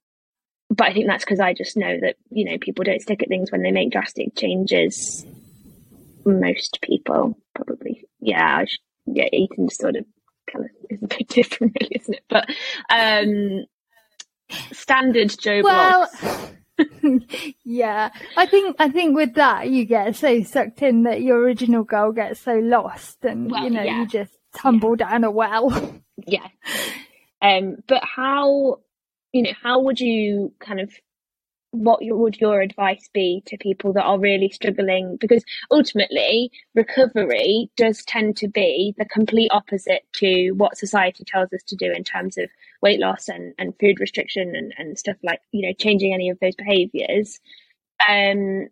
but 0.70 0.88
I 0.88 0.94
think 0.94 1.08
that's 1.08 1.26
because 1.26 1.40
I 1.40 1.54
just 1.54 1.76
know 1.76 1.98
that 2.02 2.16
you 2.30 2.46
know 2.46 2.58
people 2.58 2.84
don't 2.86 3.02
stick 3.02 3.22
at 3.22 3.28
things 3.28 3.52
when 3.52 3.62
they 3.62 3.72
make 3.72 3.92
drastic 3.92 4.36
changes. 4.36 5.26
Most 6.24 6.80
people 6.82 7.38
probably, 7.56 8.08
yeah, 8.20 8.58
I 8.58 8.66
should, 8.66 8.80
yeah, 9.08 9.28
eating 9.34 9.68
disorder 9.68 10.02
kind 10.52 10.66
of 10.66 10.72
is 10.90 11.04
a 11.04 11.08
bit 11.08 11.28
different, 11.28 11.76
really, 11.82 11.96
isn't 11.96 12.14
it? 12.14 12.24
But 12.30 12.50
um, 12.90 13.66
standard 14.72 15.36
Joe 15.40 15.62
well, 15.64 16.10
yeah, 17.64 18.10
I 18.38 18.46
think 18.46 18.76
I 18.80 18.90
think 18.90 19.16
with 19.16 19.36
that 19.36 19.70
you 19.70 19.86
get 19.86 20.16
so 20.16 20.44
sucked 20.44 20.82
in 20.82 21.04
that 21.04 21.22
your 21.22 21.38
original 21.40 21.84
goal 21.84 22.12
gets 22.12 22.40
so 22.40 22.56
lost, 22.56 23.24
and 23.24 23.52
well, 23.52 23.64
you 23.64 23.70
know 23.70 23.84
yeah. 23.84 24.02
you 24.02 24.08
just 24.08 24.34
tumble 24.56 24.96
yeah. 24.98 25.10
down 25.10 25.24
a 25.24 25.32
well. 25.32 26.02
yeah. 26.28 26.48
Um, 27.42 27.78
but 27.88 28.04
how, 28.04 28.80
you 29.32 29.44
know, 29.44 29.54
how 29.62 29.82
would 29.82 30.00
you 30.00 30.54
kind 30.60 30.80
of 30.80 30.92
what 31.72 32.00
would 32.02 32.40
your 32.42 32.60
advice 32.62 33.10
be 33.14 33.42
to 33.46 33.58
people 33.58 33.94
that 33.94 34.04
are 34.04 34.20
really 34.20 34.50
struggling? 34.50 35.18
Because 35.20 35.44
ultimately, 35.72 36.52
recovery 36.76 37.72
does 37.78 38.04
tend 38.04 38.36
to 38.38 38.50
be 38.50 38.94
the 38.98 39.06
complete 39.06 39.50
opposite 39.54 40.04
to 40.16 40.52
what 40.52 40.78
society 40.78 41.24
tells 41.26 41.52
us 41.54 41.64
to 41.68 41.78
do 41.78 41.92
in 41.92 42.04
terms 42.04 42.38
of 42.38 42.50
weight 42.82 43.00
loss 43.00 43.28
and, 43.28 43.54
and 43.58 43.74
food 43.80 44.00
restriction 44.00 44.56
and, 44.56 44.74
and 44.78 44.98
stuff 44.98 45.18
like, 45.24 45.40
you 45.52 45.68
know, 45.68 45.74
changing 45.74 46.14
any 46.14 46.30
of 46.30 46.38
those 46.42 46.56
behaviors. 46.56 47.40
Um, 48.08 48.68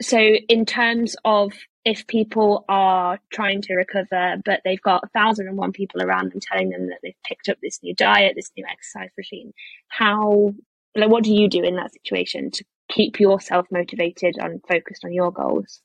so, 0.00 0.18
in 0.18 0.64
terms 0.64 1.16
of 1.24 1.52
if 1.84 2.06
people 2.06 2.64
are 2.68 3.18
trying 3.32 3.62
to 3.62 3.74
recover, 3.74 4.36
but 4.44 4.60
they've 4.64 4.82
got 4.82 5.04
a 5.04 5.08
thousand 5.08 5.48
and 5.48 5.56
one 5.56 5.72
people 5.72 6.02
around 6.02 6.32
them 6.32 6.40
telling 6.40 6.70
them 6.70 6.88
that 6.88 6.98
they've 7.02 7.14
picked 7.26 7.48
up 7.48 7.56
this 7.62 7.80
new 7.82 7.94
diet, 7.94 8.34
this 8.36 8.50
new 8.56 8.64
exercise 8.70 9.10
regime, 9.16 9.52
how 9.88 10.54
like 10.96 11.10
what 11.10 11.24
do 11.24 11.32
you 11.32 11.48
do 11.48 11.62
in 11.62 11.76
that 11.76 11.92
situation 11.92 12.50
to 12.50 12.64
keep 12.90 13.20
yourself 13.20 13.66
motivated 13.70 14.36
and 14.38 14.60
focused 14.68 15.04
on 15.04 15.12
your 15.12 15.30
goals 15.30 15.82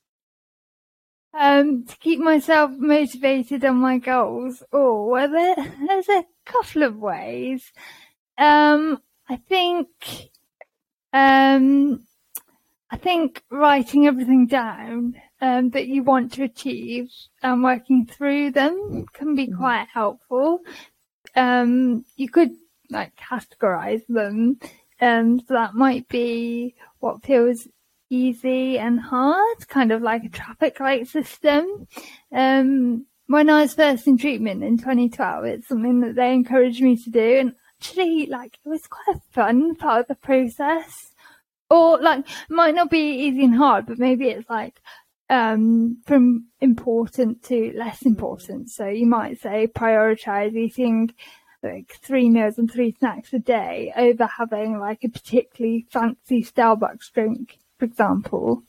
um 1.38 1.84
to 1.84 1.96
keep 1.98 2.20
myself 2.20 2.70
motivated 2.78 3.64
on 3.64 3.76
my 3.76 3.98
goals 3.98 4.62
oh 4.72 5.06
well 5.06 5.28
there, 5.28 5.56
there's 5.86 6.08
a 6.08 6.24
couple 6.44 6.82
of 6.82 6.96
ways. 6.96 7.72
Um 8.38 9.00
i 9.28 9.36
think 9.36 9.88
um 11.12 12.06
i 12.90 12.96
think 12.96 13.42
writing 13.50 14.06
everything 14.06 14.46
down 14.46 15.14
um, 15.40 15.70
that 15.70 15.86
you 15.88 16.02
want 16.02 16.32
to 16.32 16.44
achieve 16.44 17.10
and 17.42 17.62
working 17.62 18.06
through 18.06 18.50
them 18.52 19.06
can 19.12 19.34
be 19.34 19.46
mm-hmm. 19.46 19.58
quite 19.58 19.88
helpful. 19.92 20.60
Um 21.36 22.04
you 22.16 22.28
could 22.28 22.50
like 22.90 23.14
categorize 23.16 24.06
them. 24.08 24.58
Um, 25.00 25.40
so 25.40 25.54
that 25.54 25.74
might 25.74 26.08
be 26.08 26.74
what 27.00 27.24
feels 27.24 27.66
easy 28.14 28.78
and 28.78 29.00
hard, 29.00 29.68
kind 29.68 29.92
of 29.92 30.02
like 30.02 30.24
a 30.24 30.28
traffic 30.28 30.80
light 30.80 31.08
system. 31.08 31.88
Um, 32.32 33.06
when 33.26 33.50
I 33.50 33.62
was 33.62 33.74
first 33.74 34.06
in 34.06 34.18
treatment 34.18 34.62
in 34.62 34.78
2012, 34.78 35.44
it's 35.44 35.68
something 35.68 36.00
that 36.00 36.14
they 36.14 36.32
encouraged 36.32 36.82
me 36.82 36.96
to 36.96 37.10
do. 37.10 37.38
And 37.38 37.54
actually, 37.80 38.26
like, 38.26 38.58
it 38.64 38.68
was 38.68 38.86
quite 38.86 39.16
a 39.16 39.32
fun 39.32 39.74
part 39.74 40.00
of 40.00 40.08
the 40.08 40.14
process. 40.14 41.12
Or, 41.70 41.98
like, 42.00 42.26
might 42.48 42.74
not 42.74 42.90
be 42.90 43.26
easy 43.26 43.44
and 43.44 43.54
hard, 43.54 43.86
but 43.86 43.98
maybe 43.98 44.28
it's 44.28 44.48
like 44.48 44.80
um, 45.30 46.02
from 46.06 46.46
important 46.60 47.42
to 47.44 47.72
less 47.76 48.02
important. 48.02 48.70
So 48.70 48.86
you 48.86 49.06
might 49.06 49.40
say 49.40 49.66
prioritize 49.66 50.54
eating 50.54 51.14
like 51.62 51.98
three 52.02 52.28
meals 52.28 52.58
and 52.58 52.70
three 52.70 52.94
snacks 52.98 53.32
a 53.32 53.38
day 53.38 53.92
over 53.96 54.26
having 54.26 54.78
like 54.78 55.02
a 55.02 55.08
particularly 55.08 55.86
fancy 55.90 56.44
Starbucks 56.44 57.10
drink, 57.12 57.58
for 57.84 57.90
example. 57.90 58.62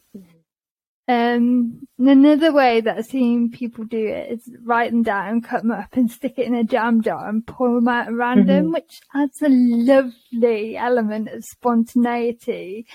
Um, 1.07 1.87
another 1.99 2.51
way 2.51 2.81
that 2.81 2.97
I've 2.97 3.05
seen 3.05 3.51
people 3.51 3.83
do 3.85 4.07
it 4.07 4.31
is 4.31 4.49
write 4.63 4.91
them 4.91 5.03
down, 5.03 5.41
cut 5.41 5.61
them 5.61 5.71
up 5.71 5.95
and 5.95 6.09
stick 6.09 6.33
it 6.37 6.47
in 6.47 6.55
a 6.55 6.63
jam 6.63 7.03
jar 7.03 7.29
and 7.29 7.45
pull 7.45 7.75
them 7.75 7.87
out 7.87 8.07
at 8.07 8.13
random, 8.13 8.65
mm-hmm. 8.65 8.73
which 8.73 9.01
adds 9.13 9.41
a 9.43 9.49
lovely 9.49 10.75
element 10.75 11.29
of 11.29 11.43
spontaneity, 11.43 12.87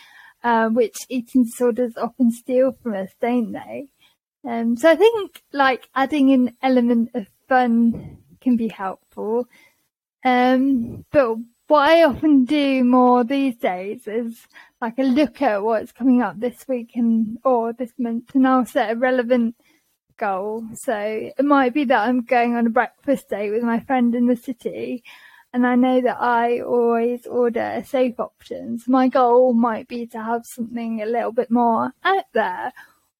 uh, 0.43 0.69
which 0.71 0.97
eating 1.09 1.45
disorders 1.45 1.97
often 1.97 2.33
steal 2.33 2.73
from 2.83 2.95
us, 2.95 3.11
don't 3.21 3.53
they? 3.53 3.91
Um, 4.45 4.77
so 4.77 4.91
I 4.91 4.97
think 4.97 5.43
like 5.53 5.89
adding 5.95 6.33
an 6.33 6.57
element 6.63 7.11
of 7.15 7.29
fun 7.49 8.19
can 8.41 8.57
be 8.57 8.69
helpful. 8.69 9.47
Um, 10.25 11.05
but 11.13 11.37
what 11.71 11.89
I 11.89 12.03
often 12.03 12.47
do 12.47 12.83
more 12.83 13.23
these 13.23 13.57
days 13.57 14.09
is 14.09 14.49
like 14.81 14.99
a 14.99 15.05
look 15.05 15.41
at 15.41 15.63
what's 15.63 15.93
coming 15.93 16.21
up 16.21 16.41
this 16.41 16.67
week 16.67 16.97
and 16.97 17.39
or 17.45 17.73
this 17.73 17.93
month, 17.97 18.35
and 18.35 18.45
I'll 18.45 18.67
set 18.67 18.91
a 18.91 18.97
relevant 18.97 19.55
goal. 20.17 20.65
So 20.75 20.97
it 20.97 21.45
might 21.45 21.73
be 21.73 21.85
that 21.85 22.09
I'm 22.09 22.23
going 22.23 22.57
on 22.57 22.67
a 22.67 22.71
breakfast 22.71 23.29
date 23.29 23.53
with 23.53 23.63
my 23.63 23.79
friend 23.79 24.17
in 24.17 24.27
the 24.27 24.35
city, 24.35 25.05
and 25.53 25.65
I 25.65 25.77
know 25.77 26.01
that 26.01 26.21
I 26.21 26.59
always 26.61 27.25
order 27.25 27.85
safe 27.87 28.19
options. 28.19 28.89
My 28.89 29.07
goal 29.07 29.53
might 29.53 29.87
be 29.87 30.09
to 30.09 30.21
have 30.21 30.43
something 30.47 31.01
a 31.01 31.07
little 31.07 31.33
bit 31.33 31.53
more 31.53 31.93
out 32.03 32.25
there, 32.35 32.73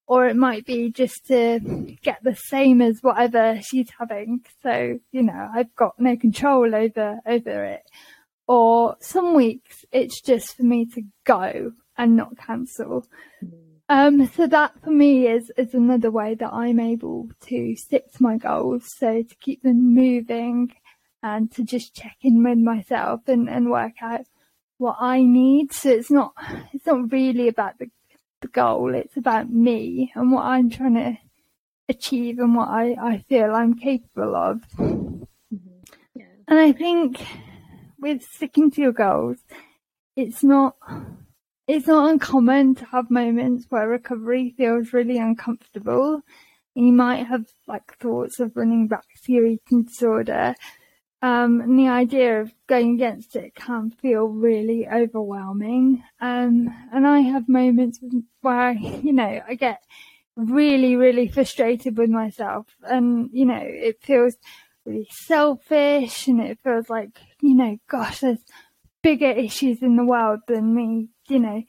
or 0.07 0.27
it 0.27 0.35
might 0.35 0.65
be 0.65 0.91
just 0.91 1.25
to 1.27 1.95
get 2.03 2.21
the 2.21 2.35
same 2.35 2.81
as 2.81 2.99
whatever 3.01 3.61
she's 3.61 3.91
having. 3.97 4.43
So 4.61 4.99
you 5.13 5.23
know, 5.23 5.49
I've 5.55 5.73
got 5.77 5.97
no 6.01 6.17
control 6.17 6.75
over 6.75 7.21
over 7.25 7.63
it 7.63 7.83
or 8.47 8.95
some 8.99 9.33
weeks 9.33 9.85
it's 9.91 10.21
just 10.21 10.57
for 10.57 10.63
me 10.63 10.85
to 10.85 11.03
go 11.25 11.73
and 11.97 12.15
not 12.15 12.37
cancel. 12.37 13.05
Um, 13.89 14.27
so 14.27 14.47
that 14.47 14.71
for 14.83 14.89
me 14.89 15.27
is, 15.27 15.51
is 15.57 15.73
another 15.73 16.09
way 16.09 16.33
that 16.35 16.53
I'm 16.53 16.79
able 16.79 17.29
to 17.47 17.75
stick 17.75 18.11
to 18.13 18.23
my 18.23 18.37
goals. 18.37 18.87
So 18.97 19.21
to 19.21 19.35
keep 19.41 19.63
them 19.63 19.93
moving 19.93 20.73
and 21.21 21.51
to 21.51 21.63
just 21.63 21.93
check 21.93 22.15
in 22.21 22.41
with 22.43 22.57
myself 22.57 23.21
and, 23.27 23.49
and 23.49 23.69
work 23.69 24.01
out 24.01 24.21
what 24.77 24.95
I 24.99 25.23
need. 25.23 25.73
So 25.73 25.89
it's 25.89 26.09
not, 26.09 26.33
it's 26.73 26.85
not 26.85 27.11
really 27.11 27.49
about 27.49 27.79
the, 27.79 27.89
the 28.39 28.47
goal. 28.47 28.95
It's 28.95 29.17
about 29.17 29.49
me 29.49 30.11
and 30.15 30.31
what 30.31 30.45
I'm 30.45 30.69
trying 30.69 30.95
to 30.95 31.17
achieve 31.89 32.39
and 32.39 32.55
what 32.55 32.69
I, 32.69 32.95
I 32.99 33.17
feel 33.27 33.53
I'm 33.53 33.75
capable 33.75 34.35
of. 34.35 34.61
Mm-hmm. 34.77 35.81
Yeah. 36.15 36.25
And 36.47 36.59
I 36.59 36.71
think 36.71 37.21
with 38.01 38.23
sticking 38.23 38.71
to 38.71 38.81
your 38.81 38.91
goals, 38.91 39.37
it's 40.15 40.43
not 40.43 40.75
it's 41.67 41.87
not 41.87 42.09
uncommon 42.11 42.75
to 42.75 42.85
have 42.85 43.09
moments 43.09 43.67
where 43.69 43.87
recovery 43.87 44.53
feels 44.57 44.91
really 44.91 45.17
uncomfortable. 45.17 46.21
You 46.75 46.91
might 46.91 47.27
have 47.27 47.45
like 47.67 47.97
thoughts 47.97 48.39
of 48.39 48.55
running 48.55 48.87
back 48.87 49.05
to 49.23 49.31
your 49.31 49.45
eating 49.45 49.83
disorder. 49.83 50.55
Um, 51.21 51.61
and 51.61 51.77
the 51.77 51.87
idea 51.87 52.41
of 52.41 52.51
going 52.67 52.95
against 52.95 53.35
it 53.35 53.53
can 53.53 53.91
feel 53.91 54.25
really 54.25 54.87
overwhelming. 54.87 56.03
Um, 56.19 56.73
and 56.91 57.05
I 57.05 57.19
have 57.19 57.47
moments 57.47 57.99
where, 58.41 58.71
you 58.71 59.13
know, 59.13 59.41
I 59.47 59.53
get 59.55 59.83
really, 60.35 60.95
really 60.95 61.27
frustrated 61.27 61.97
with 61.97 62.09
myself 62.09 62.67
and, 62.83 63.29
you 63.31 63.45
know, 63.45 63.61
it 63.61 64.01
feels 64.01 64.35
really 64.85 65.07
selfish 65.11 66.27
and 66.27 66.41
it 66.41 66.59
feels 66.63 66.89
like, 66.89 67.19
you 67.41 67.55
know, 67.55 67.77
gosh, 67.89 68.21
there's 68.21 68.43
bigger 69.01 69.31
issues 69.31 69.81
in 69.81 69.95
the 69.95 70.05
world 70.05 70.39
than 70.47 70.75
me, 70.75 71.09
you 71.27 71.39
know, 71.39 71.63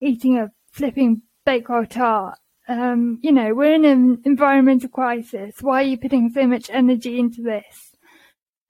eating 0.00 0.38
a 0.38 0.50
flipping 0.72 1.22
bakewell 1.44 1.86
tart. 1.86 2.38
Um, 2.68 3.20
you 3.22 3.30
know, 3.30 3.54
we're 3.54 3.74
in 3.74 3.84
an 3.84 4.22
environmental 4.24 4.88
crisis. 4.88 5.56
Why 5.60 5.82
are 5.82 5.86
you 5.86 5.98
putting 5.98 6.30
so 6.30 6.46
much 6.46 6.68
energy 6.70 7.18
into 7.18 7.42
this? 7.42 7.92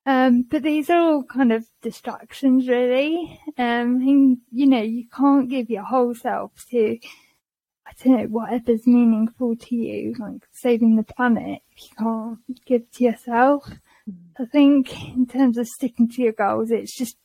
Um, 0.05 0.43
but 0.49 0.63
these 0.63 0.89
are 0.89 1.01
all 1.01 1.25
kind 1.25 1.53
of 1.53 1.67
distractions, 1.83 2.69
really. 2.69 3.41
Um, 3.59 4.01
and, 4.07 4.39
you 4.53 4.67
know, 4.67 4.83
you 4.83 5.09
can't 5.09 5.49
give 5.49 5.69
your 5.69 5.83
whole 5.83 6.15
self 6.15 6.53
to, 6.71 6.99
I 7.87 7.93
don't 8.05 8.17
know, 8.17 8.27
whatever's 8.29 8.87
meaningful 8.87 9.57
to 9.57 9.75
you, 9.75 10.15
like 10.19 10.47
saving 10.53 10.95
the 10.95 11.03
planet, 11.03 11.61
if 11.77 11.85
you 11.85 11.97
can't 11.99 12.65
give 12.67 12.91
to 12.93 13.05
yourself. 13.05 13.69
I 14.39 14.45
think 14.45 14.93
in 15.09 15.27
terms 15.27 15.59
of 15.59 15.67
sticking 15.67 16.09
to 16.11 16.23
your 16.23 16.33
goals, 16.33 16.71
it's 16.71 16.97
just 16.97 17.17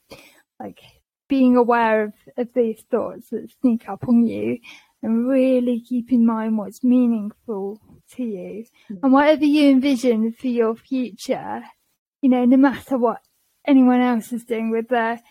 like 0.60 0.80
being 1.28 1.56
aware 1.56 2.04
of, 2.04 2.14
of 2.38 2.50
these 2.54 2.82
thoughts 2.90 3.30
that 3.30 3.52
sneak 3.62 3.88
up 3.88 4.08
on 4.08 4.26
you 4.26 4.60
and 5.04 5.28
really 5.28 5.80
keep 5.80 6.12
in 6.12 6.26
mind 6.26 6.58
what's 6.58 6.84
meaningful 6.84 7.80
to 8.12 8.24
you 8.24 8.66
mm. 8.90 9.00
and 9.02 9.12
whatever 9.12 9.46
you 9.46 9.70
envision 9.70 10.32
for 10.32 10.48
your 10.48 10.76
future, 10.76 11.64
you 12.22 12.30
know, 12.30 12.46
no 12.46 12.58
matter 12.58 12.98
what 12.98 13.22
anyone 13.66 14.02
else 14.02 14.32
is 14.32 14.44
doing 14.44 14.72
with 14.72 14.88
their 14.90 15.22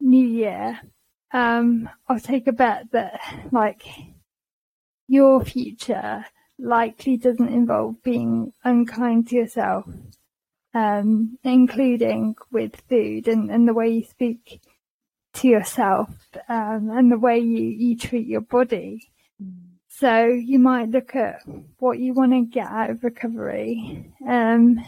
new 0.00 0.26
year, 0.26 0.80
um, 1.32 1.88
I'll 2.08 2.20
take 2.20 2.46
a 2.46 2.52
bet 2.52 2.90
that 2.92 3.20
like 3.50 3.82
your 5.08 5.44
future 5.44 6.24
likely 6.58 7.16
doesn't 7.16 7.48
involve 7.48 8.02
being 8.02 8.52
unkind 8.62 9.28
to 9.28 9.36
yourself 9.36 9.84
um, 10.74 11.38
including 11.44 12.34
with 12.50 12.82
food 12.88 13.28
and, 13.28 13.50
and 13.50 13.66
the 13.66 13.74
way 13.74 13.88
you 13.88 14.04
speak 14.04 14.60
to 15.34 15.48
yourself 15.48 16.10
um, 16.48 16.90
and 16.90 17.10
the 17.10 17.18
way 17.18 17.38
you, 17.38 17.62
you 17.64 17.96
treat 17.96 18.26
your 18.26 18.40
body. 18.40 19.08
So 19.88 20.26
you 20.26 20.58
might 20.58 20.90
look 20.90 21.14
at 21.14 21.42
what 21.78 22.00
you 22.00 22.14
want 22.14 22.32
to 22.32 22.42
get 22.42 22.66
out 22.66 22.90
of 22.90 23.04
recovery. 23.04 24.12
Um, 24.26 24.84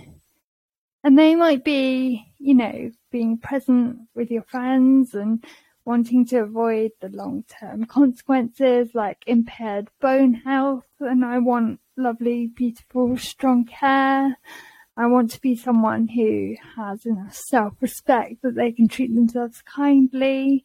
and 1.04 1.16
they 1.16 1.36
might 1.36 1.64
be, 1.64 2.26
you 2.38 2.54
know, 2.54 2.90
being 3.12 3.38
present 3.38 3.98
with 4.16 4.30
your 4.32 4.42
friends 4.42 5.14
and 5.14 5.44
wanting 5.84 6.26
to 6.26 6.38
avoid 6.38 6.90
the 7.00 7.08
long 7.08 7.44
term 7.44 7.84
consequences 7.84 8.88
like 8.94 9.22
impaired 9.28 9.88
bone 10.00 10.34
health. 10.34 10.84
And 10.98 11.24
I 11.24 11.38
want 11.38 11.78
lovely, 11.96 12.48
beautiful, 12.48 13.16
strong 13.16 13.68
hair. 13.68 14.36
I 14.96 15.06
want 15.06 15.30
to 15.32 15.40
be 15.40 15.56
someone 15.56 16.08
who 16.08 16.54
has 16.76 17.04
enough 17.04 17.34
self-respect 17.34 18.42
that 18.42 18.54
they 18.54 18.72
can 18.72 18.88
treat 18.88 19.14
themselves 19.14 19.62
kindly. 19.62 20.64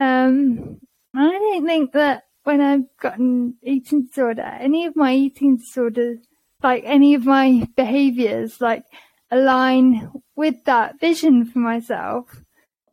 Um, 0.00 0.80
I 1.14 1.30
don't 1.30 1.66
think 1.66 1.92
that 1.92 2.24
when 2.44 2.60
I've 2.60 2.96
gotten 3.00 3.54
eating 3.62 4.06
disorder, 4.06 4.42
any 4.42 4.86
of 4.86 4.96
my 4.96 5.14
eating 5.14 5.58
disorders, 5.58 6.18
like 6.62 6.82
any 6.84 7.14
of 7.14 7.24
my 7.24 7.68
behaviors, 7.76 8.60
like 8.60 8.84
align 9.30 10.10
with 10.34 10.64
that 10.64 10.98
vision 11.00 11.44
for 11.44 11.60
myself. 11.60 12.42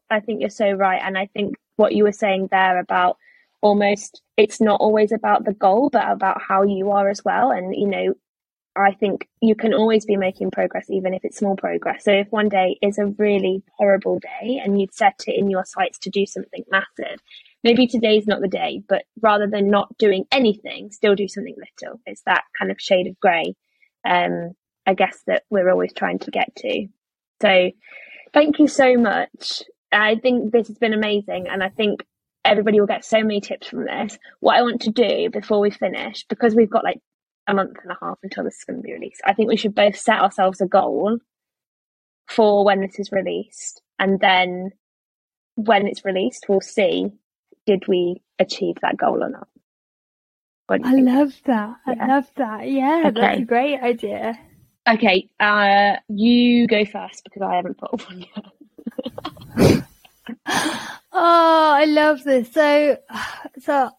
I 0.09 0.19
think 0.19 0.41
you're 0.41 0.49
so 0.49 0.71
right. 0.71 1.01
And 1.03 1.17
I 1.17 1.27
think 1.27 1.55
what 1.77 1.95
you 1.95 2.03
were 2.03 2.11
saying 2.11 2.49
there 2.51 2.79
about 2.79 3.17
almost 3.61 4.21
it's 4.37 4.61
not 4.61 4.79
always 4.79 5.11
about 5.11 5.45
the 5.45 5.53
goal, 5.53 5.89
but 5.91 6.09
about 6.09 6.41
how 6.41 6.63
you 6.63 6.91
are 6.91 7.09
as 7.09 7.23
well. 7.25 7.51
And, 7.51 7.75
you 7.75 7.87
know, 7.87 8.13
I 8.85 8.93
think 8.93 9.27
you 9.41 9.55
can 9.55 9.73
always 9.73 10.05
be 10.05 10.15
making 10.15 10.51
progress, 10.51 10.89
even 10.89 11.13
if 11.13 11.25
it's 11.25 11.37
small 11.37 11.55
progress. 11.55 12.03
So 12.03 12.11
if 12.11 12.27
one 12.29 12.49
day 12.49 12.77
is 12.81 12.97
a 12.97 13.07
really 13.17 13.63
horrible 13.77 14.19
day 14.19 14.61
and 14.63 14.79
you'd 14.79 14.93
set 14.93 15.23
it 15.27 15.37
in 15.37 15.49
your 15.49 15.65
sights 15.65 15.97
to 15.99 16.09
do 16.09 16.25
something 16.25 16.63
massive, 16.69 17.19
maybe 17.63 17.87
today's 17.87 18.27
not 18.27 18.41
the 18.41 18.47
day, 18.47 18.81
but 18.87 19.03
rather 19.21 19.47
than 19.47 19.69
not 19.69 19.97
doing 19.97 20.25
anything, 20.31 20.91
still 20.91 21.15
do 21.15 21.27
something 21.27 21.55
little. 21.55 21.99
It's 22.05 22.21
that 22.25 22.43
kind 22.57 22.71
of 22.71 22.79
shade 22.79 23.07
of 23.07 23.19
grey, 23.19 23.55
um, 24.05 24.51
I 24.85 24.93
guess, 24.93 25.21
that 25.27 25.43
we're 25.49 25.69
always 25.69 25.93
trying 25.93 26.19
to 26.19 26.31
get 26.31 26.55
to. 26.57 26.87
So 27.41 27.71
thank 28.33 28.59
you 28.59 28.67
so 28.67 28.97
much. 28.97 29.63
I 29.91 30.15
think 30.15 30.51
this 30.51 30.67
has 30.67 30.77
been 30.77 30.93
amazing. 30.93 31.47
And 31.49 31.63
I 31.63 31.69
think 31.69 32.05
everybody 32.45 32.79
will 32.79 32.87
get 32.87 33.03
so 33.03 33.21
many 33.21 33.41
tips 33.41 33.67
from 33.67 33.85
this. 33.85 34.17
What 34.39 34.57
I 34.57 34.61
want 34.61 34.81
to 34.81 34.91
do 34.91 35.29
before 35.29 35.59
we 35.59 35.71
finish, 35.71 36.25
because 36.29 36.55
we've 36.55 36.69
got 36.69 36.83
like 36.83 36.99
a 37.49 37.53
month 37.53 37.77
and 37.83 37.91
a 37.91 37.97
half 37.99 38.19
until 38.23 38.43
this 38.43 38.57
is 38.57 38.63
going 38.63 38.79
to 38.79 38.83
be 38.83 38.93
released. 38.93 39.21
I 39.25 39.33
think 39.33 39.49
we 39.49 39.57
should 39.57 39.75
both 39.75 39.97
set 39.97 40.19
ourselves 40.19 40.61
a 40.61 40.67
goal 40.67 41.19
for 42.27 42.63
when 42.63 42.81
this 42.81 42.99
is 42.99 43.11
released, 43.11 43.81
and 43.97 44.19
then 44.19 44.71
when 45.55 45.87
it's 45.87 46.05
released, 46.05 46.45
we'll 46.47 46.61
see 46.61 47.11
did 47.65 47.87
we 47.87 48.21
achieve 48.39 48.77
that 48.81 48.97
goal 48.97 49.23
or 49.23 49.29
not. 49.29 49.47
I 50.69 50.93
love 50.95 51.33
that. 51.45 51.77
Yeah. 51.87 51.93
I 51.99 52.07
love 52.07 52.31
that. 52.37 52.69
Yeah, 52.69 53.03
okay. 53.07 53.21
that's 53.21 53.39
a 53.39 53.45
great 53.45 53.79
idea. 53.81 54.39
Okay, 54.87 55.29
uh, 55.39 55.97
you 56.07 56.67
go 56.67 56.85
first 56.85 57.23
because 57.23 57.41
I 57.41 57.55
haven't 57.55 57.77
put 57.77 58.07
one 58.07 58.25
yet. 59.57 59.83
oh, 61.11 61.73
I 61.73 61.85
love 61.85 62.23
this. 62.23 62.51
So, 62.53 62.97
so 63.59 63.89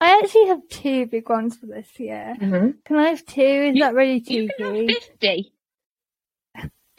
I 0.00 0.20
actually 0.22 0.46
have 0.46 0.68
two 0.70 1.06
big 1.06 1.28
ones 1.28 1.56
for 1.56 1.66
this 1.66 1.88
year. 1.98 2.36
Mm-hmm. 2.40 2.70
Can 2.84 2.96
I 2.96 3.08
have 3.08 3.26
two? 3.26 3.40
Is 3.40 3.76
You- 3.76 3.82
that 3.82 3.94
really 3.94 4.20
cheeky? 4.20 4.94
50. 5.20 5.52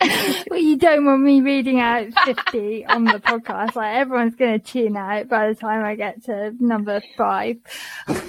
well, 0.50 0.60
you 0.60 0.78
don't 0.78 1.06
want 1.06 1.22
me 1.22 1.42
reading 1.42 1.80
out 1.80 2.08
50 2.26 2.86
on 2.86 3.04
the 3.06 3.20
podcast. 3.20 3.76
Like, 3.76 3.96
everyone's 3.98 4.36
going 4.36 4.60
to 4.60 4.66
tune 4.66 4.96
out 4.96 5.28
by 5.28 5.50
the 5.50 5.56
time 5.56 5.84
I 5.84 5.96
get 5.96 6.24
to 6.26 6.54
number 6.60 7.02
five. 7.18 7.58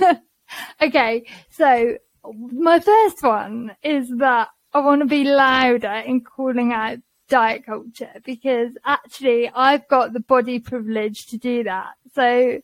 okay, 0.82 1.26
so 1.50 1.96
my 2.34 2.80
first 2.80 3.22
one 3.22 3.76
is 3.82 4.08
that 4.18 4.48
I 4.72 4.80
want 4.80 5.02
to 5.02 5.06
be 5.06 5.24
louder 5.24 6.02
in 6.06 6.22
calling 6.22 6.72
out 6.72 6.98
diet 7.28 7.64
culture 7.64 8.20
because 8.24 8.72
actually 8.84 9.48
I've 9.48 9.86
got 9.88 10.12
the 10.12 10.20
body 10.20 10.58
privilege 10.58 11.26
to 11.28 11.38
do 11.38 11.64
that. 11.64 11.92
So, 12.14 12.60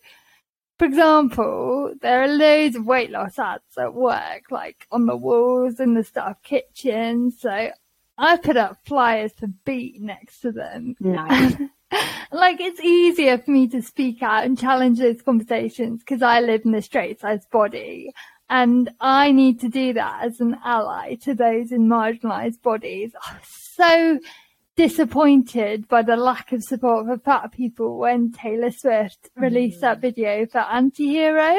for 0.78 0.84
example, 0.84 1.94
there 2.02 2.22
are 2.22 2.28
loads 2.28 2.76
of 2.76 2.84
weight 2.84 3.10
loss 3.10 3.38
ads 3.38 3.78
at 3.78 3.94
work, 3.94 4.44
like 4.50 4.86
on 4.90 5.06
the 5.06 5.16
walls 5.16 5.80
in 5.80 5.94
the 5.94 6.04
staff 6.04 6.42
kitchen. 6.42 7.30
So 7.30 7.70
I 8.18 8.36
put 8.36 8.56
up 8.56 8.78
flyers 8.84 9.32
for 9.32 9.46
Beat 9.64 10.00
next 10.00 10.40
to 10.40 10.52
them. 10.52 10.94
Nice. 11.00 11.54
like 12.32 12.60
it's 12.60 12.80
easier 12.80 13.38
for 13.38 13.50
me 13.50 13.68
to 13.68 13.80
speak 13.80 14.22
out 14.22 14.44
and 14.44 14.58
challenge 14.58 14.98
those 14.98 15.22
conversations 15.22 16.00
because 16.00 16.22
I 16.22 16.40
live 16.40 16.62
in 16.64 16.74
a 16.74 16.82
straight 16.82 17.20
sized 17.20 17.50
body. 17.50 18.12
And 18.48 18.90
I 19.00 19.32
need 19.32 19.60
to 19.60 19.68
do 19.68 19.94
that 19.94 20.24
as 20.24 20.40
an 20.40 20.56
ally 20.64 21.16
to 21.22 21.34
those 21.34 21.72
in 21.72 21.88
marginalised 21.88 22.62
bodies. 22.62 23.12
Oh, 23.16 23.20
I'm 23.30 23.40
so 23.42 24.20
disappointed 24.76 25.88
by 25.88 26.02
the 26.02 26.16
lack 26.16 26.52
of 26.52 26.62
support 26.62 27.06
for 27.06 27.16
fat 27.18 27.50
people 27.50 27.96
when 27.96 28.30
Taylor 28.30 28.70
Swift 28.70 29.30
released 29.34 29.80
that 29.80 29.98
mm. 29.98 30.02
video 30.02 30.46
for 30.46 30.60
Antihero 30.60 31.58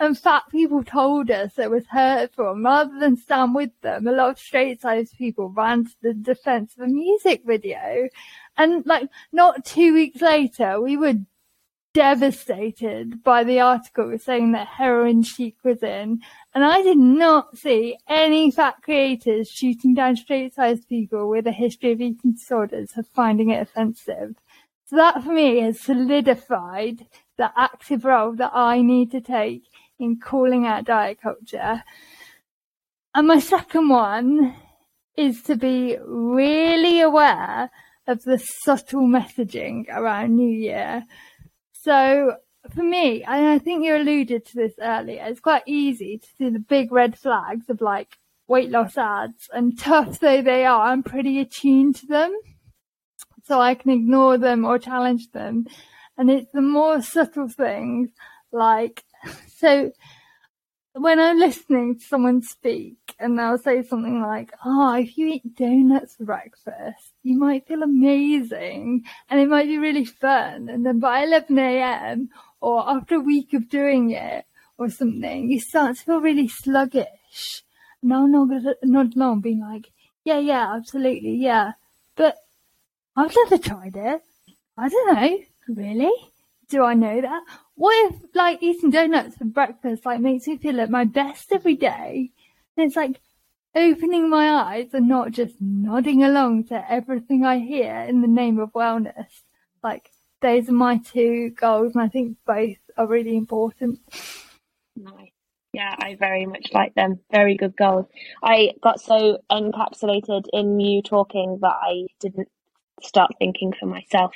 and 0.00 0.18
fat 0.18 0.42
people 0.50 0.82
told 0.82 1.30
us 1.30 1.58
it 1.58 1.70
was 1.70 1.86
hurtful. 1.86 2.50
And 2.50 2.64
rather 2.64 2.98
than 2.98 3.16
stand 3.16 3.54
with 3.54 3.70
them, 3.82 4.08
a 4.08 4.12
lot 4.12 4.30
of 4.30 4.38
straight 4.40 4.80
sized 4.80 5.16
people 5.16 5.48
ran 5.48 5.84
to 5.84 5.94
the 6.02 6.14
defense 6.14 6.74
of 6.76 6.82
a 6.82 6.88
music 6.88 7.42
video. 7.46 8.08
And 8.56 8.84
like 8.84 9.08
not 9.30 9.64
two 9.64 9.94
weeks 9.94 10.20
later, 10.20 10.80
we 10.80 10.96
were 10.96 11.14
devastated 11.96 13.24
by 13.24 13.42
the 13.42 13.58
article 13.58 14.18
saying 14.18 14.52
that 14.52 14.66
heroin 14.66 15.22
chic 15.22 15.56
was 15.64 15.82
in. 15.82 16.20
And 16.54 16.62
I 16.62 16.82
did 16.82 16.98
not 16.98 17.56
see 17.56 17.96
any 18.06 18.50
fat 18.50 18.82
creators 18.82 19.48
shooting 19.48 19.94
down 19.94 20.16
straight 20.16 20.54
sized 20.54 20.90
people 20.90 21.26
with 21.26 21.46
a 21.46 21.52
history 21.52 21.92
of 21.92 22.02
eating 22.02 22.32
disorders 22.32 22.92
for 22.92 23.02
finding 23.02 23.48
it 23.48 23.62
offensive. 23.62 24.34
So 24.84 24.96
that 24.96 25.24
for 25.24 25.32
me 25.32 25.60
has 25.60 25.80
solidified 25.80 27.06
the 27.38 27.50
active 27.56 28.04
role 28.04 28.34
that 28.34 28.52
I 28.52 28.82
need 28.82 29.10
to 29.12 29.22
take 29.22 29.62
in 29.98 30.20
calling 30.20 30.66
out 30.66 30.84
diet 30.84 31.22
culture. 31.22 31.82
And 33.14 33.26
my 33.26 33.40
second 33.40 33.88
one 33.88 34.54
is 35.16 35.40
to 35.44 35.56
be 35.56 35.96
really 36.04 37.00
aware 37.00 37.70
of 38.06 38.22
the 38.24 38.38
subtle 38.38 39.08
messaging 39.08 39.88
around 39.88 40.36
New 40.36 40.52
Year. 40.52 41.04
So 41.86 42.38
for 42.74 42.82
me, 42.82 43.22
and 43.22 43.46
I 43.46 43.60
think 43.60 43.84
you 43.84 43.94
alluded 43.94 44.44
to 44.44 44.56
this 44.56 44.72
earlier, 44.80 45.24
it's 45.24 45.38
quite 45.38 45.62
easy 45.66 46.18
to 46.18 46.26
see 46.36 46.50
the 46.50 46.58
big 46.58 46.90
red 46.90 47.16
flags 47.16 47.70
of 47.70 47.80
like 47.80 48.18
weight 48.48 48.70
loss 48.70 48.98
ads 48.98 49.48
and 49.52 49.78
tough 49.78 50.18
though 50.18 50.42
they 50.42 50.66
are, 50.66 50.88
I'm 50.88 51.04
pretty 51.04 51.38
attuned 51.38 51.94
to 51.96 52.06
them. 52.06 52.36
So 53.44 53.60
I 53.60 53.76
can 53.76 53.92
ignore 53.92 54.36
them 54.36 54.64
or 54.64 54.80
challenge 54.80 55.30
them. 55.30 55.68
And 56.18 56.28
it's 56.28 56.50
the 56.52 56.60
more 56.60 57.00
subtle 57.02 57.48
things 57.48 58.10
like, 58.50 59.04
so 59.56 59.92
when 60.94 61.20
I'm 61.20 61.38
listening 61.38 62.00
to 62.00 62.04
someone 62.04 62.42
speak 62.42 62.96
and 63.20 63.38
they'll 63.38 63.58
say 63.58 63.84
something 63.84 64.20
like, 64.22 64.52
oh, 64.64 64.94
if 64.94 65.16
you 65.16 65.28
eat 65.28 65.54
donuts 65.54 66.16
for 66.16 66.24
breakfast, 66.24 67.12
you 67.26 67.36
might 67.36 67.66
feel 67.66 67.82
amazing 67.82 69.04
and 69.28 69.40
it 69.40 69.48
might 69.48 69.66
be 69.66 69.78
really 69.78 70.04
fun. 70.04 70.68
And 70.68 70.86
then 70.86 71.00
by 71.00 71.24
11 71.24 71.58
a.m. 71.58 72.30
or 72.60 72.88
after 72.88 73.16
a 73.16 73.20
week 73.20 73.52
of 73.52 73.68
doing 73.68 74.10
it 74.10 74.44
or 74.78 74.88
something, 74.90 75.50
you 75.50 75.58
start 75.58 75.96
to 75.96 76.02
feel 76.04 76.20
really 76.20 76.46
sluggish. 76.46 77.64
And 78.00 78.14
I'll 78.14 78.28
nod, 78.28 78.76
nod 78.84 79.16
along 79.16 79.40
being 79.40 79.60
like, 79.60 79.90
yeah, 80.24 80.38
yeah, 80.38 80.72
absolutely, 80.76 81.34
yeah. 81.34 81.72
But 82.14 82.36
I've 83.16 83.34
never 83.34 83.58
tried 83.58 83.96
it. 83.96 84.22
I 84.78 84.88
don't 84.88 85.14
know. 85.14 85.38
Really? 85.68 86.12
Do 86.68 86.84
I 86.84 86.94
know 86.94 87.20
that? 87.20 87.42
What 87.74 88.12
if 88.12 88.20
like 88.34 88.62
eating 88.62 88.90
donuts 88.90 89.36
for 89.36 89.46
breakfast 89.46 90.06
like 90.06 90.20
makes 90.20 90.46
me 90.46 90.58
feel 90.58 90.80
at 90.80 90.90
my 90.90 91.04
best 91.04 91.50
every 91.50 91.74
day? 91.74 92.30
And 92.76 92.86
it's 92.86 92.94
like 92.96 93.20
opening 93.76 94.28
my 94.30 94.50
eyes 94.50 94.88
and 94.94 95.08
not 95.08 95.30
just 95.30 95.54
nodding 95.60 96.24
along 96.24 96.64
to 96.64 96.90
everything 96.90 97.44
I 97.44 97.58
hear 97.58 97.94
in 98.08 98.22
the 98.22 98.28
name 98.28 98.58
of 98.58 98.72
wellness. 98.72 99.28
Like 99.82 100.10
those 100.40 100.68
are 100.68 100.72
my 100.72 100.98
two 100.98 101.50
goals 101.50 101.94
and 101.94 102.02
I 102.02 102.08
think 102.08 102.38
both 102.46 102.78
are 102.96 103.06
really 103.06 103.36
important. 103.36 104.00
Nice. 104.96 105.30
Yeah, 105.72 105.94
I 105.98 106.16
very 106.18 106.46
much 106.46 106.70
like 106.72 106.94
them. 106.94 107.20
Very 107.30 107.54
good 107.54 107.76
goals. 107.76 108.06
I 108.42 108.72
got 108.82 108.98
so 108.98 109.38
encapsulated 109.52 110.46
in 110.54 110.80
you 110.80 111.02
talking 111.02 111.58
that 111.60 111.76
I 111.82 112.06
didn't 112.18 112.48
start 113.02 113.32
thinking 113.38 113.74
for 113.78 113.84
myself. 113.84 114.34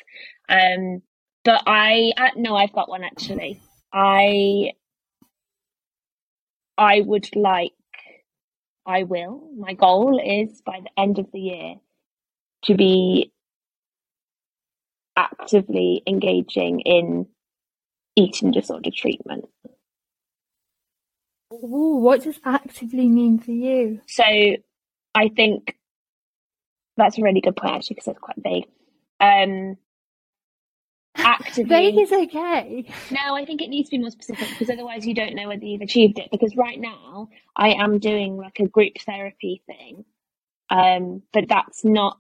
Um, 0.51 1.01
but 1.45 1.62
I 1.66 2.12
uh, 2.18 2.30
no, 2.36 2.57
I've 2.57 2.74
got 2.74 2.91
one 2.91 3.05
actually. 3.05 3.62
I 3.91 4.72
I 6.76 7.03
would 7.03 7.28
like, 7.36 7.72
I 8.91 9.05
will. 9.05 9.41
My 9.57 9.74
goal 9.74 10.18
is 10.18 10.61
by 10.62 10.80
the 10.80 10.91
end 11.01 11.20
of 11.20 11.30
the 11.32 11.38
year 11.38 11.74
to 12.64 12.74
be 12.74 13.32
actively 15.16 16.03
engaging 16.09 16.80
in 16.80 17.26
eating 18.16 18.51
disorder 18.51 18.91
treatment. 18.91 19.45
Ooh, 21.53 22.01
what 22.03 22.24
does 22.24 22.41
actively 22.45 23.07
mean 23.07 23.38
for 23.38 23.53
you? 23.53 24.01
So 24.09 24.24
I 24.24 25.28
think 25.28 25.76
that's 26.97 27.16
a 27.16 27.22
really 27.22 27.41
good 27.41 27.57
point 27.57 27.74
actually 27.74 27.95
because 27.95 28.09
it's 28.09 28.18
quite 28.18 28.43
vague. 28.43 28.66
Um, 29.20 29.76
actively, 31.17 31.69
Vague 31.69 31.99
is 31.99 32.13
okay. 32.13 32.87
no, 33.11 33.35
I 33.35 33.45
think 33.45 33.63
it 33.63 33.69
needs 33.69 33.89
to 33.89 33.97
be 33.97 34.01
more 34.01 34.11
specific 34.11 34.49
because 34.51 34.71
otherwise 34.71 35.07
you 35.07 35.15
don't 35.15 35.35
know 35.35 35.49
whether 35.49 35.65
you've 35.65 35.83
achieved 35.83 36.19
it. 36.19 36.29
Because 36.31 36.57
right 36.57 36.79
now 36.81 37.29
I 37.57 37.71
am 37.71 37.99
doing 37.99 38.37
like 38.37 38.59
a 38.61 38.69
group 38.69 38.95
therapy 39.05 39.63
thing, 39.67 40.05
um, 40.71 41.23
but 41.33 41.49
that's 41.49 41.85
not 41.85 42.19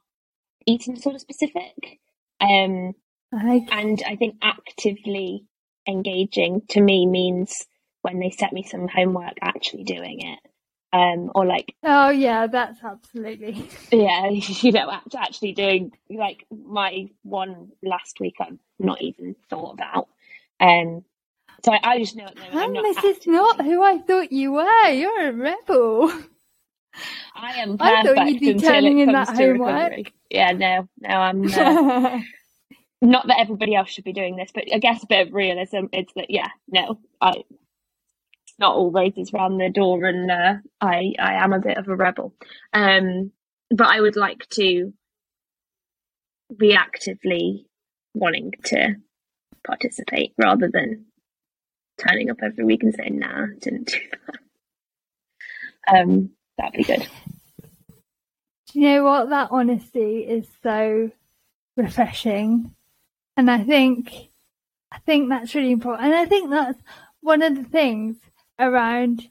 eating 0.66 0.94
disorder 0.94 1.18
specific. 1.18 2.00
Um, 2.40 2.94
I, 3.32 3.66
and 3.70 4.02
I 4.06 4.16
think 4.16 4.36
actively 4.42 5.46
engaging 5.86 6.62
to 6.70 6.80
me 6.80 7.06
means 7.06 7.66
when 8.02 8.18
they 8.18 8.30
set 8.30 8.52
me 8.52 8.62
some 8.62 8.88
homework, 8.88 9.34
actually 9.42 9.84
doing 9.84 10.20
it. 10.20 10.49
Um, 10.92 11.30
or 11.36 11.46
like 11.46 11.74
oh 11.84 12.10
yeah, 12.10 12.48
that's 12.48 12.82
absolutely. 12.82 13.68
yeah, 13.92 14.28
you 14.30 14.72
know, 14.72 14.90
actually 15.16 15.52
doing 15.52 15.92
like 16.10 16.46
my 16.50 17.10
one 17.22 17.70
last 17.82 18.18
week 18.18 18.36
I've 18.40 18.58
not 18.78 19.00
even 19.00 19.36
thought 19.48 19.74
about. 19.74 20.08
Um, 20.58 21.04
so 21.64 21.72
I, 21.72 21.80
I 21.82 21.98
just 21.98 22.16
know 22.16 22.24
at 22.24 22.34
the 22.34 22.40
moment 22.40 22.56
I'm 22.56 22.64
And 22.64 22.74
not 22.74 22.82
this 22.82 23.04
is 23.18 23.26
not 23.26 23.64
who 23.64 23.82
I 23.82 23.98
thought 23.98 24.32
you 24.32 24.52
were. 24.52 24.88
You're 24.90 25.28
a 25.28 25.32
rebel. 25.32 26.12
I 27.34 27.52
am 27.60 27.76
I 27.80 28.02
thought 28.02 28.26
you'd 28.26 28.40
be 28.40 28.54
turning 28.54 28.98
in 28.98 29.12
that 29.12 29.28
homework. 29.28 29.90
recovery. 29.90 30.12
Yeah, 30.30 30.52
no, 30.52 30.88
no, 31.00 31.08
I'm 31.08 31.44
uh, 31.54 32.20
not 33.00 33.26
that 33.28 33.40
everybody 33.40 33.74
else 33.74 33.90
should 33.90 34.04
be 34.04 34.12
doing 34.12 34.36
this, 34.36 34.50
but 34.52 34.64
I 34.72 34.78
guess 34.78 35.02
a 35.02 35.06
bit 35.06 35.28
of 35.28 35.34
realism. 35.34 35.86
It's 35.92 36.12
that 36.14 36.30
yeah, 36.30 36.48
no, 36.68 36.98
I 37.20 37.44
not 38.60 38.76
always 38.76 39.12
roses 39.16 39.32
round 39.32 39.60
the 39.60 39.70
door, 39.70 40.04
and 40.04 40.30
uh, 40.30 40.54
I 40.80 41.14
I 41.18 41.42
am 41.42 41.52
a 41.52 41.60
bit 41.60 41.78
of 41.78 41.88
a 41.88 41.96
rebel. 41.96 42.34
Um, 42.72 43.32
but 43.70 43.88
I 43.88 44.00
would 44.00 44.16
like 44.16 44.48
to 44.50 44.92
be 46.56 46.74
actively 46.74 47.66
wanting 48.14 48.52
to 48.64 48.96
participate 49.66 50.34
rather 50.36 50.68
than 50.72 51.06
turning 51.98 52.30
up 52.30 52.38
every 52.42 52.64
week 52.64 52.82
and 52.82 52.94
saying 52.94 53.18
nah, 53.18 53.46
didn't 53.60 53.88
do 53.88 53.98
that. 54.26 55.96
Um, 55.96 56.30
that'd 56.58 56.74
be 56.74 56.84
good. 56.84 57.06
Do 58.72 58.80
you 58.80 58.88
know 58.88 59.04
what? 59.04 59.30
That 59.30 59.48
honesty 59.50 60.20
is 60.20 60.46
so 60.62 61.10
refreshing. 61.76 62.74
And 63.36 63.50
I 63.50 63.64
think, 63.64 64.12
I 64.92 64.98
think 64.98 65.28
that's 65.28 65.54
really 65.54 65.72
important. 65.72 66.06
And 66.06 66.14
I 66.14 66.24
think 66.26 66.50
that's 66.50 66.78
one 67.20 67.42
of 67.42 67.56
the 67.56 67.64
things 67.64 68.16
around 68.60 69.26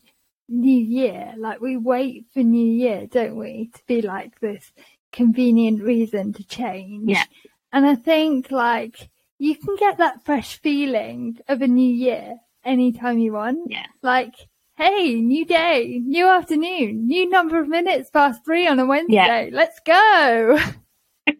New 0.50 0.80
Year. 0.82 1.34
Like 1.38 1.62
we 1.62 1.78
wait 1.78 2.26
for 2.34 2.40
New 2.40 2.66
Year, 2.66 3.08
don't 3.08 3.38
we? 3.38 3.70
To 3.74 3.82
be 3.88 4.02
like 4.02 4.40
this 4.40 4.72
convenient 5.12 5.82
reason 5.82 6.34
to 6.34 6.44
change. 6.44 7.10
Yeah. 7.10 7.24
And 7.72 7.86
I 7.86 7.96
think 7.96 8.52
like 8.52 9.10
you 9.38 9.56
can 9.56 9.76
get 9.78 9.98
that 10.00 10.26
fresh 10.26 10.60
feeling 10.60 11.40
of 11.48 11.62
a 11.62 11.68
new 11.68 11.94
year 11.94 12.38
anytime 12.64 13.20
you 13.20 13.34
want. 13.34 13.72
Yeah. 13.72 13.86
Like, 14.02 14.36
hey, 14.76 15.16
new 15.16 15.46
day, 15.46 16.02
new 16.04 16.28
afternoon, 16.28 17.08
new 17.08 17.30
number 17.30 17.60
of 17.60 17.68
minutes 17.68 18.10
past 18.10 18.44
three 18.44 18.68
on 18.68 18.80
a 18.80 18.86
Wednesday. 18.86 19.16
Yeah. 19.16 19.50
Let's 19.52 19.80
go. 19.86 20.60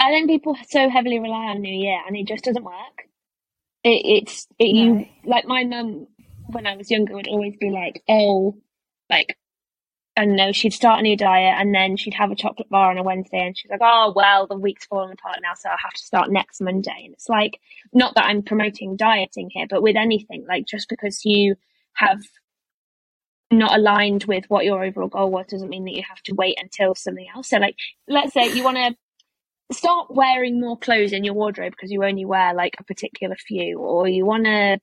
I 0.00 0.10
think 0.10 0.28
people 0.28 0.56
so 0.68 0.88
heavily 0.88 1.18
rely 1.18 1.46
on 1.46 1.60
New 1.60 1.76
Year, 1.76 2.00
and 2.06 2.16
it 2.16 2.28
just 2.28 2.44
doesn't 2.44 2.62
work. 2.62 3.08
It, 3.82 4.02
it's 4.04 4.46
it, 4.58 4.68
you 4.68 5.06
like 5.24 5.44
my 5.44 5.64
mum 5.64 6.06
when 6.48 6.66
I 6.66 6.76
was 6.76 6.90
younger 6.90 7.14
would 7.14 7.28
always 7.28 7.56
be 7.56 7.70
like, 7.70 8.02
oh, 8.08 8.56
like 9.10 9.36
I 10.16 10.24
don't 10.24 10.34
know, 10.34 10.50
she'd 10.50 10.72
start 10.72 10.98
a 10.98 11.02
new 11.02 11.16
diet, 11.16 11.54
and 11.58 11.72
then 11.72 11.96
she'd 11.96 12.14
have 12.14 12.32
a 12.32 12.36
chocolate 12.36 12.68
bar 12.68 12.90
on 12.90 12.98
a 12.98 13.04
Wednesday, 13.04 13.46
and 13.46 13.56
she's 13.56 13.70
like, 13.70 13.80
oh 13.82 14.12
well, 14.16 14.46
the 14.46 14.58
week's 14.58 14.86
falling 14.86 15.12
apart 15.12 15.38
now, 15.42 15.54
so 15.54 15.68
I'll 15.68 15.76
have 15.78 15.92
to 15.92 16.02
start 16.02 16.30
next 16.30 16.60
Monday. 16.60 17.02
And 17.04 17.14
it's 17.14 17.28
like, 17.28 17.60
not 17.92 18.14
that 18.16 18.24
I'm 18.24 18.42
promoting 18.42 18.96
dieting 18.96 19.50
here, 19.52 19.66
but 19.70 19.82
with 19.82 19.96
anything, 19.96 20.44
like 20.48 20.66
just 20.66 20.88
because 20.88 21.24
you 21.24 21.54
have 21.94 22.20
not 23.50 23.76
aligned 23.76 24.24
with 24.24 24.44
what 24.48 24.64
your 24.64 24.84
overall 24.84 25.08
goal 25.08 25.30
was 25.30 25.46
doesn't 25.46 25.70
mean 25.70 25.84
that 25.84 25.94
you 25.94 26.02
have 26.06 26.22
to 26.22 26.34
wait 26.34 26.58
until 26.60 26.94
something 26.94 27.26
else. 27.34 27.48
So 27.48 27.58
like 27.58 27.76
let's 28.06 28.34
say 28.34 28.52
you 28.52 28.62
want 28.62 28.76
to 28.76 28.94
start 29.74 30.08
wearing 30.10 30.60
more 30.60 30.78
clothes 30.78 31.12
in 31.12 31.24
your 31.24 31.34
wardrobe 31.34 31.72
because 31.72 31.90
you 31.90 32.04
only 32.04 32.24
wear 32.24 32.54
like 32.54 32.74
a 32.78 32.84
particular 32.84 33.36
few 33.36 33.78
or 33.78 34.08
you 34.08 34.24
want 34.26 34.44
to 34.44 34.78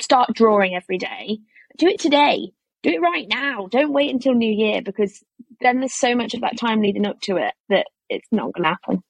start 0.00 0.30
drawing 0.34 0.74
every 0.74 0.98
day 0.98 1.38
do 1.78 1.86
it 1.86 1.98
today 2.00 2.52
do 2.82 2.90
it 2.90 3.00
right 3.00 3.26
now 3.28 3.66
don't 3.70 3.92
wait 3.92 4.10
until 4.10 4.34
new 4.34 4.52
year 4.52 4.82
because 4.82 5.22
then 5.60 5.80
there's 5.80 5.94
so 5.94 6.14
much 6.14 6.34
of 6.34 6.40
that 6.40 6.58
time 6.58 6.80
leading 6.80 7.06
up 7.06 7.20
to 7.20 7.36
it 7.36 7.54
that 7.68 7.86
it's 8.08 8.28
not 8.32 8.52
going 8.52 8.64
to 8.64 8.70
happen 8.70 9.02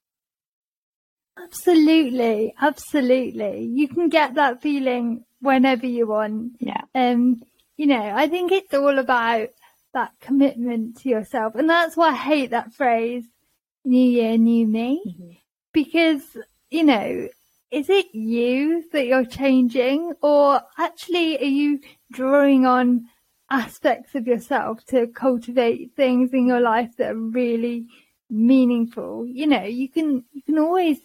Absolutely, 1.37 2.55
absolutely. 2.61 3.65
You 3.65 3.89
can 3.89 4.09
get 4.09 4.35
that 4.35 4.63
feeling 4.63 5.25
whenever 5.41 5.87
you 5.87 6.07
want. 6.07 6.53
yeah 6.61 6.83
Um, 6.95 7.43
you 7.77 7.87
know, 7.87 8.01
I 8.01 8.29
think 8.29 8.53
it's 8.53 8.73
all 8.73 8.99
about 8.99 9.49
that 9.95 10.13
commitment 10.21 11.01
to 11.01 11.09
yourself. 11.09 11.55
And 11.57 11.69
that's 11.69 11.97
why 11.97 12.11
I 12.11 12.15
hate 12.15 12.51
that 12.51 12.73
phrase, 12.73 13.25
new 13.85 14.11
year, 14.11 14.39
new 14.39 14.67
me. 14.67 15.43
Because, 15.73 16.23
you 16.71 16.85
know, 16.85 17.29
is 17.75 17.91
it 17.91 18.15
you 18.15 18.85
that 18.93 19.07
you're 19.07 19.25
changing? 19.25 20.15
Or 20.23 20.61
actually 20.79 21.39
are 21.39 21.45
you 21.45 21.81
drawing 22.13 22.67
on 22.67 23.07
aspects 23.51 24.15
of 24.15 24.27
yourself 24.27 24.85
to 24.87 25.09
cultivate 25.09 25.97
things 25.97 26.33
in 26.33 26.47
your 26.47 26.61
life 26.61 26.97
that 26.99 27.11
are 27.11 27.19
really 27.19 27.87
meaningful? 28.31 29.27
You 29.27 29.49
know, 29.49 29.65
you 29.65 29.89
can, 29.89 30.25
you 30.33 30.43
can 30.43 30.59
always 30.59 30.99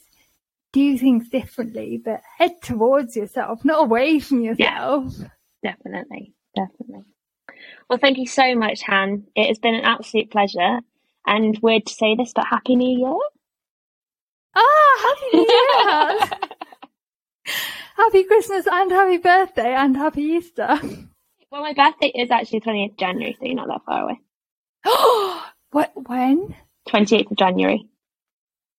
do 0.72 0.96
things 0.98 1.28
differently, 1.30 2.00
but 2.04 2.22
head 2.38 2.62
towards 2.62 3.16
yourself, 3.16 3.66
not 3.66 3.82
away 3.82 4.20
from 4.20 4.42
yourself. 4.44 5.16
definitely. 5.64 6.34
Definitely. 6.56 7.06
Well 7.90 8.00
thank 8.00 8.20
you 8.20 8.28
so 8.28 8.54
much 8.56 8.82
han. 8.84 9.24
It 9.36 9.48
has 9.48 9.58
been 9.58 9.74
an 9.74 9.86
absolute 9.86 10.30
pleasure. 10.30 10.80
And 11.26 11.58
weird 11.62 11.88
to 11.88 11.94
say 11.94 12.16
this 12.16 12.32
but 12.34 12.46
happy 12.48 12.76
new 12.76 13.00
year. 13.00 13.18
Ah, 14.56 15.00
happy 15.02 15.38
new 15.38 16.30
year! 16.30 16.50
happy 17.98 18.24
Christmas 18.24 18.66
and 18.72 18.92
happy 18.92 19.18
birthday 19.18 19.74
and 19.74 19.96
happy 19.98 20.22
Easter. 20.24 20.80
well 21.52 21.62
my 21.62 21.74
birthday 21.74 22.08
is 22.16 22.32
actually 22.32 22.62
28th 22.62 22.98
january 22.98 23.36
so 23.40 23.46
you're 23.46 23.56
not 23.56 23.68
that 23.68 23.82
far 23.86 24.04
away 24.04 24.20
Oh, 24.86 25.46
what? 25.72 25.92
When? 25.96 26.56
28th 26.90 27.32
of 27.32 27.38
january 27.38 27.86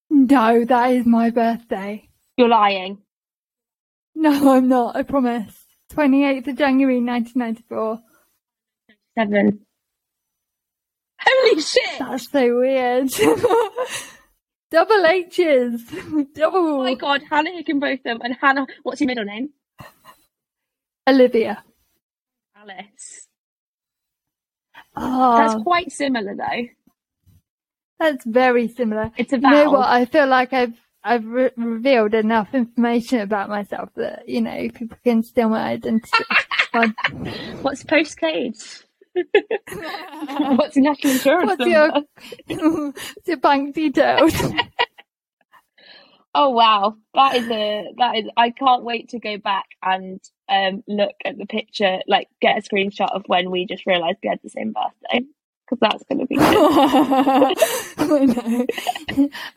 No, 0.08 0.64
that 0.64 0.92
is 0.92 1.06
my 1.06 1.30
birthday. 1.30 2.08
you're 2.36 2.48
lying 2.48 2.98
No, 4.14 4.52
I'm 4.54 4.68
not. 4.68 4.96
I 4.96 5.02
promise. 5.02 5.54
28th 5.94 6.46
of 6.48 6.56
January, 6.56 7.00
1994. 7.00 8.00
seven. 9.18 9.60
Holy 11.20 11.60
shit! 11.70 11.98
That's 11.98 12.30
so 12.30 12.56
weird. 12.58 13.10
Double 14.70 15.04
H's. 15.04 15.82
Double. 16.34 16.58
Oh 16.58 16.84
my 16.84 16.94
god, 16.94 17.22
Hannah 17.28 17.50
Hickinbotham 17.50 18.02
them. 18.04 18.20
and 18.22 18.36
Hannah, 18.40 18.66
what's 18.82 19.00
your 19.00 19.08
middle 19.08 19.24
name? 19.24 19.50
Olivia. 21.08 21.64
Alice. 22.56 23.26
Oh, 24.96 25.36
That's 25.36 25.62
quite 25.62 25.90
similar 25.90 26.36
though. 26.36 26.66
That's 27.98 28.24
very 28.24 28.68
similar. 28.68 29.10
It's 29.16 29.32
a 29.32 29.38
vowel. 29.38 29.58
You 29.58 29.64
know 29.64 29.70
what? 29.72 29.88
I 29.88 30.04
feel 30.04 30.26
like 30.26 30.52
I've 30.52 30.78
I've 31.02 31.26
re- 31.26 31.50
revealed 31.56 32.14
enough 32.14 32.54
information 32.54 33.20
about 33.20 33.48
myself 33.48 33.90
that 33.96 34.28
you 34.28 34.40
know 34.40 34.68
people 34.74 34.98
can 35.04 35.22
steal 35.22 35.48
my 35.48 35.62
identity. 35.62 36.24
What's 37.62 37.82
postcode? 37.82 38.84
what's 40.56 40.76
your 40.76 40.84
national 40.84 41.12
insurance 41.14 41.46
What's 41.46 41.58
number? 41.58 41.68
your 41.68 41.90
what's 42.46 43.12
your 43.26 43.36
bank 43.38 43.74
details? 43.74 44.34
Oh 46.32 46.50
wow, 46.50 46.94
that 47.14 47.36
is 47.36 47.50
a 47.50 47.92
that 47.98 48.16
is. 48.16 48.26
I 48.36 48.50
can't 48.50 48.84
wait 48.84 49.08
to 49.10 49.18
go 49.18 49.36
back 49.38 49.64
and 49.82 50.20
um 50.48 50.84
look 50.86 51.14
at 51.24 51.36
the 51.38 51.46
picture, 51.46 51.98
like 52.06 52.28
get 52.40 52.56
a 52.58 52.62
screenshot 52.62 53.10
of 53.14 53.24
when 53.26 53.50
we 53.50 53.66
just 53.66 53.84
realised 53.86 54.18
we 54.22 54.28
had 54.28 54.38
the 54.44 54.48
same 54.50 54.72
birthday, 54.72 55.26
because 55.68 55.78
that's 55.80 56.04
going 56.04 56.20
to 56.20 56.26
be 56.26 56.36
good. 56.36 56.46
I 57.98 58.24
know. 58.26 58.66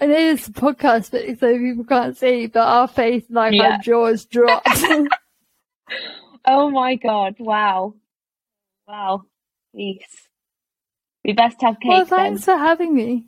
I 0.01 0.05
know 0.07 0.31
it's 0.31 0.47
a 0.47 0.51
podcast, 0.51 1.11
but 1.11 1.39
so 1.39 1.57
people 1.59 1.83
can't 1.85 2.17
see, 2.17 2.47
but 2.47 2.61
our 2.67 2.87
face, 2.87 3.25
like 3.29 3.53
Yeah. 3.53 3.73
our 3.73 3.77
jaws 3.77 4.25
dropped. 4.25 4.67
oh 6.45 6.71
my 6.71 6.95
god! 6.95 7.35
Wow, 7.39 7.93
wow, 8.87 9.25
Jeez. 9.75 10.03
We 11.25 11.33
best 11.33 11.61
have 11.61 11.79
cake 11.79 11.89
well, 11.89 12.05
then. 12.05 12.17
thanks 12.19 12.45
for 12.45 12.57
having 12.57 12.93
me. 12.93 13.25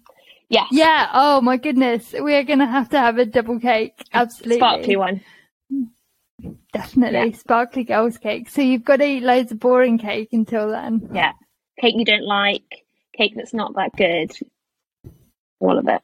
Yes, 0.50 0.68
Yeah. 0.72 1.10
Oh 1.14 1.42
my 1.42 1.58
goodness, 1.58 2.14
we 2.14 2.36
are 2.36 2.44
gonna 2.44 2.68
have 2.68 2.90
to 2.90 3.00
have 3.00 3.18
a 3.18 3.26
double 3.26 3.60
cake. 3.60 3.94
Absolutely, 4.14 4.58
sparkly 4.58 4.96
one. 4.96 5.22
definitely 6.72 7.34
sparkly 7.34 7.84
girls 7.84 8.18
cake. 8.18 8.50
So 8.50 8.62
you've 8.62 8.84
got 8.84 8.98
to 8.98 9.06
eat 9.06 9.24
loads 9.24 9.52
of 9.52 9.60
boring 9.60 9.98
cake 9.98 10.30
until 10.34 10.70
then. 10.70 11.10
Yeah, 11.14 11.32
cake 11.80 11.96
you 11.98 12.06
don't 12.06 12.26
like, 12.26 12.86
cake 13.18 13.34
that's 13.36 13.54
not 13.54 13.74
that 13.76 13.96
good. 13.96 14.32
All 15.60 15.78
of 15.80 15.88
it. 15.88 16.02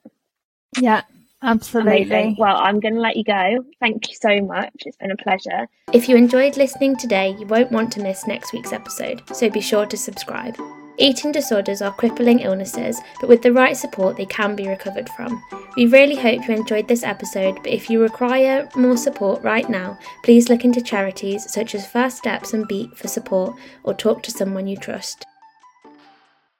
Yeah, 0.79 1.03
absolutely. 1.41 2.03
Amazing. 2.03 2.35
Well, 2.37 2.57
I'm 2.57 2.79
going 2.79 2.95
to 2.95 3.01
let 3.01 3.17
you 3.17 3.23
go. 3.23 3.65
Thank 3.79 4.09
you 4.09 4.15
so 4.15 4.41
much. 4.41 4.73
It's 4.85 4.97
been 4.97 5.11
a 5.11 5.17
pleasure. 5.17 5.67
If 5.93 6.07
you 6.07 6.15
enjoyed 6.15 6.57
listening 6.57 6.95
today, 6.95 7.35
you 7.39 7.45
won't 7.45 7.71
want 7.71 7.91
to 7.93 8.01
miss 8.01 8.27
next 8.27 8.53
week's 8.53 8.73
episode, 8.73 9.21
so 9.33 9.49
be 9.49 9.61
sure 9.61 9.85
to 9.85 9.97
subscribe. 9.97 10.55
Eating 10.97 11.31
disorders 11.31 11.81
are 11.81 11.93
crippling 11.93 12.41
illnesses, 12.41 13.01
but 13.19 13.29
with 13.29 13.41
the 13.41 13.51
right 13.51 13.75
support, 13.75 14.17
they 14.17 14.25
can 14.25 14.55
be 14.55 14.67
recovered 14.67 15.09
from. 15.09 15.41
We 15.75 15.87
really 15.87 16.15
hope 16.15 16.47
you 16.47 16.53
enjoyed 16.53 16.87
this 16.87 17.03
episode, 17.03 17.55
but 17.63 17.71
if 17.71 17.89
you 17.89 18.01
require 18.01 18.69
more 18.75 18.97
support 18.97 19.41
right 19.41 19.67
now, 19.69 19.97
please 20.23 20.49
look 20.49 20.63
into 20.63 20.81
charities 20.81 21.51
such 21.51 21.73
as 21.73 21.87
First 21.87 22.17
Steps 22.17 22.53
and 22.53 22.67
Beat 22.67 22.95
for 22.97 23.07
support 23.07 23.55
or 23.83 23.93
talk 23.93 24.21
to 24.23 24.31
someone 24.31 24.67
you 24.67 24.77
trust. 24.77 25.25